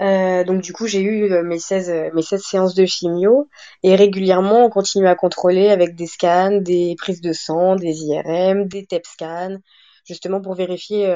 Euh, 0.00 0.44
donc 0.44 0.62
du 0.62 0.72
coup, 0.72 0.86
j'ai 0.86 1.02
eu 1.02 1.30
mes 1.44 1.58
16, 1.58 2.12
mes 2.14 2.22
16 2.22 2.42
séances 2.42 2.74
de 2.74 2.86
chimio 2.86 3.48
et 3.82 3.94
régulièrement, 3.96 4.64
on 4.66 4.70
continue 4.70 5.06
à 5.06 5.14
contrôler 5.14 5.68
avec 5.70 5.94
des 5.94 6.06
scans, 6.06 6.60
des 6.60 6.96
prises 6.98 7.20
de 7.20 7.32
sang, 7.32 7.76
des 7.76 8.04
IRM, 8.04 8.66
des 8.66 8.86
TEP 8.86 9.06
scans, 9.06 9.58
justement 10.06 10.40
pour 10.40 10.54
vérifier 10.54 11.14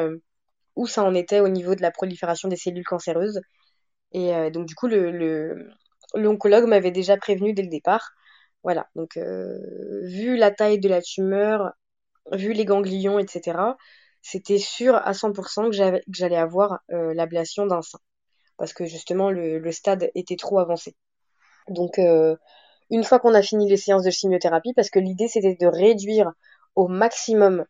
où 0.76 0.86
ça 0.86 1.02
en 1.04 1.14
était 1.14 1.40
au 1.40 1.48
niveau 1.48 1.74
de 1.74 1.82
la 1.82 1.90
prolifération 1.90 2.48
des 2.48 2.56
cellules 2.56 2.84
cancéreuses. 2.84 3.40
Et 4.12 4.50
donc 4.50 4.66
du 4.66 4.74
coup, 4.74 4.86
le 4.88 5.70
l'oncologue 6.14 6.66
m'avait 6.66 6.90
déjà 6.92 7.16
prévenu 7.16 7.54
dès 7.54 7.62
le 7.62 7.68
départ. 7.70 8.10
Voilà, 8.64 8.88
donc 8.96 9.18
vu 10.02 10.36
la 10.36 10.50
taille 10.50 10.78
de 10.80 10.88
la 10.90 11.00
tumeur, 11.02 11.72
vu 12.32 12.52
les 12.52 12.66
ganglions, 12.66 13.18
etc 13.18 13.74
c'était 14.26 14.58
sûr 14.58 14.94
à 14.96 15.12
100% 15.12 15.68
que 15.68 16.00
j'allais 16.08 16.36
avoir 16.36 16.80
euh, 16.90 17.12
l'ablation 17.12 17.66
d'un 17.66 17.82
sein. 17.82 17.98
Parce 18.56 18.72
que 18.72 18.86
justement, 18.86 19.30
le, 19.30 19.70
stade 19.70 20.10
était 20.14 20.36
trop 20.36 20.58
avancé. 20.58 20.96
Donc, 21.68 21.98
euh, 21.98 22.34
une 22.88 23.04
fois 23.04 23.18
qu'on 23.18 23.34
a 23.34 23.42
fini 23.42 23.68
les 23.68 23.76
séances 23.76 24.02
de 24.02 24.10
chimiothérapie, 24.10 24.72
parce 24.72 24.88
que 24.88 24.98
l'idée 24.98 25.28
c'était 25.28 25.56
de 25.56 25.66
réduire 25.66 26.32
au 26.74 26.88
maximum 26.88 27.66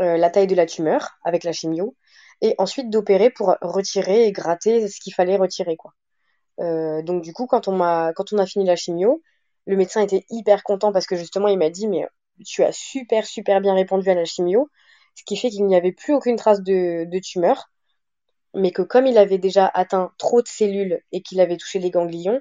euh, 0.00 0.16
la 0.16 0.30
taille 0.30 0.46
de 0.46 0.54
la 0.54 0.64
tumeur 0.64 1.18
avec 1.24 1.44
la 1.44 1.52
chimio, 1.52 1.94
et 2.40 2.54
ensuite 2.56 2.88
d'opérer 2.88 3.28
pour 3.28 3.54
retirer 3.60 4.24
et 4.24 4.32
gratter 4.32 4.88
ce 4.88 4.98
qu'il 4.98 5.12
fallait 5.12 5.36
retirer. 5.36 5.76
quoi. 5.76 5.92
donc 7.02 7.22
du 7.22 7.34
coup, 7.34 7.46
quand 7.46 7.68
on, 7.68 7.82
a, 7.82 8.14
quand 8.14 8.32
on 8.32 8.38
a 8.38 8.46
fini 8.46 8.64
la 8.64 8.76
chimio, 8.76 9.22
le 9.66 9.76
médecin 9.76 10.00
était 10.00 10.24
hyper 10.30 10.62
content 10.62 10.90
parce 10.90 11.06
que 11.06 11.16
justement, 11.16 11.48
il 11.48 11.58
m'a 11.58 11.68
dit, 11.68 11.86
mais 11.86 12.06
tu 12.46 12.64
as 12.64 12.72
super, 12.72 13.26
super 13.26 13.60
bien 13.60 13.74
répondu 13.74 14.08
à 14.08 14.14
la 14.14 14.24
chimio 14.24 14.70
ce 15.16 15.24
qui 15.24 15.36
fait 15.36 15.50
qu'il 15.50 15.66
n'y 15.66 15.74
avait 15.76 15.92
plus 15.92 16.14
aucune 16.14 16.36
trace 16.36 16.62
de, 16.62 17.18
tumeur, 17.18 17.70
mais 18.54 18.70
que 18.70 18.82
comme 18.82 19.06
il 19.06 19.18
avait 19.18 19.38
déjà 19.38 19.66
atteint 19.66 20.12
trop 20.18 20.42
de 20.42 20.48
cellules 20.48 21.02
et 21.12 21.22
qu'il 21.22 21.40
avait 21.40 21.56
touché 21.56 21.78
les 21.78 21.90
ganglions, 21.90 22.40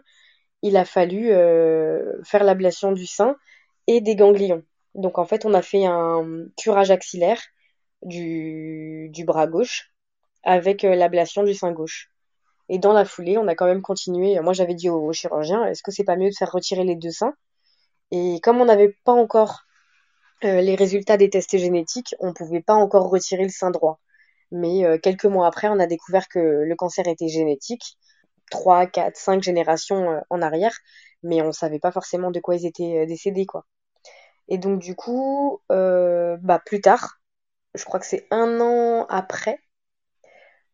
il 0.61 0.77
a 0.77 0.85
fallu 0.85 1.31
euh, 1.31 2.21
faire 2.23 2.43
l'ablation 2.43 2.91
du 2.91 3.07
sein 3.07 3.35
et 3.87 4.01
des 4.01 4.15
ganglions. 4.15 4.63
Donc 4.93 5.17
en 5.19 5.25
fait, 5.25 5.45
on 5.45 5.53
a 5.53 5.61
fait 5.61 5.85
un 5.85 6.45
curage 6.57 6.91
axillaire 6.91 7.41
du, 8.01 9.11
bras 9.25 9.47
gauche 9.47 9.91
avec 10.43 10.83
euh, 10.83 10.95
l'ablation 10.95 11.43
du 11.43 11.53
sein 11.53 11.71
gauche. 11.71 12.11
Et 12.67 12.79
dans 12.79 12.93
la 12.93 13.05
foulée, 13.05 13.37
on 13.37 13.47
a 13.47 13.55
quand 13.55 13.67
même 13.67 13.81
continué. 13.81 14.39
Moi, 14.41 14.53
j'avais 14.53 14.73
dit 14.73 14.89
au, 14.89 15.13
chirurgien, 15.13 15.65
est-ce 15.65 15.83
que 15.83 15.91
c'est 15.91 16.03
pas 16.03 16.15
mieux 16.17 16.29
de 16.29 16.35
faire 16.35 16.51
retirer 16.51 16.83
les 16.83 16.95
deux 16.95 17.11
seins? 17.11 17.35
Et 18.11 18.39
comme 18.41 18.59
on 18.61 18.65
n'avait 18.65 18.95
pas 19.05 19.13
encore 19.13 19.65
les 20.41 20.75
résultats 20.75 21.17
des 21.17 21.29
tests 21.29 21.57
génétiques, 21.57 22.15
on 22.19 22.33
pouvait 22.33 22.61
pas 22.61 22.75
encore 22.75 23.09
retirer 23.09 23.43
le 23.43 23.49
sein 23.49 23.71
droit. 23.71 23.99
Mais 24.51 24.99
quelques 24.99 25.25
mois 25.25 25.47
après, 25.47 25.67
on 25.69 25.79
a 25.79 25.87
découvert 25.87 26.27
que 26.27 26.39
le 26.39 26.75
cancer 26.75 27.07
était 27.07 27.27
génétique, 27.27 27.97
trois, 28.51 28.85
quatre, 28.85 29.17
cinq 29.17 29.41
générations 29.41 30.21
en 30.29 30.41
arrière, 30.41 30.77
mais 31.23 31.41
on 31.41 31.51
savait 31.51 31.79
pas 31.79 31.91
forcément 31.91 32.29
de 32.31 32.39
quoi 32.39 32.55
ils 32.55 32.65
étaient 32.67 33.05
décédés, 33.07 33.45
quoi. 33.45 33.65
Et 34.47 34.59
donc 34.59 34.79
du 34.79 34.95
coup, 34.95 35.61
bah 35.69 36.61
plus 36.65 36.79
tard, 36.79 37.17
je 37.73 37.83
crois 37.83 37.99
que 37.99 38.05
c'est 38.05 38.27
un 38.29 38.61
an 38.61 39.07
après, 39.09 39.59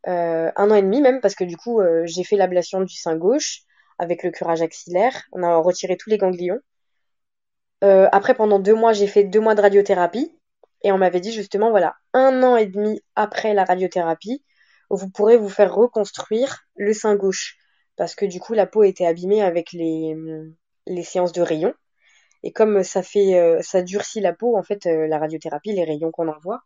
un 0.06 0.52
an 0.58 0.76
et 0.76 0.82
demi 0.82 1.02
même, 1.02 1.22
parce 1.22 1.36
que 1.36 1.46
du 1.46 1.56
coup, 1.56 1.82
j'ai 2.04 2.26
fait 2.26 2.36
l'ablation 2.36 2.82
du 2.82 2.96
sein 2.96 3.16
gauche 3.16 3.62
avec 3.98 4.24
le 4.24 4.32
curage 4.32 4.62
axillaire. 4.62 5.24
On 5.32 5.44
a 5.44 5.56
retiré 5.58 5.96
tous 5.96 6.10
les 6.10 6.18
ganglions. 6.18 6.60
Euh, 7.84 8.08
après, 8.12 8.36
pendant 8.36 8.60
deux 8.60 8.76
mois, 8.76 8.94
j'ai 8.94 9.08
fait 9.08 9.24
deux 9.24 9.40
mois 9.40 9.56
de 9.56 9.62
radiothérapie. 9.62 10.38
Et 10.84 10.92
on 10.92 10.98
m'avait 10.98 11.20
dit 11.20 11.32
justement, 11.32 11.70
voilà, 11.70 11.96
un 12.14 12.44
an 12.44 12.56
et 12.58 12.66
demi 12.66 13.02
après 13.16 13.54
la 13.54 13.66
radiothérapie, 13.66 14.44
vous 14.90 15.10
pourrez 15.10 15.38
vous 15.38 15.50
faire 15.50 15.74
reconstruire 15.74 16.66
le 16.76 16.94
sein 16.94 17.16
gauche. 17.16 17.58
Parce 17.98 18.16
que 18.16 18.26
du 18.26 18.40
coup, 18.40 18.54
la 18.54 18.66
peau 18.68 18.84
était 18.84 19.06
abîmée 19.06 19.44
avec 19.44 19.74
les, 19.74 20.16
séances 21.04 21.34
de 21.34 21.42
rayons. 21.42 21.74
Et 22.44 22.52
comme 22.52 22.84
ça 22.84 23.04
fait, 23.04 23.40
euh, 23.40 23.62
ça 23.62 23.84
durcit 23.84 24.22
la 24.22 24.34
peau, 24.34 24.58
en 24.58 24.64
fait, 24.64 24.88
euh, 24.88 25.08
la 25.08 25.20
radiothérapie, 25.20 25.74
les 25.74 25.84
rayons 25.84 26.12
qu'on 26.12 26.28
envoie, 26.28 26.62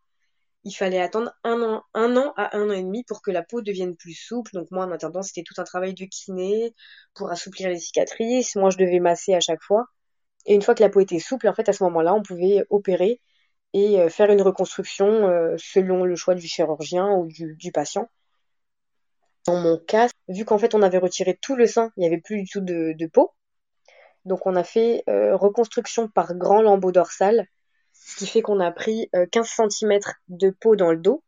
il 0.66 0.74
fallait 0.74 1.00
attendre 1.02 1.32
un 1.44 1.62
an, 1.62 1.84
un 1.94 2.18
an 2.18 2.34
à 2.38 2.58
un 2.58 2.70
an 2.70 2.74
et 2.74 2.82
demi 2.84 3.04
pour 3.04 3.22
que 3.22 3.32
la 3.32 3.44
peau 3.44 3.62
devienne 3.62 3.96
plus 3.96 4.14
souple. 4.16 4.52
Donc 4.54 4.72
moi, 4.72 4.86
en 4.86 4.92
attendant, 4.92 5.22
c'était 5.22 5.44
tout 5.44 5.54
un 5.58 5.64
travail 5.64 5.94
de 5.94 6.06
kiné 6.06 6.74
pour 7.14 7.30
assouplir 7.32 7.70
les 7.70 7.80
cicatrices. 7.80 8.56
Moi, 8.56 8.72
je 8.72 8.78
devais 8.78 9.00
masser 9.00 9.34
à 9.36 9.40
chaque 9.40 9.62
fois. 9.62 9.86
Et 10.46 10.56
une 10.56 10.62
fois 10.62 10.76
que 10.76 10.84
la 10.84 10.90
peau 10.90 11.00
était 11.00 11.20
souple, 11.20 11.48
en 11.48 11.54
fait, 11.54 11.70
à 11.70 11.74
ce 11.74 11.84
moment-là, 11.84 12.14
on 12.14 12.22
pouvait 12.22 12.66
opérer 12.70 13.22
et 13.74 14.00
euh, 14.00 14.10
faire 14.10 14.32
une 14.32 14.42
reconstruction 14.42 15.28
euh, 15.28 15.56
selon 15.58 16.06
le 16.06 16.16
choix 16.16 16.34
du 16.34 16.48
chirurgien 16.48 17.12
ou 17.12 17.28
du, 17.28 17.72
patient. 17.74 18.10
Dans 19.46 19.60
mon 19.60 19.78
cas, 19.78 20.08
vu 20.30 20.46
qu'en 20.46 20.58
fait 20.58 20.74
on 20.74 20.82
avait 20.82 20.98
retiré 20.98 21.38
tout 21.40 21.56
le 21.56 21.68
sein, 21.68 21.92
il 21.98 22.02
n'y 22.02 22.08
avait 22.08 22.22
plus 22.22 22.42
du 22.42 22.50
tout 22.50 22.62
de, 22.62 23.08
peau. 23.08 23.34
Donc 24.24 24.46
on 24.48 24.56
a 24.56 24.64
fait 24.64 25.04
euh, 25.10 25.36
reconstruction 25.36 26.08
par 26.08 26.36
grand 26.36 26.62
lambeau 26.62 26.92
dorsal 26.92 27.48
ce 27.92 28.16
qui 28.18 28.28
fait 28.28 28.42
qu'on 28.42 28.60
a 28.60 28.72
pris 28.72 29.10
15 29.32 29.48
euh, 29.60 29.70
cm 29.70 30.00
de 30.30 30.50
peau 30.52 30.76
dans 30.76 30.92
le 30.92 30.98
dos 30.98 31.24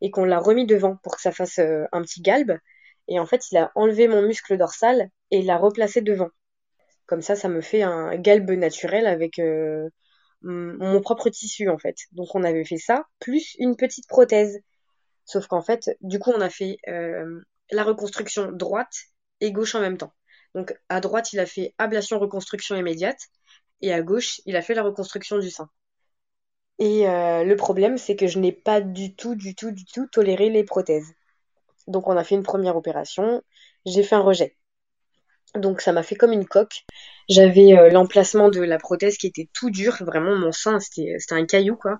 et 0.00 0.10
qu'on 0.10 0.24
l'a 0.24 0.38
remis 0.38 0.66
devant 0.66 0.96
pour 0.96 1.16
que 1.16 1.22
ça 1.22 1.32
fasse 1.32 1.58
un 1.58 2.02
petit 2.02 2.22
galbe. 2.22 2.56
Et 3.08 3.18
en 3.18 3.26
fait, 3.26 3.50
il 3.50 3.58
a 3.58 3.70
enlevé 3.74 4.08
mon 4.08 4.22
muscle 4.22 4.56
dorsal 4.56 5.10
et 5.30 5.42
l'a 5.42 5.58
replacé 5.58 6.00
devant. 6.00 6.30
Comme 7.10 7.22
ça, 7.22 7.34
ça 7.34 7.48
me 7.48 7.60
fait 7.60 7.82
un 7.82 8.16
galbe 8.16 8.52
naturel 8.52 9.08
avec 9.08 9.40
euh, 9.40 9.90
mon 10.42 11.00
propre 11.00 11.28
tissu 11.28 11.68
en 11.68 11.76
fait. 11.76 11.96
Donc 12.12 12.28
on 12.36 12.44
avait 12.44 12.64
fait 12.64 12.78
ça, 12.78 13.04
plus 13.18 13.56
une 13.58 13.74
petite 13.74 14.06
prothèse. 14.06 14.60
Sauf 15.24 15.48
qu'en 15.48 15.60
fait, 15.60 15.90
du 16.02 16.20
coup, 16.20 16.30
on 16.32 16.40
a 16.40 16.50
fait 16.50 16.76
la 17.72 17.82
reconstruction 17.82 18.52
droite 18.52 18.94
et 19.40 19.50
gauche 19.50 19.74
en 19.74 19.80
même 19.80 19.96
temps. 19.96 20.14
Donc 20.54 20.72
à 20.88 21.00
droite, 21.00 21.32
il 21.32 21.40
a 21.40 21.46
fait 21.46 21.74
ablation 21.78 22.20
reconstruction 22.20 22.76
immédiate 22.76 23.18
et 23.80 23.92
à 23.92 24.02
gauche, 24.02 24.40
il 24.46 24.54
a 24.54 24.62
fait 24.62 24.74
la 24.74 24.84
reconstruction 24.84 25.38
du 25.40 25.50
sein. 25.50 25.68
Et 26.78 27.08
euh, 27.08 27.42
le 27.42 27.56
problème, 27.56 27.98
c'est 27.98 28.14
que 28.14 28.28
je 28.28 28.38
n'ai 28.38 28.52
pas 28.52 28.80
du 28.80 29.16
tout, 29.16 29.34
du 29.34 29.56
tout, 29.56 29.72
du 29.72 29.84
tout 29.84 30.06
toléré 30.06 30.48
les 30.48 30.62
prothèses. 30.62 31.12
Donc 31.88 32.08
on 32.08 32.16
a 32.16 32.24
fait 32.24 32.36
une 32.36 32.44
première 32.44 32.76
opération, 32.76 33.42
j'ai 33.84 34.04
fait 34.04 34.14
un 34.14 34.20
rejet. 34.20 34.56
Donc 35.54 35.80
ça 35.80 35.92
m'a 35.92 36.02
fait 36.02 36.14
comme 36.14 36.32
une 36.32 36.46
coque. 36.46 36.84
J'avais 37.28 37.76
euh, 37.76 37.90
l'emplacement 37.90 38.48
de 38.48 38.60
la 38.60 38.78
prothèse 38.78 39.16
qui 39.16 39.26
était 39.26 39.48
tout 39.52 39.70
dur, 39.70 39.96
vraiment 40.00 40.36
mon 40.36 40.52
sein, 40.52 40.78
c'était 40.80 41.16
un 41.30 41.44
caillou 41.46 41.76
quoi. 41.76 41.98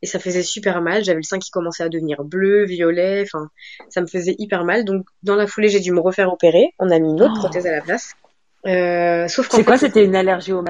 Et 0.00 0.06
ça 0.06 0.20
faisait 0.20 0.44
super 0.44 0.80
mal, 0.80 1.02
j'avais 1.02 1.18
le 1.18 1.24
sein 1.24 1.40
qui 1.40 1.50
commençait 1.50 1.82
à 1.82 1.88
devenir 1.88 2.22
bleu, 2.22 2.64
violet, 2.64 3.22
enfin 3.22 3.50
ça 3.88 4.00
me 4.00 4.06
faisait 4.06 4.36
hyper 4.38 4.64
mal. 4.64 4.84
Donc 4.84 5.06
dans 5.22 5.36
la 5.36 5.46
foulée, 5.46 5.68
j'ai 5.68 5.80
dû 5.80 5.92
me 5.92 6.00
refaire 6.00 6.32
opérer, 6.32 6.74
on 6.78 6.90
a 6.90 6.98
mis 6.98 7.10
une 7.10 7.22
autre 7.22 7.34
oh. 7.36 7.40
prothèse 7.40 7.66
à 7.66 7.72
la 7.72 7.80
place. 7.80 8.14
Euh, 8.66 9.28
sauf 9.28 9.48
C'est 9.50 9.64
quoi? 9.64 9.78
C'était 9.78 10.04
une 10.04 10.16
allergie 10.16 10.52
aux, 10.52 10.64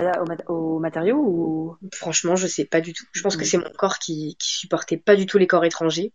au, 0.49 0.79
matériaux 0.79 1.17
ou? 1.17 1.77
Franchement, 1.95 2.37
je 2.37 2.47
sais 2.47 2.67
pas 2.67 2.81
du 2.81 2.93
tout. 2.93 3.05
Je 3.13 3.23
pense 3.23 3.37
que 3.37 3.43
mm. 3.43 3.47
c'est 3.47 3.57
mon 3.59 3.71
corps 3.77 3.99
qui, 3.99 4.37
qui 4.39 4.59
supportait 4.59 4.99
pas 4.99 5.17
du 5.17 5.27
tout 5.27 5.39
les 5.39 5.47
corps 5.47 5.65
étrangers. 5.65 6.13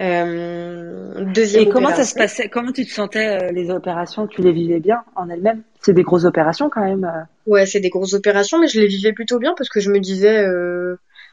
Euh, 0.00 1.24
deuxième 1.32 1.64
Et 1.64 1.68
comment 1.68 1.94
ça 1.94 2.04
se 2.04 2.14
passait? 2.14 2.48
Comment 2.48 2.72
tu 2.72 2.86
te 2.86 2.90
sentais 2.90 3.42
euh, 3.42 3.52
les 3.52 3.70
opérations? 3.70 4.26
Tu 4.26 4.42
les 4.42 4.52
vivais 4.52 4.78
bien 4.78 5.02
en 5.16 5.28
elles-mêmes? 5.28 5.62
C'est 5.80 5.92
des 5.92 6.02
grosses 6.02 6.24
opérations 6.24 6.70
quand 6.70 6.84
même. 6.84 7.04
Euh? 7.04 7.22
Ouais, 7.50 7.66
c'est 7.66 7.80
des 7.80 7.90
grosses 7.90 8.14
opérations, 8.14 8.60
mais 8.60 8.68
je 8.68 8.80
les 8.80 8.86
vivais 8.86 9.12
plutôt 9.12 9.38
bien 9.38 9.54
parce 9.56 9.68
que 9.68 9.80
je 9.80 9.90
me 9.90 9.98
disais. 9.98 10.44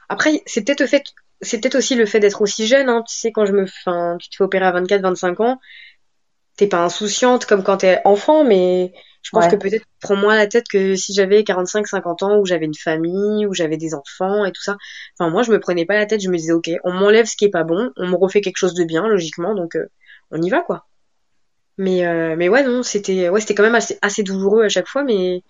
Après, 0.09 0.41
c'est 0.45 0.63
peut-être 0.63 0.85
fait, 0.87 1.03
c'est 1.41 1.59
peut-être 1.59 1.75
aussi 1.75 1.95
le 1.95 2.05
fait 2.05 2.19
d'être 2.19 2.41
aussi 2.41 2.67
jeune. 2.67 2.89
Hein. 2.89 3.03
Tu 3.07 3.15
sais, 3.15 3.31
quand 3.31 3.45
je 3.45 3.53
me, 3.53 3.63
enfin, 3.63 4.17
tu 4.19 4.29
te 4.29 4.35
fais 4.35 4.43
opérer 4.43 4.65
à 4.65 4.71
24-25 4.71 5.41
ans, 5.41 5.59
t'es 6.57 6.67
pas 6.67 6.83
insouciante 6.83 7.45
comme 7.45 7.63
quand 7.63 7.77
t'es 7.77 8.01
enfant, 8.05 8.43
mais 8.43 8.93
je 9.25 9.31
pense 9.31 9.47
que 9.47 9.55
peut-être 9.55 9.85
prends 10.01 10.15
moins 10.15 10.35
la 10.35 10.45
tête 10.45 10.67
que 10.67 10.95
si 10.95 11.11
j'avais 11.11 11.43
45, 11.43 11.87
50 11.87 12.21
ans, 12.21 12.37
où 12.37 12.45
j'avais 12.45 12.65
une 12.65 12.75
famille, 12.75 13.47
où 13.47 13.55
j'avais 13.55 13.75
des 13.75 13.95
enfants 13.95 14.45
et 14.45 14.51
tout 14.51 14.61
ça. 14.61 14.77
Enfin, 15.17 15.31
moi, 15.31 15.41
je 15.41 15.51
me 15.51 15.59
prenais 15.59 15.83
pas 15.85 15.95
la 15.95 16.05
tête, 16.05 16.21
je 16.21 16.29
me 16.29 16.37
disais, 16.37 16.51
ok, 16.51 16.69
on 16.83 16.93
m'enlève 16.93 17.25
ce 17.25 17.35
qui 17.35 17.45
est 17.45 17.49
pas 17.49 17.63
bon, 17.63 17.91
on 17.97 18.07
me 18.07 18.15
refait 18.15 18.41
quelque 18.41 18.57
chose 18.57 18.75
de 18.75 18.83
bien, 18.83 19.07
logiquement, 19.07 19.55
donc 19.55 19.75
euh, 19.75 19.87
on 20.29 20.39
y 20.39 20.49
va, 20.51 20.61
quoi. 20.61 20.85
Mais, 21.79 22.05
euh, 22.05 22.35
mais 22.37 22.49
ouais, 22.49 22.63
non, 22.63 22.83
c'était 22.83 23.29
ouais, 23.29 23.41
c'était 23.41 23.55
quand 23.55 23.63
même 23.63 23.73
assez, 23.73 23.97
assez 24.03 24.21
douloureux 24.21 24.63
à 24.63 24.69
chaque 24.69 24.87
fois, 24.87 25.03
mais 25.03 25.41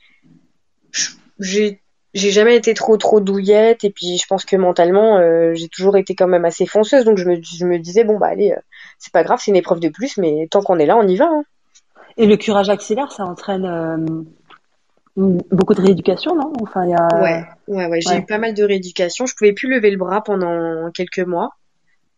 j'ai 1.39 1.81
j'ai 2.13 2.31
jamais 2.31 2.55
été 2.55 2.73
trop 2.73 2.95
trop 2.95 3.19
douillette 3.19 3.83
et 3.83 3.89
puis 3.89 4.17
je 4.17 4.25
pense 4.25 4.45
que 4.45 4.55
mentalement 4.55 5.17
euh, 5.17 5.53
j'ai 5.53 5.67
toujours 5.67 5.97
été 5.97 6.15
quand 6.15 6.27
même 6.27 6.45
assez 6.45 6.65
fonceuse 6.65 7.03
donc 7.03 7.17
je 7.17 7.25
me, 7.25 7.35
je 7.43 7.65
me 7.65 7.77
disais 7.77 8.05
bon 8.05 8.17
bah 8.17 8.27
allez 8.27 8.55
c'est 8.99 9.11
pas 9.11 9.23
grave 9.23 9.39
c'est 9.43 9.51
une 9.51 9.57
épreuve 9.57 9.81
de 9.81 9.89
plus 9.89 10.15
mais 10.15 10.47
tant 10.49 10.61
qu'on 10.61 10.79
est 10.79 10.85
là 10.85 10.95
on 10.95 11.05
y 11.05 11.17
va 11.17 11.25
hein. 11.25 11.43
Et 12.17 12.27
le 12.27 12.37
curage 12.37 12.69
axillaire, 12.69 13.11
ça 13.11 13.25
entraîne 13.25 13.65
euh, 13.65 15.37
beaucoup 15.51 15.73
de 15.73 15.81
rééducation, 15.81 16.35
non? 16.35 16.53
Enfin, 16.61 16.85
il 16.85 16.91
y 16.91 16.93
a... 16.93 17.07
Ouais, 17.21 17.43
ouais, 17.67 17.87
ouais. 17.87 18.01
J'ai 18.01 18.17
eu 18.17 18.25
pas 18.25 18.37
mal 18.37 18.53
de 18.53 18.63
rééducation. 18.63 19.25
Je 19.25 19.35
pouvais 19.35 19.53
plus 19.53 19.69
lever 19.69 19.91
le 19.91 19.97
bras 19.97 20.23
pendant 20.23 20.89
quelques 20.91 21.19
mois. 21.19 21.51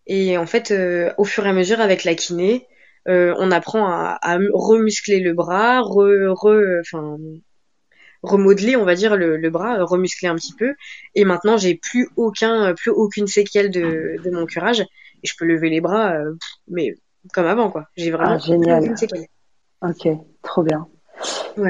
Et 0.05 0.37
en 0.37 0.45
fait, 0.45 0.71
euh, 0.71 1.11
au 1.17 1.23
fur 1.23 1.45
et 1.45 1.49
à 1.49 1.53
mesure, 1.53 1.81
avec 1.81 2.03
la 2.03 2.15
kiné, 2.15 2.67
euh, 3.07 3.33
on 3.39 3.51
apprend 3.51 3.87
à, 3.87 4.17
à, 4.21 4.37
remuscler 4.53 5.19
le 5.19 5.33
bras, 5.33 5.81
re, 5.81 6.31
re, 6.31 6.79
enfin, 6.81 7.17
remodeler, 8.21 8.75
on 8.75 8.85
va 8.85 8.95
dire, 8.95 9.15
le, 9.15 9.37
le, 9.37 9.49
bras, 9.49 9.83
remuscler 9.83 10.29
un 10.29 10.35
petit 10.35 10.53
peu. 10.53 10.75
Et 11.15 11.25
maintenant, 11.25 11.57
j'ai 11.57 11.75
plus 11.75 12.09
aucun, 12.15 12.73
plus 12.75 12.91
aucune 12.91 13.27
séquelle 13.27 13.71
de, 13.71 14.17
de 14.23 14.29
mon 14.29 14.45
curage. 14.45 14.81
Et 14.81 15.27
je 15.27 15.33
peux 15.37 15.45
lever 15.45 15.69
les 15.69 15.81
bras, 15.81 16.15
mais 16.67 16.93
comme 17.33 17.47
avant, 17.47 17.71
quoi. 17.71 17.85
J'ai 17.97 18.11
vraiment 18.11 18.35
ah, 18.35 18.37
génial. 18.37 18.83
aucune 18.83 18.97
séquelle. 18.97 19.27
Ok, 19.81 20.07
trop 20.41 20.63
bien. 20.63 20.87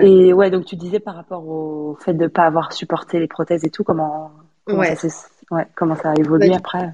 Et 0.01 0.33
ouais, 0.33 0.49
donc 0.49 0.65
tu 0.65 0.75
disais 0.75 0.99
par 0.99 1.15
rapport 1.15 1.47
au 1.47 1.97
fait 2.03 2.13
de 2.13 2.23
ne 2.23 2.27
pas 2.27 2.45
avoir 2.45 2.73
supporté 2.73 3.19
les 3.19 3.27
prothèses 3.27 3.63
et 3.63 3.69
tout, 3.69 3.83
comment, 3.83 4.31
comment, 4.65 4.83
ça, 4.83 5.07
ouais, 5.51 5.65
comment 5.75 5.95
ça 5.95 6.11
a 6.11 6.15
évolué 6.15 6.49
bah, 6.49 6.57
après? 6.57 6.93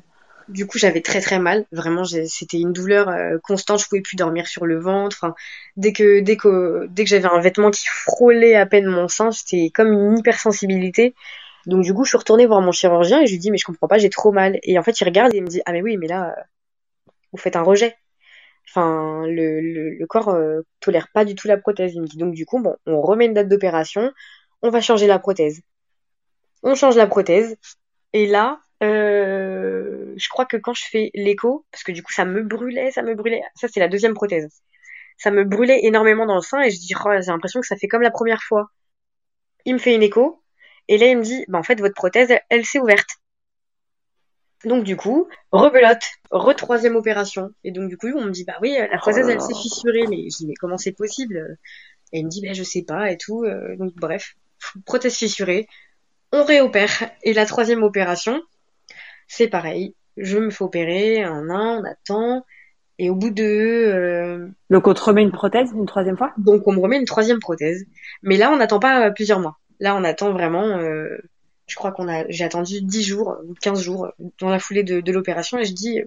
Du 0.49 0.67
coup, 0.67 0.77
j'avais 0.77 1.01
très 1.01 1.21
très 1.21 1.39
mal. 1.39 1.65
Vraiment, 1.71 2.03
c'était 2.03 2.59
une 2.59 2.73
douleur 2.73 3.09
euh, 3.09 3.37
constante. 3.41 3.79
Je 3.79 3.87
pouvais 3.87 4.01
plus 4.01 4.15
dormir 4.15 4.47
sur 4.47 4.65
le 4.65 4.79
ventre. 4.79 5.17
Enfin, 5.19 5.35
dès 5.77 5.93
que 5.93 6.19
dès 6.19 6.37
que 6.37 6.87
dès 6.89 7.03
que 7.05 7.09
j'avais 7.09 7.27
un 7.27 7.39
vêtement 7.39 7.71
qui 7.71 7.85
frôlait 7.87 8.55
à 8.55 8.65
peine 8.65 8.85
mon 8.85 9.07
sein, 9.07 9.31
c'était 9.31 9.71
comme 9.73 9.91
une 9.91 10.17
hypersensibilité. 10.17 11.15
Donc 11.65 11.83
du 11.83 11.93
coup, 11.93 12.03
je 12.03 12.09
suis 12.09 12.17
retournée 12.17 12.45
voir 12.45 12.61
mon 12.61 12.71
chirurgien 12.71 13.21
et 13.21 13.25
je 13.25 13.31
lui 13.31 13.39
dis 13.39 13.51
mais 13.51 13.57
je 13.57 13.65
comprends 13.65 13.87
pas, 13.87 13.97
j'ai 13.97 14.09
trop 14.09 14.31
mal. 14.31 14.59
Et 14.63 14.77
en 14.77 14.83
fait, 14.83 14.99
il 14.99 15.05
regarde 15.05 15.33
et 15.33 15.37
il 15.37 15.43
me 15.43 15.47
dit 15.47 15.61
ah 15.65 15.71
mais 15.71 15.81
oui, 15.81 15.97
mais 15.97 16.07
là, 16.07 16.35
vous 17.31 17.39
faites 17.39 17.55
un 17.55 17.63
rejet. 17.63 17.95
Enfin, 18.69 19.25
le, 19.27 20.05
corps 20.07 20.29
euh, 20.29 20.61
tolère 20.79 21.07
pas 21.13 21.25
du 21.25 21.35
tout 21.35 21.47
la 21.47 21.57
prothèse. 21.57 21.95
donc 21.95 22.33
du 22.33 22.45
coup, 22.45 22.61
bon, 22.61 22.75
on 22.85 23.01
remet 23.01 23.25
une 23.25 23.33
date 23.33 23.49
d'opération, 23.49 24.11
on 24.61 24.69
va 24.69 24.81
changer 24.81 25.07
la 25.07 25.19
prothèse. 25.19 25.61
On 26.63 26.75
change 26.75 26.95
la 26.95 27.07
prothèse. 27.07 27.57
Et 28.13 28.27
là, 28.27 28.61
euh, 28.83 30.13
je 30.17 30.29
crois 30.29 30.45
que 30.45 30.57
quand 30.57 30.73
je 30.73 30.85
fais 30.89 31.11
l'écho, 31.13 31.65
parce 31.71 31.83
que 31.83 31.91
du 31.91 32.03
coup 32.03 32.11
ça 32.11 32.25
me 32.25 32.43
brûlait, 32.43 32.91
ça 32.91 33.01
me 33.03 33.15
brûlait. 33.15 33.41
Ça 33.55 33.67
c'est 33.67 33.79
la 33.79 33.87
deuxième 33.87 34.13
prothèse. 34.13 34.49
Ça 35.17 35.31
me 35.31 35.43
brûlait 35.43 35.85
énormément 35.85 36.25
dans 36.25 36.35
le 36.35 36.41
sein 36.41 36.61
et 36.61 36.71
je 36.71 36.79
dis, 36.79 36.93
oh, 36.95 37.09
j'ai 37.19 37.31
l'impression 37.31 37.61
que 37.61 37.67
ça 37.67 37.77
fait 37.77 37.87
comme 37.87 38.01
la 38.01 38.11
première 38.11 38.41
fois. 38.43 38.67
Il 39.65 39.73
me 39.75 39.79
fait 39.79 39.95
une 39.95 40.03
écho 40.03 40.43
et 40.87 40.97
là 40.97 41.07
il 41.07 41.17
me 41.17 41.23
dit, 41.23 41.45
bah 41.47 41.59
en 41.59 41.63
fait 41.63 41.79
votre 41.79 41.95
prothèse, 41.95 42.33
elle 42.49 42.65
s'est 42.65 42.79
ouverte. 42.79 43.09
Donc 44.65 44.83
du 44.85 44.95
coup, 44.95 45.27
rebelote, 45.51 46.03
re-troisième 46.31 46.95
opération. 46.95 47.49
Et 47.63 47.71
donc 47.71 47.89
du 47.89 47.97
coup, 47.97 48.07
on 48.15 48.25
me 48.25 48.31
dit, 48.31 48.45
bah 48.45 48.57
oui, 48.61 48.77
la 48.79 48.97
prothèse, 48.97 49.27
elle 49.27 49.41
s'est 49.41 49.53
fissurée. 49.53 50.07
Mais 50.07 50.29
je 50.29 50.37
dis, 50.37 50.47
mais 50.47 50.53
comment 50.53 50.77
c'est 50.77 50.93
possible? 50.93 51.57
Et 52.13 52.19
il 52.19 52.25
me 52.25 52.29
dit, 52.29 52.41
bah 52.41 52.53
je 52.53 52.63
sais 52.63 52.83
pas 52.83 53.11
et 53.11 53.17
tout. 53.17 53.43
Euh, 53.43 53.75
donc 53.75 53.93
bref, 53.95 54.35
prothèse 54.85 55.15
fissurée, 55.15 55.67
on 56.31 56.43
réopère. 56.45 57.09
Et 57.23 57.33
la 57.33 57.45
troisième 57.45 57.83
opération, 57.83 58.41
c'est 59.27 59.47
pareil. 59.47 59.95
Je 60.15 60.37
me 60.37 60.49
fais 60.49 60.63
opérer, 60.63 61.23
un 61.23 61.49
an, 61.49 61.81
on 61.81 61.83
attend. 61.83 62.45
Et 62.99 63.09
au 63.09 63.15
bout 63.15 63.31
de... 63.31 63.43
Euh... 63.43 64.47
Donc 64.69 64.87
on 64.87 64.93
te 64.93 65.01
remet 65.01 65.23
une 65.23 65.31
prothèse 65.31 65.71
une 65.73 65.87
troisième 65.87 66.15
fois? 66.15 66.31
Donc 66.37 66.67
on 66.67 66.73
me 66.73 66.79
remet 66.79 66.97
une 66.97 67.05
troisième 67.05 67.39
prothèse. 67.39 67.83
Mais 68.21 68.37
là, 68.37 68.51
on 68.51 68.57
n'attend 68.57 68.79
pas 68.79 69.11
plusieurs 69.11 69.39
mois. 69.39 69.57
Là, 69.79 69.95
on 69.95 70.03
attend 70.03 70.31
vraiment... 70.31 70.77
Euh 70.77 71.17
je 71.67 71.75
crois 71.75 71.91
qu'on 71.91 72.07
a, 72.07 72.25
j'ai 72.29 72.43
attendu 72.43 72.81
10 72.81 73.03
jours 73.03 73.37
ou 73.47 73.53
15 73.61 73.81
jours 73.81 74.07
dans 74.39 74.49
la 74.49 74.59
foulée 74.59 74.83
de, 74.83 75.01
de 75.01 75.11
l'opération 75.11 75.57
et 75.57 75.65
je 75.65 75.73
dis, 75.73 76.01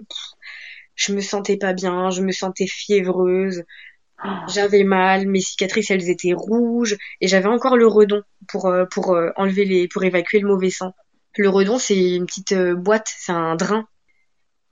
je 0.95 1.13
me 1.13 1.21
sentais 1.21 1.57
pas 1.57 1.73
bien, 1.73 2.09
je 2.09 2.21
me 2.21 2.31
sentais 2.31 2.67
fiévreuse, 2.67 3.63
j'avais 4.47 4.83
mal, 4.83 5.27
mes 5.27 5.41
cicatrices 5.41 5.91
elles 5.91 6.09
étaient 6.09 6.33
rouges 6.33 6.97
et 7.21 7.27
j'avais 7.27 7.47
encore 7.47 7.77
le 7.77 7.87
redon 7.87 8.23
pour 8.47 8.65
euh, 8.65 8.85
pour 8.85 9.13
euh, 9.13 9.29
enlever 9.35 9.65
les 9.65 9.87
pour 9.87 10.03
évacuer 10.03 10.39
le 10.39 10.47
mauvais 10.47 10.71
sang. 10.71 10.93
Le 11.37 11.49
redon 11.49 11.77
c'est 11.77 12.15
une 12.15 12.25
petite 12.25 12.53
euh, 12.53 12.75
boîte, 12.75 13.13
c'est 13.15 13.31
un 13.31 13.55
drain 13.55 13.87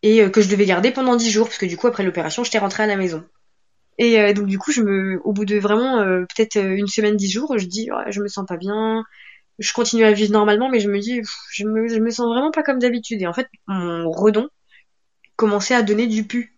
et 0.02 0.30
que 0.30 0.42
je 0.42 0.50
devais 0.50 0.66
garder 0.66 0.92
pendant 0.92 1.16
dix 1.16 1.32
jours 1.32 1.48
parce 1.48 1.58
que 1.58 1.66
du 1.66 1.78
coup 1.78 1.88
après 1.88 2.04
l'opération 2.04 2.44
j'étais 2.44 2.60
rentrée 2.60 2.84
à 2.84 2.88
la 2.88 2.96
maison. 2.98 3.24
Et 3.98 4.34
donc 4.34 4.46
du 4.46 4.60
coup 4.60 4.72
je 4.72 4.82
me 4.82 5.20
au 5.24 5.32
bout 5.34 5.46
de 5.46 5.58
vraiment 5.58 6.04
peut-être 6.04 6.58
une 6.58 6.86
semaine 6.86 7.16
dix 7.16 7.32
jours 7.32 7.58
je 7.58 7.66
dis 7.66 7.90
je 8.10 8.22
me 8.22 8.28
sens 8.28 8.46
pas 8.46 8.58
bien, 8.58 9.04
je 9.60 9.74
continue 9.74 10.04
à 10.04 10.12
vivre 10.12 10.32
normalement 10.32 10.70
mais 10.70 10.80
je 10.80 10.90
me 10.90 11.00
dis 11.00 11.22
je 11.54 11.66
me 11.66 12.10
sens 12.10 12.28
vraiment 12.28 12.52
pas 12.52 12.64
comme 12.64 12.80
d'habitude 12.80 13.22
et 13.22 13.28
en 13.28 13.34
fait 13.34 13.48
mon 13.68 14.12
redon 14.12 14.50
commençait 15.36 15.76
à 15.76 15.82
donner 15.82 16.08
du 16.08 16.26
pu. 16.26 16.58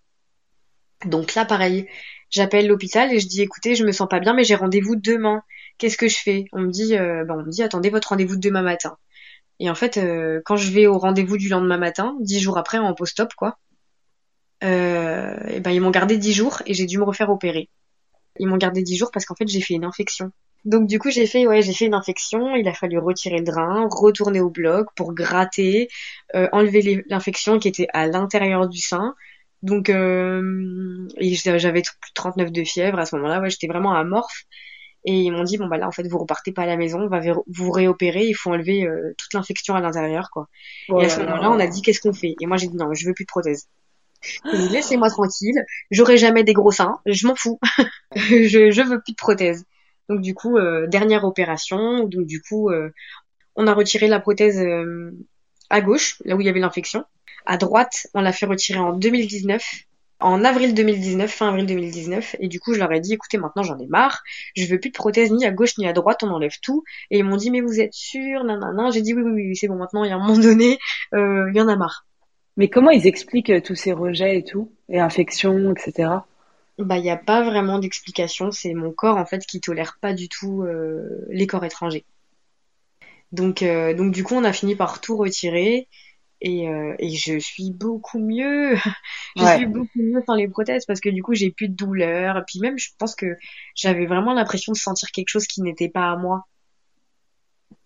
Donc 1.06 1.36
là 1.36 1.45
pareil 1.45 1.88
J'appelle 2.30 2.68
l'hôpital 2.68 3.14
et 3.14 3.20
je 3.20 3.28
dis 3.28 3.41
écoutez, 3.41 3.76
je 3.76 3.86
me 3.86 3.91
sens 3.91 4.08
pas 4.10 4.20
bien, 4.20 4.34
mais 4.34 4.43
j'ai 4.43 4.56
rendez-vous 4.56 4.95
demain. 4.95 5.43
Qu'est-ce 5.78 5.98
que 5.98 6.08
je 6.08 6.18
fais? 6.18 6.45
On 6.52 6.60
me 6.60 6.72
dit 6.72 6.98
euh, 6.98 7.24
ben, 7.24 7.36
on 7.36 7.43
me 7.43 7.50
dit 7.50 7.64
attendez 7.64 7.89
votre 7.89 8.10
rendez-vous 8.10 8.36
de 8.36 8.41
demain 8.41 8.62
matin. 8.62 8.98
Et 9.60 9.70
en 9.70 9.76
fait, 9.76 9.98
euh, 9.98 10.41
quand 10.45 10.58
je 10.58 10.72
vais 10.72 10.88
au 10.88 10.98
rendez-vous 10.98 11.38
du 11.38 11.50
lendemain 11.50 11.78
matin, 11.78 12.16
dix 12.20 12.39
jours 12.39 12.58
après 12.58 12.78
en 12.78 12.93
post-op 12.93 13.34
quoi, 13.36 13.58
euh, 14.64 15.36
et 15.48 15.60
ben 15.62 15.72
ils 15.72 15.82
m'ont 15.82 15.91
gardé 15.91 16.18
dix 16.18 16.34
jours 16.34 16.62
et 16.66 16.74
j'ai 16.74 16.86
dû 16.86 16.98
me 16.98 17.04
refaire 17.04 17.30
opérer. 17.30 17.70
Ils 18.39 18.48
m'ont 18.48 18.58
gardé 18.58 18.84
dix 18.84 18.98
jours 18.98 19.12
parce 19.12 19.26
qu'en 19.26 19.36
fait 19.36 19.48
j'ai 19.48 19.62
fait 19.62 19.76
une 19.76 19.86
infection. 19.86 20.32
Donc 20.68 20.86
du 20.86 20.99
coup 20.99 21.09
j'ai 21.09 21.26
fait 21.26 21.47
ouais 21.47 21.61
j'ai 21.61 21.74
fait 21.74 21.86
une 21.86 21.93
infection, 21.93 22.53
il 22.57 22.68
a 22.68 22.74
fallu 22.74 22.99
retirer 22.99 23.38
le 23.38 23.45
drain, 23.45 23.88
retourner 23.89 24.41
au 24.41 24.49
bloc 24.49 24.88
pour 24.95 25.13
gratter, 25.13 25.88
euh, 26.36 26.49
enlever 26.51 27.05
l'infection 27.07 27.57
qui 27.57 27.70
était 27.70 27.88
à 27.93 28.05
l'intérieur 28.05 28.68
du 28.68 28.82
sein. 28.82 29.15
Donc 29.63 29.89
euh, 29.89 31.07
j'avais 31.22 31.82
plus 31.82 32.09
de 32.09 32.13
39 32.15 32.51
de 32.51 32.63
fièvre 32.65 32.99
à 32.99 33.05
ce 33.05 33.15
moment-là, 33.15 33.39
ouais, 33.39 33.49
j'étais 33.49 33.68
vraiment 33.68 33.93
amorphe. 33.93 34.43
Et 35.05 35.13
ils 35.13 35.32
m'ont 35.32 35.43
dit 35.43 35.57
bon 35.57 35.68
bah 35.68 35.78
là 35.78 35.88
en 35.88 35.91
fait 35.93 36.05
vous 36.05 36.18
repartez 36.18 36.51
pas 36.51 36.63
à 36.63 36.65
la 36.65 36.76
maison, 36.76 36.99
on 36.99 37.07
va 37.07 37.22
vous 37.22 37.72
réopérer, 37.72 38.26
il 38.26 38.34
faut 38.34 38.51
enlever 38.51 38.86
euh, 38.86 39.15
toute 39.18 39.34
l'infection 39.34 39.74
à 39.74 39.80
l'intérieur 39.80 40.32
quoi. 40.32 40.49
et 40.99 41.05
à 41.05 41.09
ce 41.09 41.22
moment-là 41.22 41.49
on 41.49 41.59
a 41.61 41.68
dit 41.68 41.82
qu'est-ce 41.82 42.01
qu'on 42.01 42.11
fait? 42.11 42.36
Et 42.41 42.45
moi 42.45 42.57
j'ai 42.57 42.68
dit 42.68 42.76
non 42.76 42.93
je 42.93 43.07
veux 43.07 43.13
plus 43.13 43.24
de 43.24 43.30
prothèse. 43.30 43.70
Laissez-moi 44.51 45.09
tranquille, 45.09 45.63
j'aurai 45.91 46.18
jamais 46.18 46.43
des 46.43 46.51
gros 46.51 46.72
seins, 46.72 46.99
je 47.05 47.26
m'en 47.26 47.36
fous, 47.36 47.57
je, 48.15 48.70
je 48.70 48.82
veux 48.82 48.99
plus 48.99 49.13
de 49.13 49.18
prothèse. 49.18 49.63
Donc 50.10 50.22
du 50.22 50.34
coup 50.34 50.58
euh, 50.58 50.88
dernière 50.88 51.26
opération, 51.26 52.05
donc 52.05 52.26
du 52.26 52.41
coup 52.41 52.70
euh, 52.70 52.91
on 53.55 53.68
a 53.68 53.74
retiré 53.74 54.08
la 54.08 54.20
prothèse 54.20 54.64
à 55.70 55.82
gauche 55.82 56.22
là 56.26 56.36
où 56.36 56.41
il 56.41 56.45
y 56.45 56.49
avait 56.49 56.60
l'infection. 56.60 57.05
À 57.45 57.58
droite, 57.58 58.08
on 58.14 58.22
l'a 58.22 58.34
fait 58.34 58.45
retirer 58.45 58.80
en 58.80 58.93
2019 58.93 59.64
en 60.20 60.43
avril 60.43 60.74
2019, 60.74 61.30
fin 61.30 61.49
avril 61.49 61.66
2019, 61.66 62.38
et 62.39 62.47
du 62.47 62.60
coup 62.60 62.74
je 62.74 62.80
leur 62.80 62.91
ai 62.91 62.99
dit 62.99 63.14
écoutez 63.14 63.38
maintenant 63.38 63.64
j'en 63.64 63.78
ai 63.78 63.86
marre, 63.86 64.24
je 64.55 64.66
veux 64.66 64.80
plus 64.80 64.89
de 64.89 64.95
prothèses 64.95 65.32
ni 65.32 65.45
à 65.45 65.51
gauche 65.51 65.78
ni 65.78 65.88
à 65.88 65.93
droite, 65.93 66.24
on 66.24 66.30
enlève 66.30 66.60
tout, 66.62 66.84
et 67.12 67.20
ils 67.20 67.24
m'ont 67.24 67.38
dit 67.38 67.51
mais 67.51 67.62
vous 67.62 67.80
êtes 67.80 67.93
sûr, 67.93 68.43
nanana, 68.43 68.89
j'ai 68.91 69.01
dit 69.01 69.14
oui 69.14 69.22
oui 69.22 69.32
oui 69.49 69.55
c'est 69.55 69.68
bon 69.68 69.76
maintenant 69.76 70.03
il 70.03 70.10
y 70.10 70.12
a 70.12 70.16
un 70.16 70.20
moment 70.20 70.39
donné, 70.39 70.80
euh, 71.14 71.49
il 71.53 71.58
y 71.58 71.62
en 71.62 71.68
a 71.68 71.76
marre. 71.76 72.05
Mais 72.58 72.70
comment 72.70 72.89
ils 72.89 73.05
expliquent 73.05 73.51
euh, 73.51 73.62
tous 73.62 73.76
ces 73.76 73.93
rejets 73.93 74.39
et 74.39 74.43
tout, 74.43 74.72
et 74.89 74.99
infections, 74.99 75.72
etc. 75.72 76.10
Bah 76.78 76.98
il 76.98 77.04
n'y 77.04 77.10
a 77.10 77.18
pas 77.18 77.42
vraiment 77.44 77.80
d'explication, 77.80 78.52
c'est 78.52 78.74
mon 78.74 78.92
corps 78.92 79.18
en 79.18 79.26
fait 79.26 79.46
qui 79.46 79.60
tolère 79.60 79.98
pas 80.00 80.14
du 80.14 80.30
tout 80.30 80.62
euh, 80.62 81.26
les 81.30 81.48
corps 81.48 81.66
étrangers. 81.66 82.06
Donc 83.32 83.64
donc 83.64 84.14
du 84.14 84.24
coup 84.24 84.36
on 84.36 84.44
a 84.44 84.54
fini 84.54 84.76
par 84.76 85.02
tout 85.02 85.18
retirer. 85.18 85.88
Et, 86.42 86.70
euh, 86.70 86.96
et 87.00 87.10
je 87.10 87.40
suis 87.40 87.72
beaucoup 87.72 88.20
mieux. 88.20 88.76
je 89.36 89.46
suis 89.56 89.66
beaucoup 89.66 90.00
mieux 90.00 90.22
sans 90.26 90.36
les 90.36 90.48
prothèses 90.48 90.86
parce 90.86 91.00
que 91.00 91.10
du 91.10 91.24
coup 91.24 91.34
j'ai 91.34 91.52
plus 91.52 91.70
de 91.70 91.76
douleur. 91.76 92.38
Et 92.38 92.44
puis 92.46 92.60
même 92.60 92.78
je 92.78 92.90
pense 92.98 93.16
que 93.16 93.38
j'avais 93.76 94.06
vraiment 94.06 94.34
l'impression 94.34 94.72
de 94.72 94.78
sentir 94.78 95.12
quelque 95.12 95.30
chose 95.30 95.48
qui 95.48 95.62
n'était 95.62 95.90
pas 95.90 96.12
à 96.12 96.16
moi. 96.16 96.46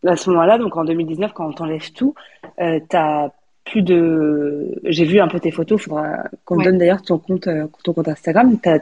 À 0.06 0.16
ce 0.16 0.30
moment-là, 0.32 0.58
donc 0.58 0.76
en 0.78 0.84
2019, 0.84 1.32
quand 1.34 1.48
on 1.48 1.54
t'enlève 1.54 1.92
tout, 1.92 2.16
euh, 2.60 2.80
t'as 2.90 3.30
plus 3.66 3.82
de. 3.82 4.80
J'ai 4.84 5.06
vu 5.06 5.20
un 5.20 5.28
peu 5.28 5.40
tes 5.40 5.52
photos. 5.52 5.82
Faudra 5.82 6.24
qu'on 6.46 6.58
donne 6.58 6.78
d'ailleurs 6.78 7.02
ton 7.02 7.18
compte, 7.18 7.48
euh, 7.48 7.68
ton 7.84 7.94
compte 7.94 8.08
Instagram. 8.08 8.58
T'as 8.60 8.80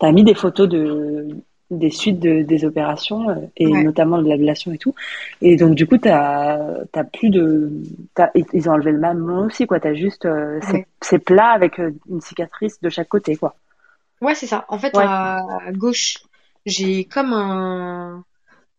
as 0.00 0.12
mis 0.12 0.24
des 0.24 0.34
photos 0.34 0.68
de 0.68 1.28
des 1.70 1.90
suites 1.90 2.18
de, 2.18 2.42
des 2.42 2.64
opérations 2.64 3.28
euh, 3.28 3.34
et 3.58 3.66
notamment 3.66 4.22
de 4.22 4.28
l'ablation 4.28 4.72
et 4.72 4.78
tout. 4.78 4.94
Et 5.42 5.56
donc 5.56 5.74
du 5.74 5.86
coup, 5.86 5.98
t'as 5.98 6.84
as 6.94 7.04
plus 7.04 7.28
de, 7.28 7.70
ils 8.54 8.70
ont 8.70 8.72
enlevé 8.72 8.92
le 8.92 8.98
mamelon 8.98 9.46
aussi 9.46 9.66
quoi. 9.66 9.78
T'as 9.78 9.94
juste 9.94 10.24
euh, 10.24 10.60
c'est 11.00 11.18
plat 11.18 11.50
avec 11.50 11.78
une 11.78 12.20
cicatrice 12.20 12.80
de 12.80 12.88
chaque 12.88 13.08
côté 13.08 13.36
quoi. 13.36 13.54
Ouais, 14.20 14.34
c'est 14.34 14.46
ça. 14.46 14.64
En 14.68 14.78
fait, 14.78 14.96
à 14.96 15.40
gauche, 15.72 16.18
j'ai 16.66 17.04
comme 17.04 17.32
un 17.32 18.24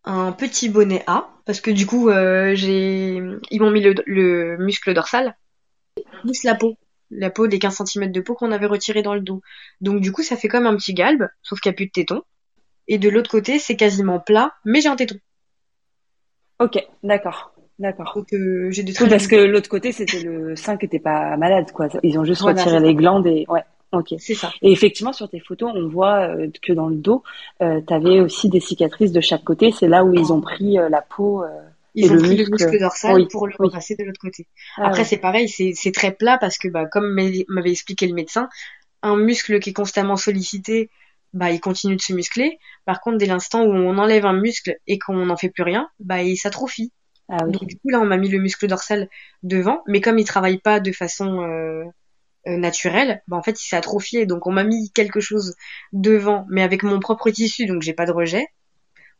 un 0.04 0.32
petit 0.32 0.68
bonnet 0.68 1.02
A 1.06 1.28
parce 1.44 1.60
que 1.60 1.70
du 1.70 1.86
coup, 1.86 2.10
j'ai 2.10 3.22
ils 3.50 3.60
m'ont 3.60 3.70
mis 3.70 3.80
le, 3.80 3.94
le 4.06 4.56
muscle 4.58 4.92
dorsal 4.94 5.36
plus 6.22 6.44
la 6.44 6.54
peau 6.54 6.76
la 7.10 7.30
peau 7.30 7.48
des 7.48 7.58
15 7.58 7.82
cm 7.84 8.12
de 8.12 8.20
peau 8.20 8.34
qu'on 8.34 8.52
avait 8.52 8.66
retiré 8.66 9.02
dans 9.02 9.14
le 9.14 9.20
dos. 9.20 9.42
Donc 9.80 10.00
du 10.00 10.12
coup, 10.12 10.22
ça 10.22 10.36
fait 10.36 10.48
comme 10.48 10.66
un 10.66 10.76
petit 10.76 10.94
galbe, 10.94 11.26
sauf 11.42 11.60
qu'il 11.60 11.70
n'y 11.70 11.74
a 11.74 11.76
plus 11.76 11.86
de 11.86 11.90
téton 11.90 12.22
et 12.90 12.98
de 12.98 13.08
l'autre 13.08 13.30
côté, 13.30 13.60
c'est 13.60 13.76
quasiment 13.76 14.18
plat, 14.18 14.52
mais 14.64 14.80
j'ai 14.80 14.88
un 14.88 14.96
téton. 14.96 15.14
Ok, 16.58 16.84
d'accord. 17.04 17.52
D'accord. 17.78 18.12
Donc 18.16 18.32
euh, 18.32 18.70
j'ai 18.70 18.82
des 18.82 19.00
oui, 19.00 19.08
parce 19.08 19.28
que 19.28 19.36
l'autre 19.36 19.70
côté, 19.70 19.92
c'était 19.92 20.20
le 20.20 20.56
sein 20.56 20.76
qui 20.76 20.86
était 20.86 20.98
pas 20.98 21.36
malade, 21.36 21.70
quoi. 21.72 21.88
Ils 22.02 22.18
ont 22.18 22.24
juste 22.24 22.42
retiré 22.42 22.80
les 22.80 22.94
glandes 22.94 23.26
et 23.28 23.46
ouais. 23.48 23.62
Ok. 23.92 24.14
C'est 24.18 24.34
ça. 24.34 24.52
Et 24.62 24.70
effectivement, 24.70 25.12
sur 25.12 25.28
tes 25.28 25.40
photos, 25.40 25.72
on 25.74 25.88
voit 25.88 26.28
euh, 26.28 26.48
que 26.62 26.72
dans 26.72 26.88
le 26.88 26.96
dos, 26.96 27.22
euh, 27.60 27.80
tu 27.86 27.92
avais 27.92 28.20
aussi 28.20 28.48
des 28.48 28.60
cicatrices 28.60 29.12
de 29.12 29.20
chaque 29.20 29.42
côté. 29.42 29.72
C'est 29.72 29.88
là 29.88 30.04
où 30.04 30.14
ils 30.14 30.32
ont 30.32 30.40
pris 30.40 30.78
euh, 30.78 30.88
la 30.88 31.02
peau. 31.02 31.44
ils 31.94 32.06
et 32.06 32.10
ont 32.10 32.14
le 32.14 32.20
pris 32.20 32.28
muscle. 32.30 32.44
le 32.44 32.50
muscle 32.52 32.78
dorsal 32.78 33.28
pour 33.28 33.48
le 33.48 33.54
repasser 33.58 33.96
de 33.96 34.04
l'autre 34.04 34.20
côté. 34.20 34.46
Ah 34.76 34.86
Après, 34.86 35.04
c'est 35.04 35.18
pareil, 35.18 35.48
c'est 35.48 35.92
très 35.92 36.12
plat 36.12 36.38
parce 36.38 36.56
que, 36.56 36.68
bah, 36.68 36.86
comme 36.86 37.12
m'avait 37.48 37.70
expliqué 37.70 38.06
le 38.06 38.14
médecin, 38.14 38.48
un 39.02 39.16
muscle 39.16 39.58
qui 39.58 39.70
est 39.70 39.74
constamment 39.74 40.16
sollicité, 40.16 40.90
bah 41.32 41.50
il 41.50 41.60
continue 41.60 41.96
de 41.96 42.00
se 42.00 42.12
muscler. 42.12 42.58
Par 42.84 43.00
contre, 43.00 43.18
dès 43.18 43.26
l'instant 43.26 43.62
où 43.62 43.70
on 43.70 43.98
enlève 43.98 44.26
un 44.26 44.32
muscle 44.32 44.76
et 44.86 44.98
qu'on 44.98 45.26
n'en 45.26 45.36
fait 45.36 45.48
plus 45.48 45.62
rien, 45.62 45.88
bah 46.00 46.22
il 46.22 46.36
s'atrophie. 46.36 46.92
Ah 47.28 47.38
Donc 47.44 47.64
du 47.64 47.76
coup 47.76 47.88
là, 47.88 48.00
on 48.00 48.04
m'a 48.04 48.16
mis 48.16 48.28
le 48.28 48.38
muscle 48.38 48.66
dorsal 48.66 49.08
devant, 49.44 49.82
mais 49.86 50.00
comme 50.00 50.18
il 50.18 50.24
travaille 50.24 50.58
pas 50.58 50.80
de 50.80 50.90
façon 50.90 51.40
euh, 52.46 52.56
naturelle, 52.56 53.22
bah 53.28 53.36
en 53.36 53.42
fait 53.42 53.60
il 53.62 53.66
s'est 53.66 53.76
atrophié. 53.76 54.26
Donc 54.26 54.46
on 54.46 54.52
m'a 54.52 54.64
mis 54.64 54.90
quelque 54.92 55.20
chose 55.20 55.54
devant, 55.92 56.46
mais 56.50 56.62
avec 56.62 56.82
mon 56.82 57.00
propre 57.00 57.30
tissu, 57.30 57.66
donc 57.66 57.82
j'ai 57.82 57.94
pas 57.94 58.06
de 58.06 58.12
rejet 58.12 58.46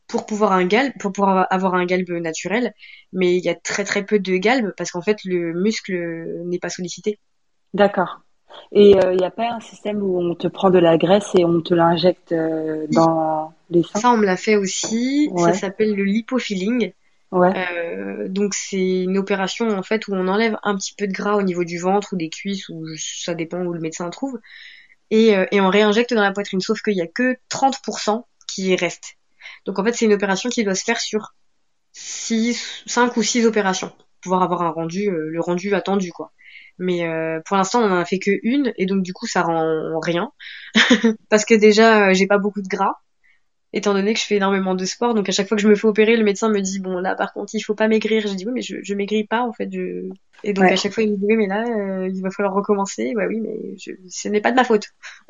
pour 0.07 0.25
pouvoir 0.25 0.51
un 0.51 0.65
galbe, 0.65 0.91
pour 0.99 1.13
pouvoir 1.13 1.47
avoir 1.49 1.73
un 1.75 1.85
galbe 1.85 2.09
naturel. 2.09 2.73
Mais 3.13 3.37
il 3.37 3.43
y 3.43 3.49
a 3.49 3.55
très 3.55 3.83
très 3.83 4.05
peu 4.05 4.19
de 4.19 4.35
galbe 4.35 4.73
parce 4.75 4.91
qu'en 4.91 5.01
fait 5.01 5.23
le 5.23 5.53
muscle 5.53 5.93
n'est 6.45 6.59
pas 6.59 6.69
sollicité. 6.69 7.19
D'accord. 7.73 8.21
Et 8.73 8.91
il 8.91 9.05
euh, 9.05 9.15
n'y 9.15 9.25
a 9.25 9.31
pas 9.31 9.51
un 9.51 9.59
système 9.59 10.01
où 10.01 10.19
on 10.19 10.35
te 10.35 10.47
prend 10.47 10.69
de 10.69 10.79
la 10.79 10.97
graisse 10.97 11.29
et 11.35 11.45
on 11.45 11.61
te 11.61 11.73
l'injecte 11.73 12.31
euh, 12.31 12.85
dans 12.91 13.53
les 13.69 13.83
seins? 13.83 13.99
Ça, 13.99 14.11
on 14.11 14.17
me 14.17 14.25
l'a 14.25 14.37
fait 14.37 14.55
aussi. 14.55 15.29
Ça 15.37 15.53
s'appelle 15.53 15.95
le 15.95 16.03
lipofilling. 16.03 16.93
Ouais. 17.31 17.53
Euh, 17.55 18.27
donc 18.27 18.53
c'est 18.53 19.03
une 19.03 19.17
opération 19.17 19.69
en 19.69 19.83
fait 19.83 20.07
où 20.07 20.13
on 20.13 20.27
enlève 20.27 20.57
un 20.63 20.75
petit 20.75 20.93
peu 20.97 21.07
de 21.07 21.13
gras 21.13 21.35
au 21.35 21.43
niveau 21.43 21.63
du 21.63 21.79
ventre 21.79 22.13
ou 22.13 22.17
des 22.17 22.29
cuisses 22.29 22.67
ou 22.67 22.85
ça 22.97 23.35
dépend 23.35 23.63
où 23.63 23.71
le 23.71 23.79
médecin 23.79 24.09
trouve 24.09 24.37
et, 25.11 25.35
euh, 25.37 25.45
et 25.51 25.61
on 25.61 25.69
réinjecte 25.69 26.13
dans 26.13 26.21
la 26.21 26.33
poitrine 26.33 26.59
sauf 26.59 26.81
qu'il 26.81 26.95
y 26.95 27.01
a 27.01 27.07
que 27.07 27.37
30% 27.49 28.27
qui 28.47 28.75
reste. 28.75 29.15
Donc 29.65 29.79
en 29.79 29.85
fait 29.85 29.93
c'est 29.93 30.05
une 30.05 30.13
opération 30.13 30.49
qui 30.49 30.65
doit 30.65 30.75
se 30.75 30.83
faire 30.83 30.99
sur 30.99 31.33
6, 31.93 32.83
5 32.85 33.15
ou 33.15 33.23
6 33.23 33.45
opérations 33.45 33.89
pour 33.89 34.07
pouvoir 34.23 34.43
avoir 34.43 34.61
un 34.63 34.71
rendu 34.71 35.09
le 35.09 35.39
rendu 35.39 35.73
attendu 35.73 36.11
quoi. 36.11 36.33
Mais 36.81 37.07
euh, 37.07 37.39
pour 37.45 37.57
l'instant, 37.57 37.81
on 37.81 37.91
en 37.91 37.99
a 37.99 38.05
fait 38.05 38.19
que 38.19 38.31
une 38.43 38.73
et 38.75 38.85
donc 38.85 39.03
du 39.03 39.13
coup, 39.13 39.27
ça 39.27 39.43
rend 39.43 39.99
rien 39.99 40.31
parce 41.29 41.45
que 41.45 41.53
déjà, 41.53 42.09
euh, 42.09 42.13
j'ai 42.13 42.27
pas 42.27 42.39
beaucoup 42.39 42.61
de 42.61 42.67
gras 42.67 42.95
étant 43.73 43.93
donné 43.93 44.13
que 44.13 44.19
je 44.19 44.25
fais 44.25 44.35
énormément 44.35 44.75
de 44.75 44.85
sport. 44.85 45.13
Donc 45.13 45.29
à 45.29 45.31
chaque 45.31 45.47
fois 45.47 45.57
que 45.57 45.63
je 45.63 45.67
me 45.67 45.75
fais 45.75 45.87
opérer, 45.87 46.15
le 46.17 46.23
médecin 46.23 46.49
me 46.49 46.59
dit 46.59 46.79
bon 46.79 46.99
là 46.99 47.15
par 47.15 47.33
contre 47.33 47.55
il 47.55 47.61
faut 47.61 47.75
pas 47.75 47.87
maigrir. 47.87 48.27
Je 48.27 48.33
dis 48.33 48.45
oui 48.45 48.51
mais 48.53 48.61
je, 48.61 48.77
je 48.81 48.93
maigris 48.93 49.25
pas 49.25 49.41
en 49.41 49.53
fait. 49.53 49.69
Je... 49.71 50.09
Et 50.43 50.53
donc 50.53 50.65
à 50.65 50.75
chaque 50.75 50.93
fois 50.93 51.03
il 51.03 51.11
me 51.11 51.17
dit 51.17 51.25
oui 51.27 51.37
mais 51.37 51.47
là 51.47 51.65
euh, 51.67 52.09
il 52.13 52.21
va 52.21 52.29
falloir 52.31 52.53
recommencer. 52.53 53.13
Bah 53.15 53.25
oui 53.27 53.39
mais 53.39 53.75
je... 53.77 53.91
ce 54.09 54.27
n'est 54.27 54.41
pas 54.41 54.51
de 54.51 54.55
ma 54.55 54.63
faute. 54.63 54.87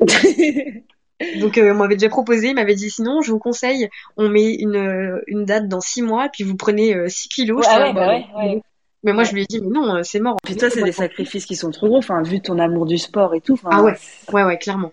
donc 1.40 1.58
on 1.60 1.74
m'avait 1.74 1.96
déjà 1.96 2.08
proposé, 2.08 2.48
il 2.48 2.54
m'avait 2.54 2.74
dit 2.74 2.90
sinon 2.90 3.22
je 3.22 3.30
vous 3.30 3.38
conseille 3.38 3.88
on 4.16 4.28
met 4.28 4.54
une, 4.54 5.20
une 5.26 5.44
date 5.44 5.68
dans 5.68 5.80
six 5.80 6.02
mois 6.02 6.28
puis 6.32 6.44
vous 6.44 6.56
prenez 6.56 7.08
6 7.08 7.28
kilos. 7.28 7.66
Ouais, 7.66 7.82
ouais, 7.82 7.92
bah 7.92 8.08
ouais, 8.08 8.26
ouais. 8.36 8.62
Mais 9.04 9.12
moi, 9.12 9.24
je 9.24 9.32
lui 9.32 9.42
ai 9.42 9.46
dit, 9.46 9.60
mais 9.60 9.70
non, 9.70 9.96
euh, 9.96 10.02
c'est 10.04 10.20
mort. 10.20 10.36
Puis 10.44 10.56
toi, 10.56 10.70
c'est 10.70 10.82
des 10.82 10.92
sacrifices 10.92 11.44
qui 11.44 11.56
sont 11.56 11.70
trop 11.70 11.88
gros, 11.88 11.98
enfin, 11.98 12.22
vu 12.22 12.40
ton 12.40 12.58
amour 12.58 12.86
du 12.86 12.98
sport 12.98 13.34
et 13.34 13.40
tout. 13.40 13.58
Ah 13.64 13.82
ouais, 13.82 13.96
ouais, 14.32 14.44
ouais, 14.44 14.58
clairement. 14.58 14.92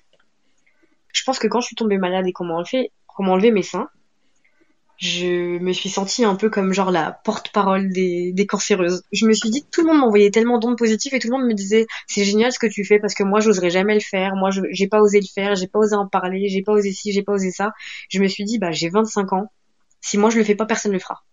Je 1.14 1.24
pense 1.24 1.38
que 1.38 1.48
quand 1.48 1.62
je 1.62 1.68
suis 1.68 1.76
tombée 1.76 1.98
malade 1.98 2.26
et 2.28 2.34
qu'on 2.34 2.46
m'a 2.46 2.56
enlevé, 2.56 2.92
m'a 3.24 3.32
enlevé 3.32 3.52
mes 3.52 3.64
seins, 3.64 3.90
je 5.00 5.58
me 5.60 5.72
suis 5.72 5.90
sentie 5.90 6.26
un 6.26 6.36
peu 6.36 6.50
comme 6.50 6.74
genre 6.74 6.92
la 6.92 7.14
porte-parole 7.24 7.90
des, 7.90 8.34
des 8.34 8.46
cancéreuses. 8.46 9.04
Je 9.14 9.26
me 9.26 9.34
suis 9.34 9.50
dit 9.50 9.66
tout 9.72 9.82
le 9.82 9.88
monde 9.88 10.00
m'envoyait 10.00 10.30
tellement 10.30 10.60
d'ondes 10.60 10.78
positives 10.78 11.14
et 11.14 11.20
tout 11.20 11.30
le 11.30 11.38
monde 11.38 11.48
me 11.48 11.54
disait 11.54 11.88
c'est 12.08 12.26
génial 12.26 12.52
ce 12.52 12.60
que 12.60 12.68
tu 12.68 12.84
fais 12.84 13.00
parce 13.00 13.14
que 13.14 13.24
moi 13.24 13.40
j'oserais 13.40 13.70
jamais 13.70 13.94
le 13.94 14.02
faire, 14.02 14.36
moi 14.36 14.50
j'ai 14.52 14.88
pas 14.88 15.02
osé 15.02 15.22
le 15.22 15.28
faire, 15.34 15.56
j'ai 15.56 15.68
pas 15.68 15.80
osé 15.80 15.96
en 15.96 16.08
parler, 16.08 16.50
j'ai 16.50 16.64
pas 16.64 16.74
osé 16.74 16.92
ci, 16.92 17.14
j'ai 17.14 17.24
pas 17.24 17.32
osé 17.34 17.52
ça. 17.52 17.72
Je 18.10 18.20
me 18.20 18.28
suis 18.28 18.44
dit 18.44 18.60
bah 18.60 18.72
j'ai 18.72 18.90
25 18.90 19.32
ans, 19.34 19.52
si 20.02 20.18
moi 20.18 20.30
je 20.30 20.38
le 20.38 20.44
fais 20.44 20.56
pas 20.56 20.66
personne 20.66 20.92
le 20.92 21.00
fera. 21.00 21.24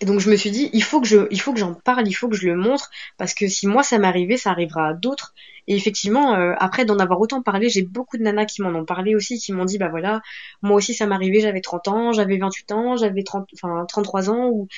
Et 0.00 0.04
donc 0.04 0.20
je 0.20 0.30
me 0.30 0.36
suis 0.36 0.50
dit 0.50 0.68
il 0.72 0.82
faut 0.82 1.00
que 1.00 1.06
je 1.06 1.26
il 1.30 1.40
faut 1.40 1.52
que 1.54 1.58
j'en 1.58 1.74
parle, 1.74 2.06
il 2.06 2.12
faut 2.12 2.28
que 2.28 2.36
je 2.36 2.46
le 2.46 2.56
montre 2.56 2.90
parce 3.16 3.32
que 3.32 3.48
si 3.48 3.66
moi 3.66 3.82
ça 3.82 3.98
m'arrivait, 3.98 4.36
ça 4.36 4.50
arrivera 4.50 4.88
à 4.88 4.92
d'autres 4.94 5.32
et 5.68 5.74
effectivement, 5.74 6.34
euh, 6.34 6.54
après 6.58 6.84
d'en 6.84 6.98
avoir 6.98 7.20
autant 7.20 7.42
parlé, 7.42 7.68
j'ai 7.68 7.82
beaucoup 7.82 8.16
de 8.16 8.22
nanas 8.22 8.46
qui 8.46 8.62
m'en 8.62 8.70
ont 8.70 8.84
parlé 8.84 9.14
aussi, 9.16 9.38
qui 9.38 9.52
m'ont 9.52 9.64
dit, 9.64 9.78
bah 9.78 9.88
voilà, 9.88 10.22
moi 10.62 10.76
aussi 10.76 10.94
ça 10.94 11.06
m'arrivait, 11.06 11.40
j'avais 11.40 11.60
30 11.60 11.88
ans, 11.88 12.12
j'avais 12.12 12.38
28 12.38 12.72
ans, 12.72 12.96
j'avais 12.96 13.24
30, 13.24 13.48
enfin 13.54 13.84
33 13.88 14.30
ans, 14.30 14.48
ou 14.48 14.68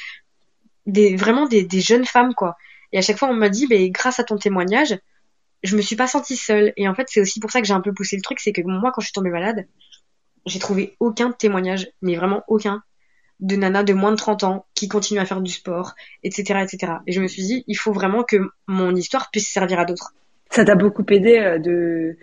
des, 0.86 1.16
vraiment 1.16 1.46
des, 1.46 1.62
des 1.64 1.80
jeunes 1.80 2.06
femmes, 2.06 2.34
quoi. 2.34 2.56
Et 2.92 2.98
à 2.98 3.02
chaque 3.02 3.18
fois, 3.18 3.28
on 3.28 3.34
m'a 3.34 3.50
dit, 3.50 3.66
bah, 3.66 3.76
grâce 3.90 4.18
à 4.18 4.24
ton 4.24 4.38
témoignage, 4.38 4.98
je 5.62 5.76
me 5.76 5.82
suis 5.82 5.96
pas 5.96 6.06
sentie 6.06 6.36
seule. 6.36 6.72
Et 6.76 6.88
en 6.88 6.94
fait, 6.94 7.08
c'est 7.10 7.20
aussi 7.20 7.40
pour 7.40 7.50
ça 7.50 7.60
que 7.60 7.66
j'ai 7.66 7.74
un 7.74 7.80
peu 7.82 7.92
poussé 7.92 8.16
le 8.16 8.22
truc, 8.22 8.40
c'est 8.40 8.52
que 8.52 8.62
moi, 8.62 8.92
quand 8.92 9.02
je 9.02 9.06
suis 9.06 9.12
tombée 9.12 9.30
malade, 9.30 9.66
j'ai 10.46 10.58
trouvé 10.58 10.96
aucun 11.00 11.32
témoignage, 11.32 11.90
mais 12.00 12.16
vraiment 12.16 12.42
aucun, 12.48 12.82
de 13.40 13.56
nanas 13.56 13.84
de 13.84 13.92
moins 13.92 14.10
de 14.10 14.16
30 14.16 14.44
ans 14.44 14.66
qui 14.74 14.88
continuent 14.88 15.20
à 15.20 15.24
faire 15.24 15.40
du 15.40 15.52
sport, 15.52 15.94
etc., 16.24 16.60
etc. 16.62 16.92
Et 17.06 17.12
je 17.12 17.20
me 17.20 17.28
suis 17.28 17.42
dit, 17.42 17.64
il 17.66 17.76
faut 17.76 17.92
vraiment 17.92 18.24
que 18.24 18.36
mon 18.66 18.94
histoire 18.94 19.30
puisse 19.30 19.48
servir 19.48 19.78
à 19.78 19.84
d'autres 19.84 20.12
ça 20.50 20.64
t'a 20.64 20.74
beaucoup 20.74 21.04
aidé 21.10 21.38
euh, 21.38 21.58
de, 21.58 22.16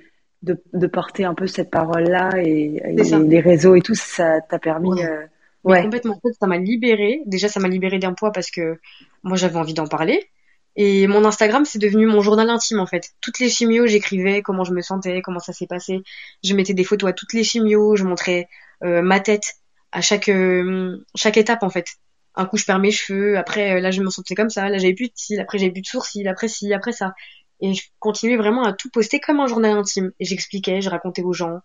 de, 0.44 0.62
de, 0.74 0.88
porter 0.88 1.26
un 1.26 1.34
peu 1.34 1.48
cette 1.48 1.70
parole-là 1.70 2.32
et, 2.44 2.82
les, 2.86 3.40
réseaux 3.40 3.76
et 3.76 3.82
tout, 3.82 3.96
ça 3.96 4.42
t'a 4.42 4.60
permis. 4.60 4.90
Ouais. 4.90 5.06
Euh, 5.06 5.26
ouais. 5.64 5.84
Complètement. 5.84 6.20
Ça 6.40 6.48
m'a 6.48 6.58
libéré. 6.58 7.22
Déjà, 7.26 7.48
ça 7.48 7.60
m'a 7.60 7.68
libéré 7.68 8.00
d'un 8.00 8.14
poids 8.14 8.32
parce 8.32 8.50
que 8.50 8.80
moi, 9.24 9.38
j'avais 9.38 9.58
envie 9.58 9.74
d'en 9.74 9.88
parler. 9.88 10.30
Et 10.78 11.08
mon 11.08 11.24
Instagram, 11.24 11.64
c'est 11.64 11.80
devenu 11.80 12.06
mon 12.06 12.20
journal 12.20 12.50
intime 12.50 12.80
en 12.80 12.86
fait. 12.86 13.12
Toutes 13.22 13.40
les 13.40 13.48
chimios, 13.48 13.88
j'écrivais 13.88 14.42
comment 14.42 14.66
je 14.66 14.74
me 14.74 14.82
sentais, 14.82 15.22
comment 15.22 15.40
ça 15.40 15.54
s'est 15.54 15.68
passé. 15.68 16.02
Je 16.44 16.54
mettais 16.54 16.74
des 16.74 16.84
photos 16.84 17.12
à 17.12 17.14
toutes 17.14 17.32
les 17.32 17.46
chimios, 17.46 17.96
je 17.96 18.04
montrais 18.04 18.50
euh, 18.84 19.02
ma 19.02 19.22
tête 19.22 19.56
à 19.96 20.02
chaque 20.02 20.28
euh, 20.30 21.04
chaque 21.16 21.38
étape 21.38 21.64
en 21.64 21.70
fait. 21.70 21.88
Un 22.36 22.46
coup 22.46 22.58
je 22.58 22.66
perds 22.66 22.80
mes 22.80 22.92
cheveux, 22.92 23.38
après 23.38 23.80
là 23.80 23.92
je 23.92 24.02
me 24.02 24.10
sentais 24.10 24.36
comme 24.36 24.50
ça, 24.50 24.70
là 24.70 24.78
j'avais 24.78 24.94
plus 24.94 25.08
de 25.08 25.14
cils, 25.16 25.40
après 25.40 25.58
j'avais 25.58 25.72
plus 25.72 25.82
de 25.82 25.88
sourcils, 25.88 26.28
après 26.28 26.50
ci, 26.50 26.74
après 26.74 26.92
ça. 26.92 27.14
Et 27.62 27.74
je 27.74 27.84
continuais 28.00 28.36
vraiment 28.36 28.64
à 28.66 28.74
tout 28.74 28.90
poster 28.90 29.22
comme 29.22 29.40
un 29.40 29.48
journal 29.48 29.78
intime. 29.78 30.12
Et 30.20 30.26
j'expliquais, 30.26 30.82
je 30.82 30.90
racontais 30.90 31.22
aux 31.22 31.32
gens. 31.32 31.62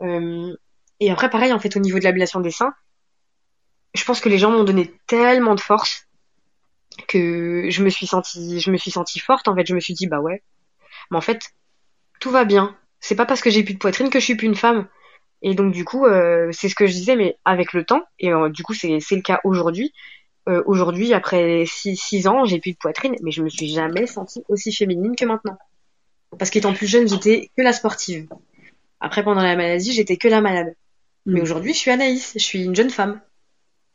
Euh, 0.00 0.56
et 0.98 1.10
après, 1.10 1.28
pareil, 1.28 1.52
en 1.52 1.58
fait, 1.58 1.76
au 1.76 1.80
niveau 1.80 1.98
de 1.98 2.04
l'ablation 2.04 2.40
des 2.40 2.50
seins, 2.50 2.72
je 3.94 4.02
pense 4.04 4.20
que 4.20 4.30
les 4.30 4.38
gens 4.38 4.50
m'ont 4.50 4.64
donné 4.64 4.94
tellement 5.06 5.54
de 5.54 5.60
force 5.60 6.06
que 7.08 7.68
je 7.68 7.82
me 7.82 7.90
suis 7.90 8.06
sentie, 8.06 8.60
je 8.60 8.70
me 8.70 8.78
suis 8.78 8.90
sentie 8.90 9.18
forte. 9.18 9.46
En 9.48 9.54
fait, 9.54 9.66
je 9.66 9.74
me 9.74 9.80
suis 9.80 9.92
dit, 9.92 10.06
bah 10.06 10.20
ouais. 10.20 10.42
Mais 11.10 11.18
en 11.18 11.20
fait, 11.20 11.52
tout 12.20 12.30
va 12.30 12.46
bien. 12.46 12.74
C'est 13.00 13.16
pas 13.16 13.26
parce 13.26 13.42
que 13.42 13.50
j'ai 13.50 13.62
plus 13.62 13.74
de 13.74 13.78
poitrine 13.78 14.08
que 14.08 14.18
je 14.18 14.24
suis 14.24 14.36
plus 14.36 14.46
une 14.46 14.54
femme. 14.54 14.88
Et 15.42 15.54
donc, 15.54 15.72
du 15.72 15.84
coup, 15.84 16.06
euh, 16.06 16.48
c'est 16.52 16.68
ce 16.68 16.74
que 16.74 16.86
je 16.86 16.92
disais, 16.92 17.16
mais 17.16 17.36
avec 17.44 17.72
le 17.72 17.84
temps, 17.84 18.02
et 18.18 18.32
euh, 18.32 18.48
du 18.48 18.62
coup, 18.62 18.72
c'est 18.72 18.88
le 18.88 19.20
cas 19.20 19.40
aujourd'hui, 19.44 19.92
euh, 20.48 20.62
aujourd'hui, 20.66 21.14
après 21.14 21.64
6 21.66 22.26
ans, 22.28 22.44
j'ai 22.44 22.58
plus 22.60 22.72
de 22.72 22.76
poitrine, 22.76 23.16
mais 23.22 23.30
je 23.30 23.42
me 23.42 23.48
suis 23.48 23.68
jamais 23.68 24.06
sentie 24.06 24.42
aussi 24.48 24.72
féminine 24.72 25.16
que 25.16 25.24
maintenant. 25.24 25.56
Parce 26.38 26.50
qu'étant 26.50 26.74
plus 26.74 26.86
jeune, 26.86 27.08
j'étais 27.08 27.50
que 27.56 27.62
la 27.62 27.72
sportive. 27.72 28.28
Après, 29.00 29.22
pendant 29.22 29.42
la 29.42 29.56
maladie, 29.56 29.92
j'étais 29.92 30.16
que 30.16 30.28
la 30.28 30.40
malade. 30.40 30.74
Mais 31.26 31.40
hmm. 31.40 31.42
aujourd'hui, 31.42 31.72
je 31.72 31.78
suis 31.78 31.90
Anaïs, 31.90 32.32
je 32.34 32.42
suis 32.42 32.64
une 32.64 32.74
jeune 32.74 32.90
femme. 32.90 33.20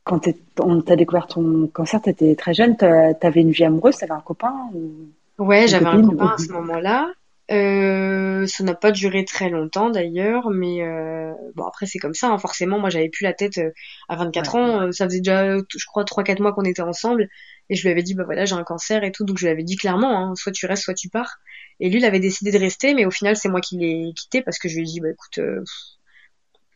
Quand 0.03 0.27
on 0.59 0.81
t'a 0.81 0.95
découvert 0.95 1.27
ton 1.27 1.67
cancer, 1.67 2.01
t'étais 2.01 2.35
très 2.35 2.53
jeune, 2.53 2.75
t'avais 2.77 3.41
une 3.41 3.51
vie 3.51 3.65
amoureuse, 3.65 3.97
t'avais 3.97 4.13
un 4.13 4.21
copain 4.21 4.69
ou... 4.73 4.91
Ouais, 5.37 5.67
j'avais 5.67 5.85
un 5.85 6.01
copain 6.01 6.33
à 6.35 6.37
ce 6.37 6.51
moment-là. 6.51 7.11
Euh, 7.51 8.45
ça 8.45 8.63
n'a 8.63 8.75
pas 8.75 8.91
duré 8.91 9.25
très 9.25 9.49
longtemps 9.49 9.89
d'ailleurs, 9.89 10.51
mais 10.51 10.83
euh, 10.83 11.33
bon 11.55 11.63
après 11.65 11.87
c'est 11.87 11.97
comme 11.97 12.13
ça. 12.13 12.27
Hein, 12.29 12.37
forcément, 12.37 12.79
moi 12.79 12.89
j'avais 12.91 13.09
plus 13.09 13.23
la 13.23 13.33
tête 13.33 13.57
euh, 13.57 13.71
à 14.07 14.15
24 14.17 14.55
ans. 14.55 14.81
Euh, 14.83 14.91
ça 14.91 15.05
faisait 15.05 15.19
déjà, 15.19 15.57
je 15.57 15.85
crois, 15.87 16.03
3-4 16.05 16.41
mois 16.43 16.53
qu'on 16.53 16.63
était 16.63 16.83
ensemble, 16.83 17.27
et 17.69 17.75
je 17.75 17.81
lui 17.81 17.89
avais 17.89 18.03
dit 18.03 18.13
bah 18.13 18.23
voilà 18.23 18.45
j'ai 18.45 18.53
un 18.53 18.63
cancer 18.63 19.03
et 19.03 19.11
tout, 19.11 19.25
donc 19.25 19.37
je 19.39 19.45
lui 19.45 19.51
avais 19.51 19.63
dit 19.63 19.77
clairement, 19.77 20.29
hein, 20.31 20.35
soit 20.35 20.51
tu 20.51 20.67
restes, 20.67 20.83
soit 20.83 20.93
tu 20.93 21.09
pars. 21.09 21.37
Et 21.79 21.89
lui, 21.89 21.97
il 21.99 22.05
avait 22.05 22.19
décidé 22.19 22.51
de 22.51 22.59
rester, 22.59 22.93
mais 22.93 23.05
au 23.05 23.11
final 23.11 23.35
c'est 23.35 23.49
moi 23.49 23.61
qui 23.61 23.77
l'ai 23.77 24.13
quitté 24.15 24.41
parce 24.43 24.59
que 24.59 24.69
je 24.69 24.75
lui 24.75 24.81
ai 24.83 24.85
dit 24.85 24.99
bah 24.99 25.09
écoute, 25.09 25.39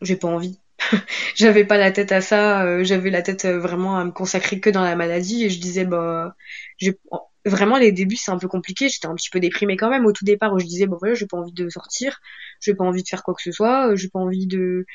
j'ai 0.02 0.16
pas 0.16 0.28
envie. 0.28 0.60
j'avais 1.36 1.66
pas 1.66 1.78
la 1.78 1.92
tête 1.92 2.12
à 2.12 2.22
ça, 2.22 2.84
j'avais 2.84 3.10
la 3.10 3.22
tête 3.22 3.46
vraiment 3.46 3.98
à 3.98 4.04
me 4.06 4.12
consacrer 4.12 4.60
que 4.60 4.70
dans 4.70 4.84
la 4.84 4.96
maladie, 4.96 5.46
et 5.46 5.50
je 5.50 5.60
disais 5.60 5.86
bah 5.86 6.36
j'ai 6.78 6.98
vraiment 7.46 7.78
les 7.78 7.92
débuts 7.92 8.16
c'est 8.16 8.32
un 8.32 8.38
peu 8.38 8.48
compliqué. 8.48 8.90
J'étais 8.90 9.08
un 9.08 9.16
petit 9.16 9.30
peu 9.30 9.40
déprimée 9.40 9.78
quand 9.78 9.90
même 9.90 10.06
au 10.06 10.12
tout 10.12 10.26
départ 10.26 10.54
où 10.54 10.60
je 10.60 10.66
disais 10.66 10.88
bon 10.88 10.98
voilà 11.00 11.16
j'ai 11.16 11.28
pas 11.28 11.38
envie 11.38 11.52
de 11.54 11.70
sortir 11.70 12.20
j'ai 12.62 12.74
pas 12.74 12.86
envie 12.86 13.04
de 13.04 13.08
faire 13.08 13.24
quoi 13.24 13.34
que 13.34 13.42
ce 13.42 13.52
soit 13.52 13.90
euh, 13.90 13.96
j'ai 13.96 14.10
pas 14.10 14.20
envie 14.20 14.48
de 14.48 14.86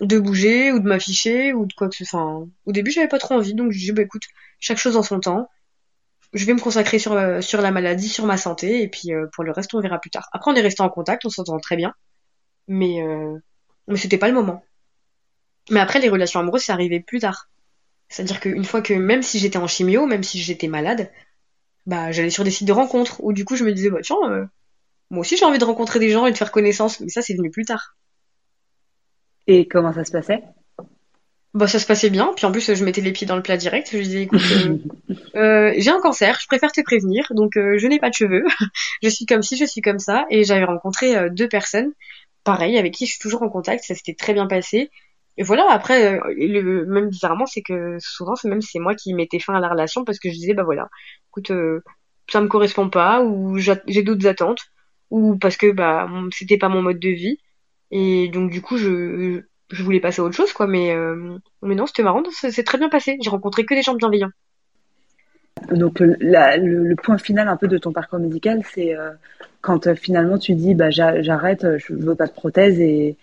de 0.00 0.18
bouger 0.18 0.72
ou 0.72 0.80
de 0.80 0.88
m'afficher 0.88 1.52
ou 1.52 1.66
de 1.66 1.72
quoi 1.74 1.88
que 1.88 1.96
ce 1.96 2.04
soit 2.04 2.44
au 2.66 2.72
début 2.72 2.90
j'avais 2.90 3.08
pas 3.08 3.18
trop 3.18 3.34
envie 3.34 3.54
donc 3.54 3.72
je 3.72 3.78
disais 3.78 3.92
bah 3.92 4.02
écoute 4.02 4.24
chaque 4.58 4.78
chose 4.78 4.96
en 4.96 5.02
son 5.02 5.20
temps. 5.20 5.48
Je 6.32 6.46
vais 6.46 6.54
me 6.54 6.60
consacrer 6.60 6.98
sur 6.98 7.12
euh, 7.12 7.42
sur 7.42 7.60
la 7.60 7.70
maladie 7.70 8.08
sur 8.08 8.24
ma 8.24 8.38
santé 8.38 8.82
et 8.82 8.88
puis 8.88 9.12
euh, 9.12 9.26
pour 9.34 9.44
le 9.44 9.52
reste 9.52 9.74
on 9.74 9.80
verra 9.80 9.98
plus 9.98 10.10
tard. 10.10 10.28
Après 10.32 10.50
on 10.50 10.54
est 10.54 10.62
resté 10.62 10.82
en 10.82 10.88
contact 10.88 11.24
on 11.26 11.30
s'entend 11.30 11.58
très 11.58 11.76
bien 11.76 11.94
mais 12.68 13.02
mais 13.88 13.96
c'était 13.96 14.18
pas 14.18 14.28
le 14.28 14.34
moment. 14.34 14.64
Mais 15.70 15.80
après 15.80 16.00
les 16.00 16.08
relations 16.08 16.40
amoureuses 16.40 16.62
c'est 16.62 16.72
arrivé 16.72 17.00
plus 17.00 17.20
tard. 17.20 17.50
C'est 18.08 18.22
à 18.22 18.24
dire 18.24 18.40
qu'une 18.40 18.64
fois 18.64 18.82
que 18.82 18.94
même 18.94 19.22
si 19.22 19.38
j'étais 19.38 19.58
en 19.58 19.66
chimio 19.66 20.06
même 20.06 20.22
si 20.22 20.40
j'étais 20.40 20.68
malade 20.68 21.10
bah 21.86 22.12
j'allais 22.12 22.30
sur 22.30 22.44
des 22.44 22.50
sites 22.50 22.66
de 22.66 22.72
rencontres 22.72 23.22
où 23.22 23.32
du 23.32 23.44
coup 23.44 23.56
je 23.56 23.64
me 23.64 23.72
disais 23.72 23.90
bah 23.90 24.00
tiens 24.02 24.16
euh, 24.30 24.44
moi 25.10 25.20
aussi 25.20 25.36
j'ai 25.36 25.44
envie 25.44 25.58
de 25.58 25.64
rencontrer 25.64 25.98
des 25.98 26.10
gens 26.10 26.26
et 26.26 26.32
de 26.32 26.36
faire 26.36 26.52
connaissance. 26.52 27.00
Mais 27.00 27.08
ça 27.08 27.22
c'est 27.22 27.34
venu 27.34 27.50
plus 27.50 27.64
tard. 27.64 27.96
Et 29.46 29.66
comment 29.66 29.92
ça 29.92 30.04
se 30.04 30.12
passait? 30.12 30.42
Bah 31.54 31.66
ça 31.66 31.78
se 31.78 31.86
passait 31.86 32.10
bien. 32.10 32.32
Puis 32.36 32.46
en 32.46 32.52
plus 32.52 32.72
je 32.74 32.84
mettais 32.84 33.00
les 33.00 33.12
pieds 33.12 33.26
dans 33.26 33.36
le 33.36 33.42
plat 33.42 33.56
direct. 33.56 33.88
Je 33.92 33.98
disais 33.98 34.22
écoute 34.22 34.40
euh, 34.52 34.78
euh, 35.34 35.74
j'ai 35.76 35.90
un 35.90 36.00
cancer 36.00 36.38
je 36.40 36.46
préfère 36.46 36.72
te 36.72 36.80
prévenir. 36.80 37.26
Donc 37.30 37.52
je 37.54 37.86
n'ai 37.86 37.98
pas 37.98 38.10
de 38.10 38.14
cheveux. 38.14 38.44
Je 39.02 39.08
suis 39.08 39.26
comme 39.26 39.42
si 39.42 39.56
je 39.56 39.64
suis 39.64 39.80
comme 39.80 39.98
ça. 39.98 40.26
Et 40.30 40.44
j'avais 40.44 40.64
rencontré 40.64 41.28
deux 41.30 41.48
personnes 41.48 41.92
pareil 42.44 42.78
avec 42.78 42.94
qui 42.94 43.06
je 43.06 43.12
suis 43.12 43.20
toujours 43.20 43.42
en 43.42 43.48
contact. 43.48 43.84
Ça 43.84 43.94
s'était 43.94 44.14
très 44.14 44.32
bien 44.32 44.46
passé 44.46 44.90
et 45.38 45.42
voilà, 45.42 45.66
après, 45.70 46.18
euh, 46.18 46.34
le, 46.36 46.84
même 46.86 47.08
bizarrement, 47.08 47.46
c'est 47.46 47.62
que 47.62 47.96
souvent, 48.00 48.36
c'est 48.36 48.48
même 48.48 48.60
c'est 48.60 48.78
moi 48.78 48.94
qui 48.94 49.14
mettais 49.14 49.38
fin 49.38 49.54
à 49.54 49.60
la 49.60 49.68
relation 49.68 50.04
parce 50.04 50.18
que 50.18 50.28
je 50.28 50.34
disais, 50.34 50.54
bah 50.54 50.62
voilà, 50.62 50.88
écoute, 51.30 51.50
euh, 51.50 51.82
ça 52.30 52.40
me 52.40 52.48
correspond 52.48 52.90
pas, 52.90 53.22
ou 53.22 53.58
j'ai 53.58 54.02
d'autres 54.02 54.26
attentes, 54.26 54.60
ou 55.10 55.36
parce 55.36 55.56
que 55.56 55.70
bah 55.72 56.08
c'était 56.32 56.58
pas 56.58 56.68
mon 56.68 56.82
mode 56.82 56.98
de 56.98 57.08
vie. 57.08 57.38
Et 57.90 58.28
donc 58.28 58.50
du 58.50 58.62
coup, 58.62 58.76
je, 58.76 59.42
je 59.70 59.82
voulais 59.82 60.00
passer 60.00 60.20
à 60.20 60.24
autre 60.24 60.36
chose, 60.36 60.52
quoi. 60.52 60.66
Mais, 60.66 60.94
euh, 60.94 61.38
mais 61.62 61.74
non, 61.74 61.86
c'était 61.86 62.02
marrant, 62.02 62.22
c'est 62.30 62.64
très 62.64 62.78
bien 62.78 62.88
passé. 62.88 63.18
J'ai 63.22 63.30
rencontré 63.30 63.64
que 63.64 63.74
des 63.74 63.82
gens 63.82 63.94
bienveillants. 63.94 64.30
Donc 65.70 66.00
le, 66.00 66.94
point 66.96 67.18
final 67.18 67.48
un 67.48 67.56
peu 67.56 67.68
de 67.68 67.78
ton 67.78 67.92
parcours 67.92 68.18
médical, 68.18 68.62
c'est 68.74 68.94
quand 69.60 69.94
finalement 69.94 70.38
tu 70.38 70.54
dis, 70.54 70.74
bah 70.74 70.90
j'arrête, 70.90 71.66
je 71.78 71.94
veux 71.94 72.14
pas 72.14 72.26
de 72.26 72.32
prothèse 72.32 72.80
et 72.80 73.16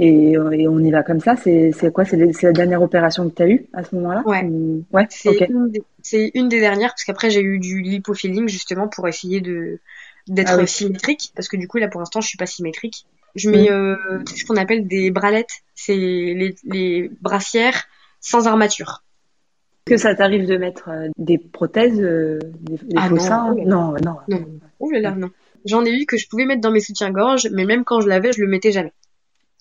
et, 0.00 0.38
on 0.38 0.78
y 0.78 0.90
va 0.90 1.02
comme 1.02 1.20
ça. 1.20 1.36
C'est 1.36 1.92
quoi? 1.92 2.04
C'est 2.04 2.16
la 2.42 2.52
dernière 2.52 2.82
opération 2.82 3.28
que 3.28 3.34
tu 3.34 3.42
as 3.42 3.48
eue 3.48 3.66
à 3.72 3.84
ce 3.84 3.94
moment-là? 3.96 4.22
Ouais. 4.24 4.48
ouais 4.92 5.06
c'est 5.10 6.30
une, 6.34 6.48
des 6.48 6.60
dernières, 6.60 6.90
parce 6.90 7.04
qu'après 7.04 7.30
j'ai 7.30 7.42
eu 7.42 7.58
du 7.58 7.80
lipofilling 7.80 8.48
justement 8.48 8.88
pour 8.88 9.06
essayer 9.08 9.40
de 9.40 9.78
d'être 10.28 10.58
ah 10.58 10.66
symétrique, 10.66 11.32
parce 11.34 11.48
que 11.48 11.56
du 11.56 11.66
coup 11.66 11.78
là 11.78 11.88
pour 11.88 12.00
l'instant 12.00 12.20
je 12.20 12.28
suis 12.28 12.38
pas 12.38 12.46
symétrique. 12.46 13.06
Je 13.36 13.48
mets 13.48 13.70
mm. 13.70 13.72
euh, 13.72 14.18
ce 14.34 14.44
qu'on 14.44 14.56
appelle 14.56 14.86
des 14.86 15.10
bralettes, 15.10 15.62
c'est 15.74 15.96
les, 15.96 16.54
les 16.64 17.10
brassières 17.20 17.84
sans 18.20 18.46
armature. 18.46 19.02
Que 19.84 19.96
ça 19.96 20.14
t'arrive 20.14 20.46
de 20.46 20.56
mettre 20.56 20.88
euh, 20.88 21.08
des 21.16 21.38
prothèses, 21.38 22.00
euh, 22.00 22.38
des, 22.60 22.78
ah 22.96 23.08
faux 23.08 23.16
non, 23.16 23.54
non, 23.66 23.94
non, 24.04 24.16
non. 24.28 24.46
Ouh 24.80 24.90
là 24.90 25.00
là, 25.00 25.10
non. 25.12 25.30
J'en 25.64 25.84
ai 25.84 25.90
eu 25.90 26.06
que 26.06 26.16
je 26.16 26.28
pouvais 26.28 26.44
mettre 26.44 26.60
dans 26.60 26.70
mes 26.70 26.80
soutiens-gorge, 26.80 27.48
mais 27.52 27.64
même 27.64 27.84
quand 27.84 28.00
je 28.00 28.08
l'avais, 28.08 28.32
je 28.32 28.40
le 28.40 28.48
mettais 28.48 28.72
jamais. 28.72 28.92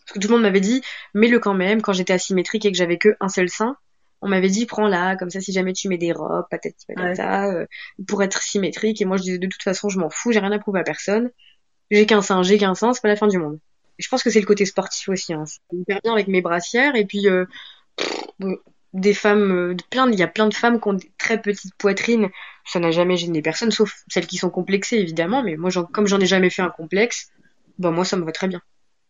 Parce 0.09 0.17
que 0.17 0.25
tout 0.25 0.29
le 0.29 0.37
monde 0.37 0.43
m'avait 0.43 0.59
dit, 0.59 0.81
mets-le 1.13 1.37
quand 1.37 1.53
même, 1.53 1.83
quand 1.83 1.93
j'étais 1.93 2.13
asymétrique 2.13 2.65
et 2.65 2.71
que 2.71 2.77
j'avais 2.77 2.97
que 2.97 3.15
un 3.19 3.29
seul 3.29 3.47
sein. 3.47 3.77
On 4.21 4.27
m'avait 4.27 4.49
dit, 4.49 4.65
prends-la, 4.65 5.15
comme 5.15 5.29
ça, 5.29 5.39
si 5.39 5.53
jamais 5.53 5.71
tu 5.71 5.87
mets 5.87 5.99
des 5.99 6.11
robes, 6.13 6.45
peut-être 6.49 6.77
patata, 6.87 7.51
euh, 7.51 7.67
pour 8.07 8.23
être 8.23 8.41
symétrique. 8.41 8.99
Et 9.01 9.05
moi, 9.05 9.17
je 9.17 9.21
disais, 9.21 9.37
de 9.37 9.47
toute 9.47 9.61
façon, 9.61 9.87
je 9.87 9.99
m'en 9.99 10.09
fous, 10.09 10.31
j'ai 10.31 10.39
rien 10.39 10.51
à 10.51 10.57
prouver 10.57 10.79
à 10.79 10.83
personne. 10.83 11.29
J'ai 11.91 12.07
qu'un 12.07 12.23
sein, 12.23 12.41
j'ai 12.41 12.57
qu'un 12.57 12.73
sein, 12.73 12.91
c'est 12.91 13.01
pas 13.01 13.07
la 13.07 13.15
fin 13.15 13.27
du 13.27 13.37
monde. 13.37 13.59
Et 13.99 14.03
je 14.03 14.09
pense 14.09 14.23
que 14.23 14.31
c'est 14.31 14.39
le 14.39 14.47
côté 14.47 14.65
sportif 14.65 15.09
aussi, 15.09 15.31
hein. 15.33 15.45
Ça 15.45 15.59
me 15.73 15.83
bien 15.85 16.11
avec 16.11 16.27
mes 16.27 16.41
brassières, 16.41 16.95
et 16.95 17.05
puis, 17.05 17.29
euh, 17.29 17.45
des 18.93 19.13
femmes, 19.13 19.51
euh, 19.51 19.77
plein, 19.91 20.11
il 20.11 20.17
y 20.17 20.23
a 20.23 20.27
plein 20.27 20.47
de 20.47 20.55
femmes 20.55 20.81
qui 20.81 20.87
ont 20.87 20.93
des 20.93 21.11
très 21.19 21.39
petites 21.39 21.75
poitrines. 21.75 22.29
Ça 22.65 22.79
n'a 22.79 22.89
jamais 22.89 23.15
gêné 23.15 23.43
personne, 23.43 23.69
sauf 23.69 24.03
celles 24.09 24.25
qui 24.25 24.37
sont 24.37 24.49
complexées, 24.49 24.97
évidemment. 24.97 25.43
Mais 25.43 25.55
moi, 25.55 25.69
comme 25.93 26.07
j'en 26.07 26.19
ai 26.19 26.25
jamais 26.25 26.49
fait 26.49 26.63
un 26.63 26.71
complexe, 26.71 27.29
bah, 27.77 27.91
moi, 27.91 28.05
ça 28.05 28.17
me 28.17 28.25
va 28.25 28.31
très 28.31 28.47
bien. 28.47 28.61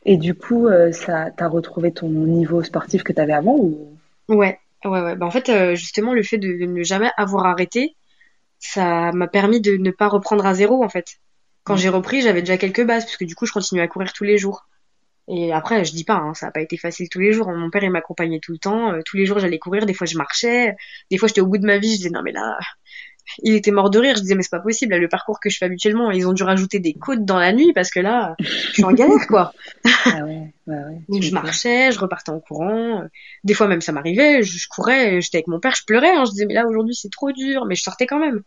Et 0.06 0.18
du 0.18 0.34
coup, 0.36 0.68
euh, 0.68 0.92
ça, 0.92 1.32
t'as 1.32 1.48
retrouvé 1.48 1.92
ton 1.94 2.10
niveau 2.10 2.64
sportif 2.64 3.04
que 3.04 3.14
t'avais 3.14 3.34
avant 3.34 3.56
ou? 3.58 3.98
Ouais, 4.28 4.60
Ouais, 4.86 5.02
ouais. 5.02 5.16
Bah, 5.18 5.26
en 5.26 5.32
fait, 5.32 5.50
euh, 5.50 5.76
justement, 5.76 6.14
le 6.14 6.24
fait 6.24 6.38
de 6.38 6.48
ne 6.48 6.84
jamais 6.84 7.12
avoir 7.18 7.46
arrêté, 7.46 7.98
ça 8.60 9.12
m'a 9.14 9.28
permis 9.28 9.62
de 9.62 9.78
ne 9.78 9.92
pas 9.92 10.08
reprendre 10.10 10.46
à 10.46 10.54
zéro, 10.56 10.84
en 10.84 10.90
fait. 10.90 11.18
Quand 11.66 11.78
j'ai 11.78 11.90
repris, 11.90 12.22
j'avais 12.22 12.42
déjà 12.42 12.58
quelques 12.58 12.86
bases, 12.86 13.06
parce 13.06 13.18
que 13.18 13.26
du 13.26 13.36
coup, 13.36 13.46
je 13.46 13.54
continuais 13.54 13.84
à 13.84 13.88
courir 13.90 14.14
tous 14.14 14.26
les 14.26 14.38
jours. 14.38 14.68
Et 15.30 15.54
après, 15.54 15.86
je 15.86 15.94
dis 15.94 16.06
pas, 16.06 16.16
hein, 16.16 16.34
ça 16.36 16.48
n'a 16.48 16.54
pas 16.54 16.62
été 16.62 16.78
facile 16.78 17.10
tous 17.10 17.20
les 17.20 17.34
jours. 17.34 17.50
Mon 17.52 17.70
père, 17.72 17.84
il 17.84 17.92
m'accompagnait 17.92 18.40
tout 18.42 18.54
le 18.54 18.60
temps. 18.60 18.94
Euh, 18.94 19.02
tous 19.06 19.18
les 19.18 19.26
jours, 19.26 19.40
j'allais 19.40 19.60
courir. 19.60 19.86
Des 19.86 19.94
fois, 19.96 20.08
je 20.08 20.18
marchais. 20.18 20.76
Des 21.12 21.18
fois, 21.18 21.28
j'étais 21.30 21.42
au 21.42 21.48
bout 21.48 21.58
de 21.60 21.66
ma 21.68 21.80
vie. 21.80 21.92
Je 21.94 21.98
disais, 21.98 22.10
non, 22.12 22.22
mais 22.24 22.32
là, 22.34 22.58
il 23.44 23.54
était 23.56 23.72
mort 23.72 23.90
de 23.90 24.00
rire. 24.00 24.16
Je 24.16 24.22
disais, 24.22 24.36
mais 24.36 24.44
c'est 24.44 24.50
pas 24.50 24.60
possible. 24.60 24.94
Là, 24.94 25.00
le 25.00 25.08
parcours 25.10 25.40
que 25.40 25.50
je 25.50 25.58
fais 25.58 25.66
habituellement, 25.66 26.12
ils 26.12 26.28
ont 26.28 26.34
dû 26.34 26.44
rajouter 26.44 26.80
des 26.80 26.94
côtes 26.94 27.26
dans 27.26 27.40
la 27.40 27.54
nuit 27.54 27.74
parce 27.74 27.90
que 27.90 28.00
là, 28.00 28.36
je 28.40 28.74
suis 28.74 28.84
en 28.84 28.92
galère, 28.92 29.28
quoi. 29.28 29.54
Ah 30.06 30.24
ouais, 30.24 30.54
ouais, 30.68 30.76
ouais. 30.76 31.02
Donc, 31.10 31.22
je 31.22 31.32
marchais, 31.34 31.92
je 31.92 32.00
repartais 32.00 32.32
en 32.32 32.40
courant. 32.40 33.04
Des 33.44 33.54
fois, 33.54 33.68
même, 33.68 33.82
ça 33.82 33.92
m'arrivait. 33.92 34.44
Je, 34.44 34.68
courais, 34.70 35.20
j'étais 35.22 35.38
avec 35.38 35.48
mon 35.48 35.60
père, 35.60 35.76
je 35.76 35.84
pleurais. 35.86 36.16
Hein. 36.16 36.24
Je 36.26 36.32
disais, 36.32 36.46
mais 36.46 36.54
là, 36.54 36.66
aujourd'hui, 36.66 36.96
c'est 36.96 37.12
trop 37.12 37.32
dur. 37.32 37.66
Mais 37.66 37.76
je 37.76 37.84
sortais 37.84 38.08
quand 38.08 38.20
même. 38.20 38.42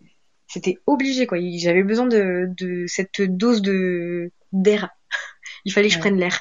C'était 0.47 0.79
obligé, 0.87 1.27
quoi. 1.27 1.39
J'avais 1.57 1.83
besoin 1.83 2.07
de, 2.07 2.49
de 2.59 2.85
cette 2.87 3.23
dose 3.23 3.63
de 3.63 4.31
d'air. 4.53 4.91
Il 5.65 5.73
fallait 5.73 5.89
que 5.89 5.95
je 5.95 5.99
prenne 5.99 6.19
l'air. 6.19 6.41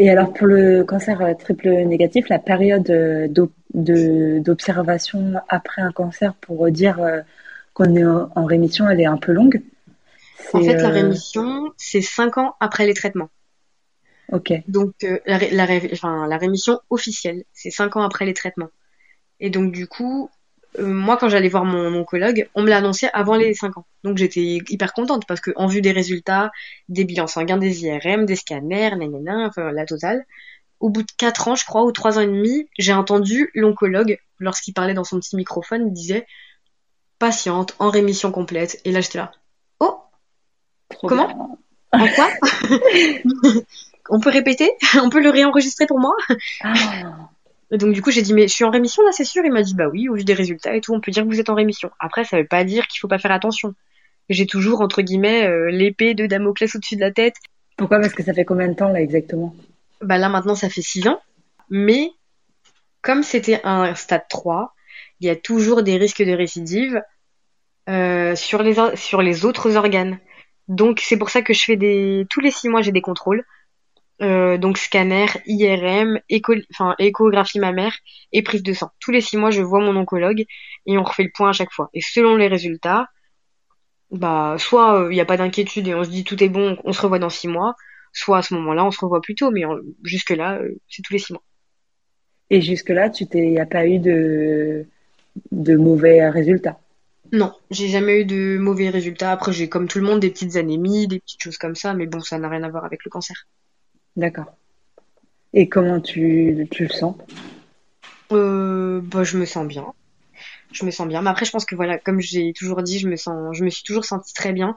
Et 0.00 0.08
alors 0.10 0.32
pour 0.32 0.46
le 0.46 0.84
cancer 0.84 1.20
euh, 1.20 1.34
triple 1.34 1.68
négatif, 1.68 2.28
la 2.28 2.38
période 2.38 2.88
euh, 2.88 3.26
d'observation 3.74 5.34
après 5.48 5.82
un 5.82 5.90
cancer 5.90 6.34
pour 6.34 6.70
dire 6.70 7.00
euh, 7.00 7.20
qu'on 7.74 7.96
est 7.96 8.04
en 8.04 8.44
rémission, 8.44 8.88
elle 8.88 9.00
est 9.00 9.06
un 9.06 9.16
peu 9.16 9.32
longue. 9.32 9.60
En 10.52 10.62
fait, 10.62 10.76
la 10.76 10.88
rémission, 10.88 11.72
c'est 11.76 12.00
5 12.00 12.38
ans 12.38 12.54
après 12.60 12.86
les 12.86 12.94
traitements. 12.94 13.28
Ok. 14.32 14.52
Donc 14.68 14.94
la, 15.26 15.38
la 15.50 16.38
rémission 16.38 16.80
officielle, 16.90 17.42
c'est 17.52 17.70
5 17.70 17.96
ans 17.96 18.02
après 18.02 18.24
les 18.24 18.34
traitements. 18.34 18.70
Et 19.40 19.50
donc 19.50 19.72
du 19.72 19.88
coup, 19.88 20.30
moi, 20.78 21.16
quand 21.16 21.28
j'allais 21.28 21.48
voir 21.48 21.64
mon 21.64 21.94
oncologue, 21.94 22.48
on 22.54 22.62
me 22.62 22.68
l'a 22.68 22.78
annoncé 22.78 23.08
avant 23.12 23.36
les 23.36 23.54
5 23.54 23.78
ans. 23.78 23.86
Donc 24.04 24.18
j'étais 24.18 24.60
hyper 24.68 24.92
contente 24.92 25.26
parce 25.26 25.40
que 25.40 25.50
en 25.56 25.66
vue 25.66 25.80
des 25.80 25.92
résultats, 25.92 26.50
des 26.88 27.04
bilans 27.04 27.26
sanguins, 27.26 27.56
des 27.56 27.84
IRM, 27.84 28.26
des 28.26 28.36
scanners, 28.36 28.96
nanana, 28.96 29.46
enfin 29.48 29.72
la 29.72 29.86
totale, 29.86 30.24
au 30.80 30.90
bout 30.90 31.02
de 31.02 31.10
4 31.16 31.48
ans, 31.48 31.54
je 31.54 31.64
crois, 31.64 31.84
ou 31.84 31.92
3 31.92 32.18
ans 32.18 32.22
et 32.22 32.26
demi, 32.26 32.68
j'ai 32.78 32.92
entendu 32.92 33.50
l'oncologue, 33.54 34.18
lorsqu'il 34.38 34.74
parlait 34.74 34.94
dans 34.94 35.04
son 35.04 35.18
petit 35.18 35.36
microphone, 35.36 35.88
il 35.88 35.92
disait 35.92 36.26
patiente, 37.18 37.74
en 37.78 37.90
rémission 37.90 38.30
complète. 38.30 38.80
Et 38.84 38.92
là, 38.92 39.00
j'étais 39.00 39.18
là. 39.18 39.32
Oh 39.80 40.00
Comment 41.02 41.58
En 41.92 42.08
quoi 42.08 42.28
On 44.10 44.20
peut 44.20 44.30
répéter? 44.30 44.70
On 45.02 45.10
peut 45.10 45.20
le 45.20 45.30
réenregistrer 45.30 45.86
pour 45.86 45.98
moi? 45.98 46.14
Ah 46.62 47.28
donc 47.70 47.92
du 47.92 48.00
coup 48.00 48.10
j'ai 48.10 48.22
dit 48.22 48.32
mais 48.32 48.48
je 48.48 48.54
suis 48.54 48.64
en 48.64 48.70
rémission 48.70 49.02
là 49.02 49.12
c'est 49.12 49.24
sûr. 49.24 49.44
Il 49.44 49.52
m'a 49.52 49.62
dit 49.62 49.74
bah 49.74 49.88
oui 49.88 50.08
au 50.08 50.14
vu 50.14 50.24
des 50.24 50.34
résultats 50.34 50.74
et 50.74 50.80
tout 50.80 50.94
on 50.94 51.00
peut 51.00 51.10
dire 51.10 51.24
que 51.24 51.28
vous 51.28 51.40
êtes 51.40 51.50
en 51.50 51.54
rémission. 51.54 51.90
Après 52.00 52.24
ça 52.24 52.38
veut 52.38 52.46
pas 52.46 52.64
dire 52.64 52.86
qu'il 52.86 53.00
faut 53.00 53.08
pas 53.08 53.18
faire 53.18 53.32
attention. 53.32 53.74
J'ai 54.30 54.46
toujours 54.46 54.80
entre 54.80 55.02
guillemets 55.02 55.46
euh, 55.46 55.70
l'épée 55.70 56.14
de 56.14 56.26
Damoclès 56.26 56.74
au-dessus 56.74 56.96
de 56.96 57.00
la 57.00 57.10
tête. 57.10 57.34
Pourquoi? 57.76 58.00
Parce 58.00 58.14
que 58.14 58.22
ça 58.22 58.32
fait 58.32 58.44
combien 58.44 58.68
de 58.68 58.74
temps 58.74 58.88
là 58.88 59.00
exactement? 59.00 59.54
Bah 60.00 60.18
là 60.18 60.28
maintenant 60.28 60.54
ça 60.54 60.70
fait 60.70 60.82
6 60.82 61.08
ans. 61.08 61.20
Mais 61.68 62.10
comme 63.02 63.22
c'était 63.22 63.60
un 63.64 63.94
stade 63.94 64.24
3 64.30 64.74
il 65.20 65.26
y 65.26 65.30
a 65.30 65.36
toujours 65.36 65.82
des 65.82 65.96
risques 65.96 66.22
de 66.22 66.32
récidive 66.32 67.02
euh, 67.88 68.34
sur 68.34 68.62
les 68.62 68.76
sur 68.96 69.20
les 69.20 69.44
autres 69.44 69.76
organes. 69.76 70.18
Donc 70.68 71.00
c'est 71.02 71.16
pour 71.16 71.28
ça 71.28 71.42
que 71.42 71.52
je 71.52 71.64
fais 71.64 71.76
des 71.76 72.26
tous 72.30 72.40
les 72.40 72.50
6 72.50 72.68
mois 72.70 72.82
j'ai 72.82 72.92
des 72.92 73.02
contrôles 73.02 73.44
euh, 74.20 74.58
donc 74.58 74.78
scanner, 74.78 75.26
IRM, 75.46 76.20
enfin 76.72 76.94
échographie 76.98 77.60
mammaire 77.60 77.94
et 78.32 78.42
prise 78.42 78.62
de 78.62 78.72
sang. 78.72 78.90
Tous 79.00 79.10
les 79.10 79.20
six 79.20 79.36
mois, 79.36 79.50
je 79.50 79.62
vois 79.62 79.80
mon 79.80 79.96
oncologue 79.96 80.44
et 80.86 80.98
on 80.98 81.04
refait 81.04 81.24
le 81.24 81.30
point 81.34 81.50
à 81.50 81.52
chaque 81.52 81.72
fois. 81.72 81.88
Et 81.94 82.00
selon 82.00 82.36
les 82.36 82.48
résultats, 82.48 83.06
bah 84.10 84.56
soit 84.58 84.98
il 85.00 85.04
euh, 85.04 85.14
n'y 85.14 85.20
a 85.20 85.24
pas 85.24 85.36
d'inquiétude 85.36 85.86
et 85.88 85.94
on 85.94 86.04
se 86.04 86.10
dit 86.10 86.24
tout 86.24 86.42
est 86.42 86.48
bon, 86.48 86.76
on 86.84 86.92
se 86.92 87.00
revoit 87.00 87.18
dans 87.18 87.30
six 87.30 87.48
mois, 87.48 87.74
soit 88.12 88.38
à 88.38 88.42
ce 88.42 88.54
moment-là 88.54 88.84
on 88.84 88.90
se 88.90 89.00
revoit 89.00 89.20
plus 89.20 89.34
tôt, 89.34 89.50
mais 89.50 89.62
jusque 90.02 90.30
là 90.30 90.58
euh, 90.58 90.80
c'est 90.88 91.02
tous 91.02 91.12
les 91.12 91.18
six 91.18 91.32
mois. 91.32 91.42
Et 92.50 92.60
jusque 92.62 92.88
là, 92.88 93.10
tu 93.10 93.26
t'es, 93.26 93.58
a 93.58 93.66
pas 93.66 93.86
eu 93.86 93.98
de 93.98 94.86
de 95.52 95.76
mauvais 95.76 96.28
résultats? 96.30 96.78
Non, 97.32 97.52
j'ai 97.70 97.88
jamais 97.88 98.22
eu 98.22 98.24
de 98.24 98.58
mauvais 98.58 98.88
résultats. 98.88 99.32
Après, 99.32 99.52
j'ai 99.52 99.68
comme 99.68 99.86
tout 99.86 99.98
le 99.98 100.06
monde 100.06 100.20
des 100.20 100.30
petites 100.30 100.56
anémies, 100.56 101.06
des 101.06 101.20
petites 101.20 101.42
choses 101.42 101.58
comme 101.58 101.74
ça, 101.74 101.92
mais 101.92 102.06
bon, 102.06 102.20
ça 102.20 102.38
n'a 102.38 102.48
rien 102.48 102.62
à 102.62 102.70
voir 102.70 102.84
avec 102.84 103.04
le 103.04 103.10
cancer. 103.10 103.46
D'accord. 104.18 104.52
Et 105.54 105.68
comment 105.68 106.00
tu, 106.00 106.66
le 106.78 106.88
sens? 106.88 107.14
Euh, 108.32 109.00
bah, 109.00 109.22
je 109.22 109.38
me 109.38 109.44
sens 109.44 109.66
bien. 109.66 109.86
Je 110.72 110.84
me 110.84 110.90
sens 110.90 111.06
bien. 111.06 111.22
Mais 111.22 111.30
après, 111.30 111.46
je 111.46 111.52
pense 111.52 111.64
que 111.64 111.76
voilà, 111.76 111.98
comme 111.98 112.20
j'ai 112.20 112.52
toujours 112.52 112.82
dit, 112.82 112.98
je 112.98 113.08
me 113.08 113.14
sens, 113.14 113.56
je 113.56 113.64
me 113.64 113.70
suis 113.70 113.84
toujours 113.84 114.04
sentie 114.04 114.34
très 114.34 114.52
bien 114.52 114.76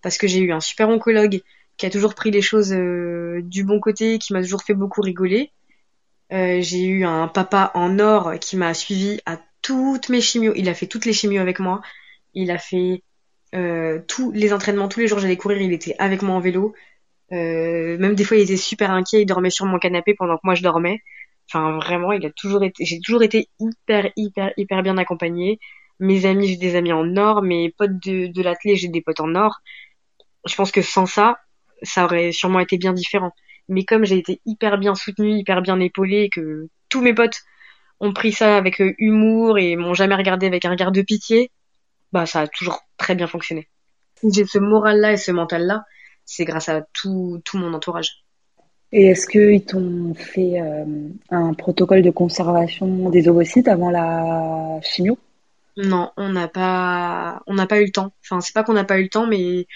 parce 0.00 0.16
que 0.16 0.26
j'ai 0.26 0.40
eu 0.40 0.52
un 0.52 0.60
super 0.60 0.88
oncologue 0.88 1.42
qui 1.76 1.84
a 1.84 1.90
toujours 1.90 2.14
pris 2.14 2.30
les 2.30 2.40
choses 2.40 2.72
euh, 2.72 3.42
du 3.42 3.62
bon 3.62 3.78
côté, 3.78 4.18
qui 4.18 4.32
m'a 4.32 4.42
toujours 4.42 4.62
fait 4.62 4.74
beaucoup 4.74 5.02
rigoler. 5.02 5.52
Euh, 6.32 6.62
j'ai 6.62 6.86
eu 6.86 7.04
un 7.04 7.28
papa 7.28 7.70
en 7.74 7.98
or 7.98 8.38
qui 8.40 8.56
m'a 8.56 8.72
suivi 8.72 9.20
à 9.26 9.38
toutes 9.60 10.08
mes 10.08 10.22
chimios. 10.22 10.54
Il 10.56 10.70
a 10.70 10.74
fait 10.74 10.86
toutes 10.86 11.04
les 11.04 11.12
chimios 11.12 11.42
avec 11.42 11.58
moi. 11.58 11.82
Il 12.32 12.50
a 12.50 12.58
fait 12.58 13.02
euh, 13.54 14.00
tous 14.08 14.32
les 14.32 14.54
entraînements 14.54 14.88
tous 14.88 15.00
les 15.00 15.08
jours. 15.08 15.18
J'allais 15.18 15.36
courir, 15.36 15.60
il 15.60 15.74
était 15.74 15.94
avec 15.98 16.22
moi 16.22 16.36
en 16.36 16.40
vélo. 16.40 16.74
Euh, 17.32 17.98
même 17.98 18.14
des 18.14 18.24
fois, 18.24 18.36
il 18.36 18.42
était 18.42 18.56
super 18.56 18.90
inquiet, 18.90 19.22
il 19.22 19.26
dormait 19.26 19.50
sur 19.50 19.66
mon 19.66 19.78
canapé 19.78 20.14
pendant 20.14 20.36
que 20.36 20.42
moi 20.44 20.54
je 20.54 20.62
dormais. 20.62 21.02
Enfin, 21.48 21.78
vraiment, 21.78 22.12
il 22.12 22.24
a 22.26 22.30
toujours 22.30 22.62
été, 22.64 22.84
j'ai 22.84 23.00
toujours 23.00 23.22
été 23.22 23.48
hyper, 23.58 24.10
hyper, 24.16 24.52
hyper 24.56 24.82
bien 24.82 24.98
accompagnée. 24.98 25.58
Mes 25.98 26.26
amis, 26.26 26.48
j'ai 26.48 26.56
des 26.56 26.76
amis 26.76 26.92
en 26.92 27.16
or, 27.16 27.42
mes 27.42 27.70
potes 27.76 27.98
de, 28.04 28.26
de 28.28 28.42
l'atelier, 28.42 28.76
j'ai 28.76 28.88
des 28.88 29.00
potes 29.02 29.20
en 29.20 29.34
or. 29.34 29.60
Je 30.46 30.54
pense 30.54 30.70
que 30.70 30.82
sans 30.82 31.06
ça, 31.06 31.38
ça 31.82 32.04
aurait 32.04 32.32
sûrement 32.32 32.60
été 32.60 32.78
bien 32.78 32.92
différent. 32.92 33.32
Mais 33.68 33.84
comme 33.84 34.04
j'ai 34.04 34.18
été 34.18 34.40
hyper 34.46 34.78
bien 34.78 34.94
soutenue, 34.94 35.38
hyper 35.38 35.62
bien 35.62 35.78
épaulée, 35.80 36.30
que 36.30 36.68
tous 36.88 37.02
mes 37.02 37.14
potes 37.14 37.40
ont 38.00 38.12
pris 38.12 38.32
ça 38.32 38.56
avec 38.56 38.80
euh, 38.80 38.94
humour 38.98 39.58
et 39.58 39.76
m'ont 39.76 39.94
jamais 39.94 40.14
regardé 40.14 40.46
avec 40.46 40.64
un 40.64 40.70
regard 40.70 40.92
de 40.92 41.02
pitié, 41.02 41.50
bah 42.12 42.26
ça 42.26 42.42
a 42.42 42.46
toujours 42.46 42.80
très 42.96 43.14
bien 43.14 43.26
fonctionné. 43.26 43.68
J'ai 44.22 44.44
ce 44.46 44.58
moral-là 44.58 45.12
et 45.12 45.16
ce 45.16 45.32
mental-là, 45.32 45.84
c'est 46.28 46.44
grâce 46.44 46.68
à 46.68 46.82
tout, 46.92 47.40
tout 47.44 47.56
mon 47.56 47.72
entourage. 47.72 48.22
Et 48.92 49.06
est-ce 49.06 49.26
qu'ils 49.26 49.64
t'ont 49.64 50.14
fait 50.14 50.60
euh, 50.60 50.84
un 51.30 51.54
protocole 51.54 52.02
de 52.02 52.10
conservation 52.10 53.08
des 53.08 53.28
ovocytes 53.28 53.66
avant 53.66 53.90
la 53.90 54.78
chimio? 54.82 55.18
Non, 55.78 56.12
on 56.16 56.28
n'a 56.28 56.48
pas, 56.48 57.42
on 57.46 57.54
n'a 57.54 57.66
pas 57.66 57.80
eu 57.80 57.86
le 57.86 57.92
temps. 57.92 58.12
Enfin, 58.22 58.42
c'est 58.42 58.52
pas 58.52 58.62
qu'on 58.62 58.74
n'a 58.74 58.84
pas 58.84 58.98
eu 58.98 59.04
le 59.04 59.08
temps, 59.08 59.26
mais 59.26 59.66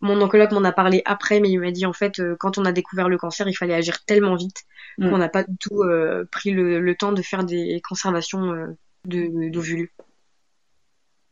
mon 0.00 0.20
oncologue 0.20 0.52
m'en 0.52 0.64
a 0.64 0.72
parlé 0.72 1.02
après, 1.04 1.38
mais 1.38 1.50
il 1.50 1.60
m'a 1.60 1.70
dit 1.70 1.86
en 1.86 1.92
fait, 1.92 2.18
euh, 2.18 2.34
quand 2.38 2.58
on 2.58 2.64
a 2.64 2.72
découvert 2.72 3.08
le 3.08 3.18
cancer, 3.18 3.46
il 3.46 3.54
fallait 3.54 3.74
agir 3.74 4.04
tellement 4.04 4.34
vite 4.34 4.64
mm. 4.98 5.10
qu'on 5.10 5.18
n'a 5.18 5.28
pas 5.28 5.44
du 5.44 5.56
tout 5.58 5.82
euh, 5.82 6.24
pris 6.30 6.50
le, 6.50 6.94
temps 6.96 7.12
de 7.12 7.22
faire 7.22 7.44
des 7.44 7.80
conservations 7.88 8.76
d'ovules. 9.04 9.90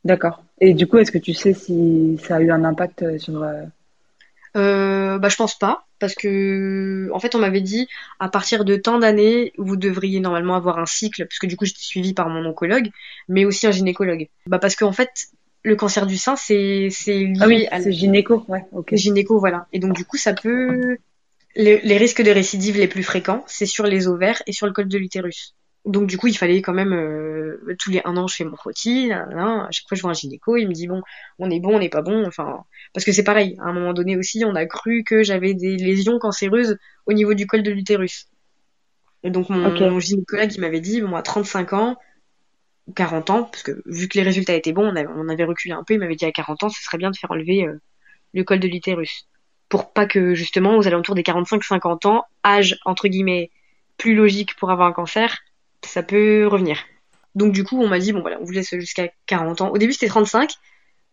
D'accord. 0.05 0.45
Et 0.61 0.75
du 0.75 0.87
coup, 0.87 0.99
est-ce 0.99 1.11
que 1.11 1.19
tu 1.19 1.35
sais 1.35 1.53
si 1.53 2.17
ça 2.23 2.37
a 2.37 2.41
eu 2.41 2.53
un 2.53 2.65
impact 2.65 3.19
sur 3.19 3.45
euh, 4.59 5.19
bah 5.19 5.29
je 5.29 5.37
pense 5.37 5.59
pas 5.59 5.87
parce 5.99 6.15
que 6.15 7.09
en 7.13 7.19
fait 7.19 7.35
on 7.35 7.39
m'avait 7.39 7.61
dit 7.61 7.89
à 8.19 8.29
partir 8.29 8.65
de 8.65 8.77
tant 8.77 8.99
d'années 8.99 9.53
vous 9.59 9.77
devriez 9.77 10.21
normalement 10.21 10.57
avoir 10.57 10.79
un 10.79 10.87
cycle 10.87 11.27
parce 11.27 11.39
que 11.39 11.47
du 11.47 11.57
coup 11.57 11.65
j'étais 11.65 11.81
suivie 11.81 12.15
par 12.15 12.29
mon 12.29 12.45
oncologue 12.45 12.91
mais 13.29 13.45
aussi 13.45 13.67
un 13.67 13.71
gynécologue. 13.71 14.29
Bah 14.47 14.59
parce 14.59 14.77
qu'en 14.77 14.93
fait 14.93 15.29
le 15.63 15.77
cancer 15.77 16.07
du 16.07 16.17
sein 16.17 16.37
c'est 16.37 16.89
c'est 16.91 17.19
lié 17.19 17.39
ah 17.41 17.47
oui, 17.47 17.67
à 17.71 17.81
c'est 17.81 17.93
gynéco 17.93 18.45
ouais 18.49 18.65
ok. 18.73 18.95
Gynéco 18.95 19.39
voilà. 19.39 19.67
Et 19.73 19.79
donc 19.79 19.95
du 19.95 20.05
coup 20.05 20.17
ça 20.17 20.35
peut 20.35 20.99
les, 21.57 21.81
les 21.81 21.97
risques 21.97 22.23
de 22.23 22.31
récidive 22.31 22.77
les 22.77 22.89
plus 22.89 23.03
fréquents 23.03 23.45
c'est 23.47 23.67
sur 23.67 23.87
les 23.87 24.09
ovaires 24.09 24.43
et 24.47 24.53
sur 24.53 24.67
le 24.67 24.73
col 24.73 24.89
de 24.89 24.99
l'utérus 24.99 25.55
donc 25.89 26.07
du 26.07 26.19
coup, 26.19 26.27
il 26.27 26.37
fallait 26.37 26.61
quand 26.61 26.75
même 26.75 26.93
euh, 26.93 27.75
tous 27.79 27.91
les 27.91 28.03
un 28.05 28.17
an 28.19 28.27
je 28.27 28.37
fais 28.37 28.45
mon 28.45 28.57
frottis, 28.57 29.11
à 29.11 29.69
chaque 29.71 29.89
fois 29.89 29.97
je 29.97 30.03
vois 30.03 30.11
un 30.11 30.15
gynéco, 30.15 30.57
il 30.57 30.69
me 30.69 30.73
dit 30.75 30.87
bon, 30.87 31.03
on 31.39 31.51
est 31.51 31.61
bon, 31.61 31.77
on 31.77 31.79
n'est 31.79 31.89
pas 31.89 32.03
bon, 32.03 32.27
enfin 32.27 32.65
parce 32.93 33.07
que 33.07 33.13
c'est 33.13 33.25
pareil. 33.25 33.57
À 33.61 33.69
un 33.69 33.73
moment 33.73 33.95
donné 33.95 34.17
aussi, 34.17 34.45
on 34.45 34.55
a 34.55 34.67
cru 34.67 35.03
que 35.03 35.23
j'avais 35.23 35.55
des 35.55 35.77
lésions 35.77 36.19
cancéreuses 36.19 36.77
au 37.07 37.15
niveau 37.15 37.33
du 37.33 37.47
col 37.47 37.63
de 37.63 37.71
l'utérus. 37.71 38.29
Et 39.25 39.31
donc 39.31 39.49
mon, 39.49 39.99
gynécologue 39.99 40.53
il 40.55 40.61
m'avait 40.61 40.81
dit 40.81 41.01
bon 41.01 41.17
à 41.17 41.23
35 41.23 41.73
ans, 41.73 41.97
40 42.95 43.31
ans, 43.31 43.45
parce 43.45 43.63
que 43.63 43.83
vu 43.87 44.09
que 44.09 44.19
les 44.19 44.25
résultats 44.25 44.55
étaient 44.55 44.73
bons, 44.73 44.87
on 44.87 44.95
avait, 44.95 45.09
on 45.09 45.29
avait 45.29 45.45
reculé 45.45 45.73
un 45.73 45.85
peu, 45.85 45.95
il 45.95 46.01
m'avait 46.01 46.17
dit 46.17 46.27
à 46.27 46.33
40 46.33 46.65
ans, 46.65 46.69
ce 46.69 46.83
serait 46.83 46.99
bien 46.99 47.11
de 47.11 47.17
faire 47.17 47.31
enlever 47.31 47.65
euh, 47.65 47.81
le 48.35 48.45
col 48.45 48.61
de 48.61 48.69
l'utérus 48.69 49.27
pour 49.71 49.93
pas 49.93 50.07
que 50.07 50.35
justement 50.35 50.77
aux 50.77 50.87
alentours 50.87 51.15
des 51.15 51.23
45-50 51.23 52.07
ans, 52.07 52.25
âge 52.45 52.79
entre 52.85 53.09
guillemets 53.09 53.51
plus 53.97 54.15
logique 54.15 54.55
pour 54.57 54.71
avoir 54.71 54.89
un 54.89 54.93
cancer, 54.93 55.39
ça 55.85 56.03
peut 56.03 56.47
revenir. 56.47 56.85
Donc 57.35 57.53
du 57.53 57.65
coup, 57.65 57.81
on 57.81 57.89
m'a 57.89 57.99
dit, 57.99 58.13
bon 58.13 58.21
voilà, 58.21 58.39
on 58.41 58.45
vous 58.45 58.53
laisse 58.53 58.71
jusqu'à 58.75 59.09
40 59.27 59.61
ans. 59.61 59.69
Au 59.71 59.79
début, 59.79 59.93
c'était 59.93 60.09
35. 60.09 60.53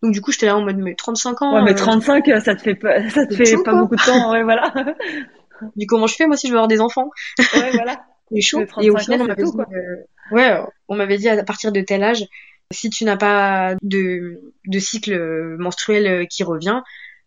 Donc 0.02 0.14
du 0.14 0.22
coup, 0.22 0.32
j'étais 0.32 0.48
là 0.48 0.58
en 0.58 0.62
mode, 0.62 0.78
mais 0.78 0.96
35 0.96 1.42
ans. 1.42 1.56
Ouais, 1.56 1.64
mais 1.64 1.76
35, 1.76 2.28
euh, 2.28 2.40
ça 2.40 2.56
te 2.56 2.62
fait 2.62 2.76
pas, 2.76 3.10
ça 3.10 3.26
te 3.26 3.36
fait 3.36 3.56
pas 3.64 3.74
beaucoup 3.74 3.96
de 3.96 4.04
temps, 4.04 4.32
ouais, 4.32 4.44
voilà. 4.44 4.74
du 5.76 5.88
coup, 5.88 5.96
comment 5.96 6.08
je 6.08 6.16
fais, 6.16 6.28
moi, 6.28 6.38
si 6.38 6.48
je 6.48 6.52
veux 6.52 6.58
avoir 6.58 6.68
des 6.68 6.82
enfants? 6.82 7.10
ouais, 7.40 7.72
voilà. 7.72 8.06
C'est 8.32 8.42
chaud. 8.42 8.64
Et 8.82 8.90
au 8.90 8.98
final, 8.98 9.22
on 9.22 9.26
m'avait 9.26 9.44
dit, 9.44 9.52
euh, 9.58 10.36
ouais, 10.36 10.60
on 10.88 10.96
m'avait 10.96 11.18
dit 11.18 11.30
à 11.30 11.44
partir 11.44 11.72
de 11.72 11.82
tel 11.82 12.04
âge, 12.04 12.26
si 12.72 12.90
tu 12.90 13.06
n'as 13.06 13.18
pas 13.18 13.76
de, 13.84 14.42
de 14.66 14.80
cycle 14.80 15.56
menstruel 15.60 16.28
qui 16.28 16.44
revient, 16.44 16.82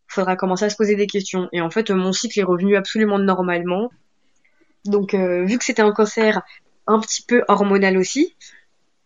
faudra 0.08 0.34
commencer 0.34 0.64
à 0.64 0.70
se 0.70 0.76
poser 0.76 0.96
des 0.96 1.06
questions. 1.06 1.48
Et 1.52 1.60
en 1.60 1.70
fait, 1.70 1.90
mon 1.90 2.12
cycle 2.12 2.40
est 2.40 2.44
revenu 2.44 2.76
absolument 2.76 3.18
normalement. 3.20 3.90
Donc, 4.84 5.14
euh, 5.14 5.44
vu 5.44 5.58
que 5.58 5.64
c'était 5.64 5.82
un 5.82 5.92
cancer 5.92 6.42
un 6.88 6.98
petit 6.98 7.22
peu 7.22 7.44
hormonal 7.46 7.96
aussi, 7.96 8.34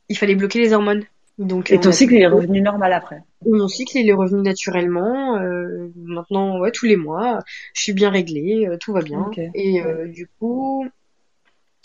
il 0.09 0.17
fallait 0.17 0.35
bloquer 0.35 0.61
les 0.61 0.73
hormones. 0.73 1.05
Donc, 1.39 1.71
et 1.71 1.81
ton 1.81 1.93
cycle 1.93 2.15
est 2.15 2.27
revenu 2.27 2.61
normal 2.61 2.93
après 2.93 3.23
Mon 3.47 3.67
cycle 3.67 3.97
il 3.97 4.09
est 4.09 4.13
revenu 4.13 4.43
naturellement. 4.43 5.39
Euh, 5.39 5.91
maintenant, 5.97 6.61
ouais, 6.61 6.71
tous 6.71 6.87
les 6.87 6.97
mois, 6.97 7.39
je 7.75 7.83
suis 7.83 7.93
bien 7.93 8.11
réglée, 8.11 8.69
euh, 8.69 8.77
tout 8.79 8.93
va 8.93 9.01
bien. 9.01 9.31
Et 9.55 9.83
euh, 9.83 10.07
du 10.07 10.29
coup, 10.39 10.87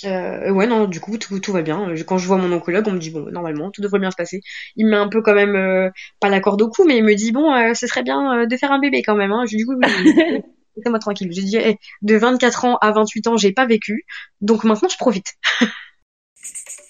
ouais, 0.03 0.67
non, 0.67 0.85
du 0.85 0.99
coup, 0.99 1.17
tout, 1.17 1.39
tout 1.39 1.53
va 1.53 1.61
bien. 1.61 1.93
Quand 2.05 2.17
je 2.17 2.27
vois 2.27 2.37
mon 2.37 2.51
oncologue, 2.51 2.87
on 2.87 2.91
me 2.91 2.99
dit, 2.99 3.09
bon, 3.09 3.31
normalement, 3.31 3.71
tout 3.71 3.81
devrait 3.81 3.99
bien 3.99 4.11
se 4.11 4.17
passer. 4.17 4.41
Il 4.75 4.85
me 4.85 4.91
met 4.91 4.97
un 4.97 5.07
peu 5.07 5.21
quand 5.21 5.33
même, 5.33 5.91
pas 6.19 6.29
la 6.29 6.41
corde 6.41 6.61
au 6.61 6.69
cou, 6.69 6.83
mais 6.85 6.97
il 6.97 7.03
me 7.03 7.15
dit, 7.15 7.31
bon, 7.31 7.73
ce 7.73 7.87
serait 7.87 8.03
bien 8.03 8.45
de 8.45 8.57
faire 8.57 8.71
un 8.71 8.79
bébé 8.79 9.01
quand 9.01 9.15
même. 9.15 9.31
Hein. 9.31 9.45
Je 9.47 9.55
lui 9.55 9.63
dis, 9.63 9.69
oui, 9.69 9.75
oui, 9.81 10.83
moi 10.85 10.99
tranquille. 10.99 11.29
Je 11.31 11.41
dis, 11.41 11.55
hey, 11.55 11.77
de 12.01 12.15
24 12.17 12.65
ans 12.65 12.77
à 12.81 12.91
28 12.91 13.27
ans, 13.27 13.37
j'ai 13.37 13.53
pas 13.53 13.65
vécu, 13.65 14.05
donc 14.41 14.65
maintenant, 14.65 14.89
je 14.89 14.97
profite. 14.97 15.35
Thank 16.47 16.79
you. 16.79 16.86